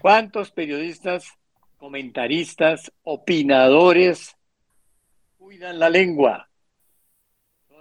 ¿Cuántos 0.00 0.50
periodistas, 0.50 1.28
comentaristas, 1.76 2.92
opinadores 3.02 4.36
cuidan 5.38 5.78
la 5.78 5.90
lengua? 5.90 6.50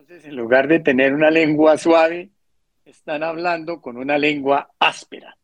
en 0.09 0.35
lugar 0.35 0.67
de 0.67 0.79
tener 0.79 1.13
una 1.13 1.29
lengua 1.29 1.77
suave, 1.77 2.31
están 2.83 3.21
hablando 3.21 3.79
con 3.79 3.95
una 3.95 4.17
lengua 4.17 4.71
áspera. 4.79 5.37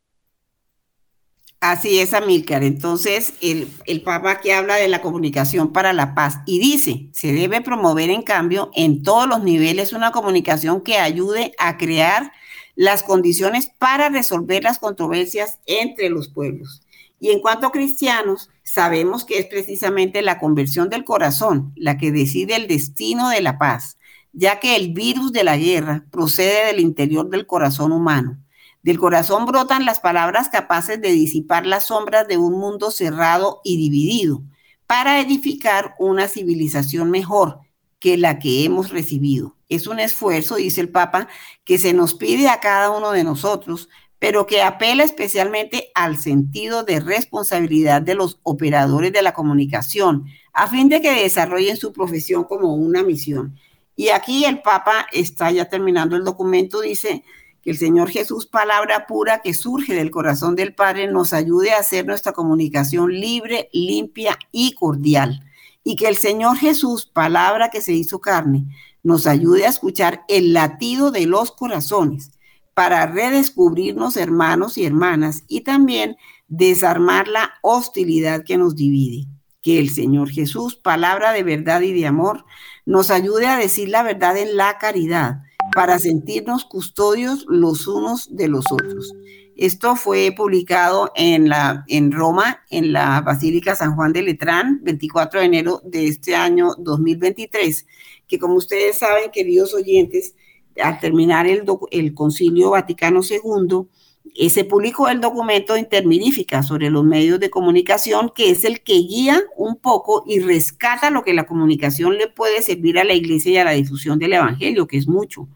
Así 1.67 1.97
es, 1.97 2.13
Amílcar. 2.13 2.63
Entonces, 2.63 3.33
el, 3.41 3.67
el 3.87 4.03
Papa 4.03 4.29
aquí 4.29 4.51
habla 4.51 4.75
de 4.75 4.87
la 4.87 5.01
comunicación 5.01 5.73
para 5.73 5.93
la 5.93 6.13
paz 6.13 6.37
y 6.45 6.59
dice, 6.59 7.09
se 7.11 7.33
debe 7.33 7.59
promover, 7.61 8.11
en 8.11 8.21
cambio, 8.21 8.69
en 8.75 9.01
todos 9.01 9.27
los 9.27 9.41
niveles 9.41 9.91
una 9.91 10.11
comunicación 10.11 10.81
que 10.81 10.99
ayude 10.99 11.53
a 11.57 11.77
crear 11.77 12.31
las 12.75 13.01
condiciones 13.01 13.71
para 13.79 14.09
resolver 14.09 14.61
las 14.61 14.77
controversias 14.77 15.57
entre 15.65 16.11
los 16.11 16.29
pueblos. 16.29 16.83
Y 17.19 17.31
en 17.31 17.39
cuanto 17.39 17.65
a 17.65 17.71
cristianos, 17.71 18.51
sabemos 18.61 19.25
que 19.25 19.39
es 19.39 19.47
precisamente 19.47 20.21
la 20.21 20.37
conversión 20.37 20.91
del 20.91 21.03
corazón 21.03 21.73
la 21.75 21.97
que 21.97 22.11
decide 22.11 22.57
el 22.57 22.67
destino 22.67 23.29
de 23.29 23.41
la 23.41 23.57
paz 23.57 23.97
ya 24.37 24.59
que 24.59 24.75
el 24.75 24.91
virus 24.91 25.31
de 25.31 25.45
la 25.45 25.55
guerra 25.55 26.05
procede 26.11 26.67
del 26.67 26.81
interior 26.81 27.29
del 27.29 27.47
corazón 27.47 27.93
humano. 27.93 28.37
Del 28.85 28.99
corazón 28.99 29.47
brotan 29.47 29.83
las 29.83 29.99
palabras 29.99 30.49
capaces 30.49 31.01
de 31.01 31.11
disipar 31.11 31.65
las 31.65 31.85
sombras 31.85 32.27
de 32.27 32.37
un 32.37 32.53
mundo 32.53 32.91
cerrado 32.91 33.59
y 33.63 33.77
dividido 33.77 34.43
para 34.85 35.19
edificar 35.19 35.95
una 35.97 36.27
civilización 36.27 37.09
mejor 37.09 37.61
que 37.97 38.15
la 38.15 38.37
que 38.37 38.63
hemos 38.63 38.91
recibido. 38.91 39.55
Es 39.69 39.87
un 39.87 39.99
esfuerzo, 39.99 40.57
dice 40.57 40.81
el 40.81 40.89
Papa, 40.89 41.27
que 41.63 41.79
se 41.79 41.93
nos 41.93 42.13
pide 42.13 42.47
a 42.47 42.59
cada 42.59 42.91
uno 42.91 43.09
de 43.09 43.23
nosotros, 43.23 43.89
pero 44.19 44.45
que 44.45 44.61
apela 44.61 45.03
especialmente 45.03 45.89
al 45.95 46.19
sentido 46.19 46.83
de 46.83 46.99
responsabilidad 46.99 48.03
de 48.03 48.13
los 48.13 48.39
operadores 48.43 49.11
de 49.11 49.23
la 49.23 49.33
comunicación, 49.33 50.27
a 50.53 50.67
fin 50.67 50.89
de 50.89 51.01
que 51.01 51.23
desarrollen 51.23 51.77
su 51.77 51.91
profesión 51.91 52.43
como 52.43 52.75
una 52.75 53.01
misión. 53.01 53.59
Y 53.95 54.09
aquí 54.09 54.45
el 54.45 54.61
Papa 54.61 55.07
está 55.11 55.49
ya 55.49 55.65
terminando 55.65 56.15
el 56.15 56.23
documento, 56.23 56.81
dice 56.81 57.23
que 57.65 57.71
el 57.71 57.77
Señor 57.77 58.11
Jesús, 58.11 58.45
palabra 58.45 59.07
pura 59.07 59.41
que 59.43 59.55
surge 59.55 59.95
del 59.95 60.11
corazón 60.11 60.55
del 60.55 60.75
Padre, 60.75 61.07
nos 61.07 61.33
ayude 61.33 61.71
a 61.71 61.79
hacer 61.79 62.05
nuestra 62.05 62.31
comunicación 62.31 63.11
libre, 63.11 63.69
limpia 63.73 64.37
y 64.51 64.73
cordial. 64.73 65.41
y 65.87 65.95
que 65.97 66.07
el 66.07 66.17
Señor 66.17 66.57
Jesús, 66.57 67.05
palabra 67.05 67.69
que 67.69 67.79
se 67.79 67.93
hizo 67.93 68.19
carne, 68.19 68.65
nos 69.03 69.27
ayude 69.27 69.67
a 69.67 69.69
escuchar 69.69 70.23
el 70.27 70.51
latido 70.51 71.11
de 71.11 71.27
los 71.27 71.51
corazones 71.51 72.31
para 72.73 73.05
redescubrirnos 73.05 74.17
hermanos 74.17 74.79
y 74.79 74.85
hermanas 74.85 75.43
y 75.47 75.61
también 75.61 76.17
desarmar 76.47 77.27
la 77.27 77.53
hostilidad 77.61 78.43
que 78.43 78.57
nos 78.57 78.75
divide. 78.75 79.27
Que 79.61 79.79
el 79.79 79.91
Señor 79.91 80.31
Jesús, 80.31 80.75
palabra 80.75 81.33
de 81.33 81.43
verdad 81.43 81.81
y 81.81 81.93
de 81.93 82.07
amor, 82.07 82.45
nos 82.87 83.11
ayude 83.11 83.45
a 83.45 83.57
decir 83.57 83.89
la 83.89 84.01
verdad 84.01 84.37
en 84.37 84.57
la 84.57 84.79
caridad 84.79 85.43
para 85.73 85.99
sentirnos 85.99 86.65
custodios 86.65 87.45
los 87.47 87.87
unos 87.87 88.35
de 88.35 88.47
los 88.47 88.65
otros. 88.71 89.13
Esto 89.57 89.95
fue 89.95 90.33
publicado 90.35 91.11
en, 91.15 91.47
la, 91.47 91.85
en 91.87 92.11
Roma, 92.11 92.61
en 92.69 92.91
la 92.91 93.21
Basílica 93.21 93.75
San 93.75 93.95
Juan 93.95 94.11
de 94.11 94.21
Letrán, 94.21 94.81
24 94.83 95.39
de 95.39 95.45
enero 95.45 95.81
de 95.85 96.07
este 96.07 96.35
año 96.35 96.75
2023, 96.77 97.87
que 98.27 98.37
como 98.37 98.55
ustedes 98.55 98.99
saben, 98.99 99.31
queridos 99.31 99.73
oyentes, 99.73 100.35
al 100.81 100.99
terminar 100.99 101.47
el, 101.47 101.63
el 101.91 102.13
Concilio 102.13 102.71
Vaticano 102.71 103.21
II, 103.23 103.87
eh, 104.33 104.49
se 104.49 104.65
publicó 104.65 105.07
el 105.07 105.21
documento 105.21 105.77
Intermirífica 105.77 106.63
sobre 106.63 106.89
los 106.89 107.03
medios 107.03 107.39
de 107.39 107.49
comunicación, 107.49 108.31
que 108.35 108.49
es 108.49 108.65
el 108.65 108.81
que 108.81 108.93
guía 108.93 109.41
un 109.55 109.75
poco 109.75 110.23
y 110.25 110.39
rescata 110.39 111.09
lo 111.09 111.23
que 111.23 111.33
la 111.33 111.45
comunicación 111.45 112.17
le 112.17 112.27
puede 112.27 112.61
servir 112.61 112.99
a 112.99 113.03
la 113.03 113.13
iglesia 113.13 113.51
y 113.51 113.57
a 113.57 113.63
la 113.63 113.71
difusión 113.71 114.19
del 114.19 114.33
Evangelio, 114.33 114.87
que 114.87 114.97
es 114.97 115.07
mucho 115.07 115.47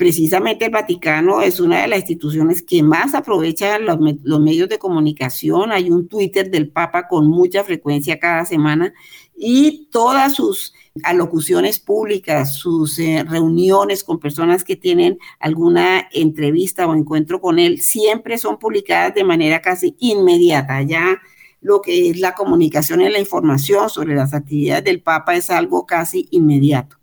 precisamente 0.00 0.64
el 0.64 0.70
Vaticano 0.70 1.42
es 1.42 1.60
una 1.60 1.82
de 1.82 1.88
las 1.88 1.98
instituciones 1.98 2.62
que 2.62 2.82
más 2.82 3.14
aprovecha 3.14 3.78
los, 3.78 3.98
medios 4.40 4.70
de 4.70 4.78
comunicación. 4.78 5.72
Hay 5.72 5.90
un 5.90 6.08
Twitter 6.08 6.50
del 6.50 6.70
Papa 6.70 7.06
con 7.06 7.26
mucha 7.26 7.64
frecuencia 7.64 8.18
cada 8.18 8.46
semana 8.46 8.94
y 9.36 9.88
todas 9.92 10.32
sus 10.32 10.72
alocuciones 11.02 11.80
públicas, 11.80 12.54
sus 12.54 12.98
eh, 12.98 13.26
reuniones 13.28 14.02
con 14.02 14.18
personas 14.18 14.64
que 14.64 14.74
tienen 14.74 15.18
alguna 15.38 16.08
entrevista 16.12 16.86
o 16.86 16.94
encuentro 16.94 17.42
con 17.42 17.58
él, 17.58 17.82
siempre 17.82 18.38
son 18.38 18.58
publicadas 18.58 19.14
de 19.14 19.24
manera 19.24 19.60
casi 19.60 19.96
inmediata. 19.98 20.80
Ya 20.80 21.20
lo 21.60 21.82
que 21.82 22.08
es 22.08 22.18
la 22.18 22.32
comunicación 22.32 23.02
y 23.02 23.10
la 23.10 23.18
información 23.18 23.90
sobre 23.90 24.14
las 24.14 24.32
actividades 24.32 24.84
del 24.84 25.02
Papa 25.02 25.36
es 25.36 25.50
algo 25.50 25.84
casi 25.84 26.26
inmediato. 26.30 26.96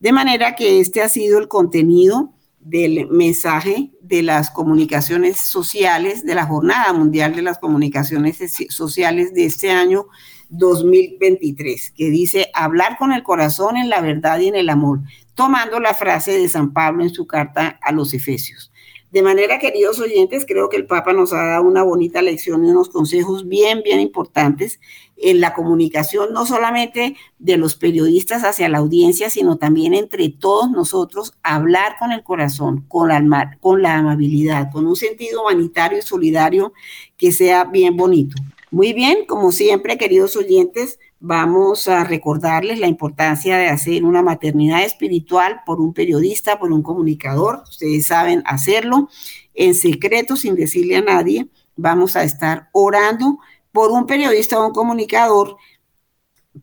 De 0.00 0.12
manera 0.12 0.54
que 0.54 0.80
este 0.80 1.02
ha 1.02 1.10
sido 1.10 1.38
el 1.38 1.48
contenido 1.48 2.32
del 2.68 3.08
mensaje 3.08 3.90
de 4.02 4.22
las 4.22 4.50
comunicaciones 4.50 5.38
sociales, 5.38 6.22
de 6.24 6.34
la 6.34 6.44
Jornada 6.44 6.92
Mundial 6.92 7.34
de 7.34 7.40
las 7.40 7.58
Comunicaciones 7.58 8.38
Sociales 8.68 9.32
de 9.32 9.46
este 9.46 9.70
año 9.70 10.06
2023, 10.50 11.92
que 11.92 12.10
dice 12.10 12.50
hablar 12.52 12.98
con 12.98 13.12
el 13.12 13.22
corazón 13.22 13.78
en 13.78 13.88
la 13.88 14.02
verdad 14.02 14.38
y 14.40 14.48
en 14.48 14.54
el 14.54 14.68
amor, 14.68 15.00
tomando 15.34 15.80
la 15.80 15.94
frase 15.94 16.32
de 16.32 16.48
San 16.48 16.74
Pablo 16.74 17.02
en 17.02 17.10
su 17.10 17.26
carta 17.26 17.78
a 17.80 17.90
los 17.90 18.12
Efesios. 18.12 18.70
De 19.10 19.22
manera, 19.22 19.58
queridos 19.58 19.98
oyentes, 20.00 20.44
creo 20.46 20.68
que 20.68 20.76
el 20.76 20.86
Papa 20.86 21.14
nos 21.14 21.32
ha 21.32 21.42
dado 21.42 21.62
una 21.64 21.82
bonita 21.82 22.20
lección 22.20 22.64
y 22.64 22.70
unos 22.70 22.90
consejos 22.90 23.48
bien, 23.48 23.82
bien 23.82 24.00
importantes 24.00 24.80
en 25.16 25.40
la 25.40 25.54
comunicación, 25.54 26.34
no 26.34 26.44
solamente 26.44 27.16
de 27.38 27.56
los 27.56 27.74
periodistas 27.74 28.44
hacia 28.44 28.68
la 28.68 28.78
audiencia, 28.78 29.30
sino 29.30 29.56
también 29.56 29.94
entre 29.94 30.28
todos 30.28 30.70
nosotros, 30.70 31.32
hablar 31.42 31.96
con 31.98 32.12
el 32.12 32.22
corazón, 32.22 32.84
con 32.86 33.08
la, 33.08 33.56
con 33.60 33.80
la 33.80 33.94
amabilidad, 33.96 34.70
con 34.70 34.86
un 34.86 34.96
sentido 34.96 35.40
humanitario 35.40 35.98
y 35.98 36.02
solidario 36.02 36.74
que 37.16 37.32
sea 37.32 37.64
bien 37.64 37.96
bonito. 37.96 38.36
Muy 38.70 38.92
bien, 38.92 39.24
como 39.26 39.52
siempre, 39.52 39.96
queridos 39.96 40.36
oyentes, 40.36 40.98
vamos 41.20 41.88
a 41.88 42.04
recordarles 42.04 42.78
la 42.78 42.86
importancia 42.86 43.56
de 43.56 43.68
hacer 43.68 44.04
una 44.04 44.22
maternidad 44.22 44.84
espiritual 44.84 45.60
por 45.66 45.80
un 45.80 45.92
periodista, 45.92 46.58
por 46.58 46.72
un 46.72 46.82
comunicador. 46.82 47.62
Ustedes 47.68 48.06
saben 48.06 48.42
hacerlo 48.46 49.08
en 49.54 49.74
secreto, 49.74 50.36
sin 50.36 50.54
decirle 50.54 50.96
a 50.96 51.02
nadie. 51.02 51.48
Vamos 51.76 52.16
a 52.16 52.24
estar 52.24 52.68
orando 52.72 53.38
por 53.72 53.90
un 53.90 54.06
periodista 54.06 54.58
o 54.58 54.66
un 54.66 54.72
comunicador 54.72 55.56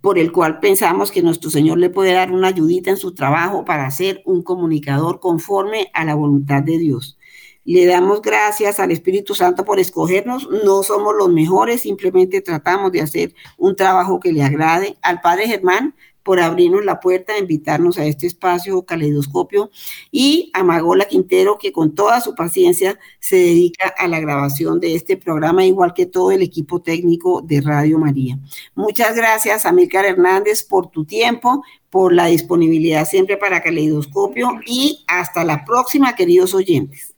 por 0.01 0.19
el 0.19 0.31
cual 0.31 0.59
pensamos 0.59 1.11
que 1.11 1.21
nuestro 1.21 1.49
Señor 1.49 1.77
le 1.77 1.89
puede 1.89 2.13
dar 2.13 2.31
una 2.31 2.49
ayudita 2.49 2.89
en 2.89 2.97
su 2.97 3.13
trabajo 3.13 3.63
para 3.65 3.89
ser 3.91 4.21
un 4.25 4.41
comunicador 4.41 5.19
conforme 5.19 5.89
a 5.93 6.03
la 6.05 6.15
voluntad 6.15 6.63
de 6.63 6.77
Dios. 6.77 7.17
Le 7.65 7.85
damos 7.85 8.21
gracias 8.21 8.79
al 8.79 8.91
Espíritu 8.91 9.35
Santo 9.35 9.65
por 9.65 9.79
escogernos. 9.79 10.47
No 10.63 10.83
somos 10.83 11.15
los 11.15 11.29
mejores, 11.29 11.81
simplemente 11.81 12.41
tratamos 12.41 12.91
de 12.91 13.01
hacer 13.01 13.35
un 13.57 13.75
trabajo 13.75 14.19
que 14.19 14.31
le 14.31 14.43
agrade. 14.43 14.97
Al 15.01 15.19
Padre 15.19 15.47
Germán 15.47 15.95
por 16.25 16.39
abrirnos 16.39 16.83
la 16.83 16.99
puerta, 16.99 17.37
invitarnos 17.37 17.99
a 17.99 18.05
este 18.05 18.25
espacio 18.25 18.81
caleidoscopio 18.83 19.69
y 20.11 20.49
a 20.55 20.63
Magola 20.63 21.05
Quintero 21.05 21.59
que 21.59 21.71
con 21.71 21.93
toda 21.93 22.19
su 22.19 22.33
paciencia 22.33 22.97
se 23.19 23.35
dedica 23.35 23.93
a 23.95 24.07
la 24.07 24.19
grabación 24.19 24.79
de 24.79 24.95
este 24.95 25.17
programa, 25.17 25.63
igual 25.67 25.93
que 25.93 26.07
todo 26.07 26.31
el 26.31 26.41
equipo 26.41 26.81
técnico 26.81 27.41
de 27.41 27.61
Radio 27.61 27.99
María. 27.99 28.39
Muchas 28.73 29.15
gracias, 29.15 29.67
Amílcar 29.67 30.05
Hernández, 30.05 30.63
por 30.63 30.89
tu 30.89 31.05
tiempo, 31.05 31.63
por 31.91 32.11
la 32.11 32.25
disponibilidad 32.25 33.07
siempre 33.07 33.37
para 33.37 33.61
caleidoscopio 33.61 34.49
y 34.65 35.05
hasta 35.05 35.43
la 35.43 35.63
próxima, 35.63 36.15
queridos 36.15 36.55
oyentes. 36.55 37.14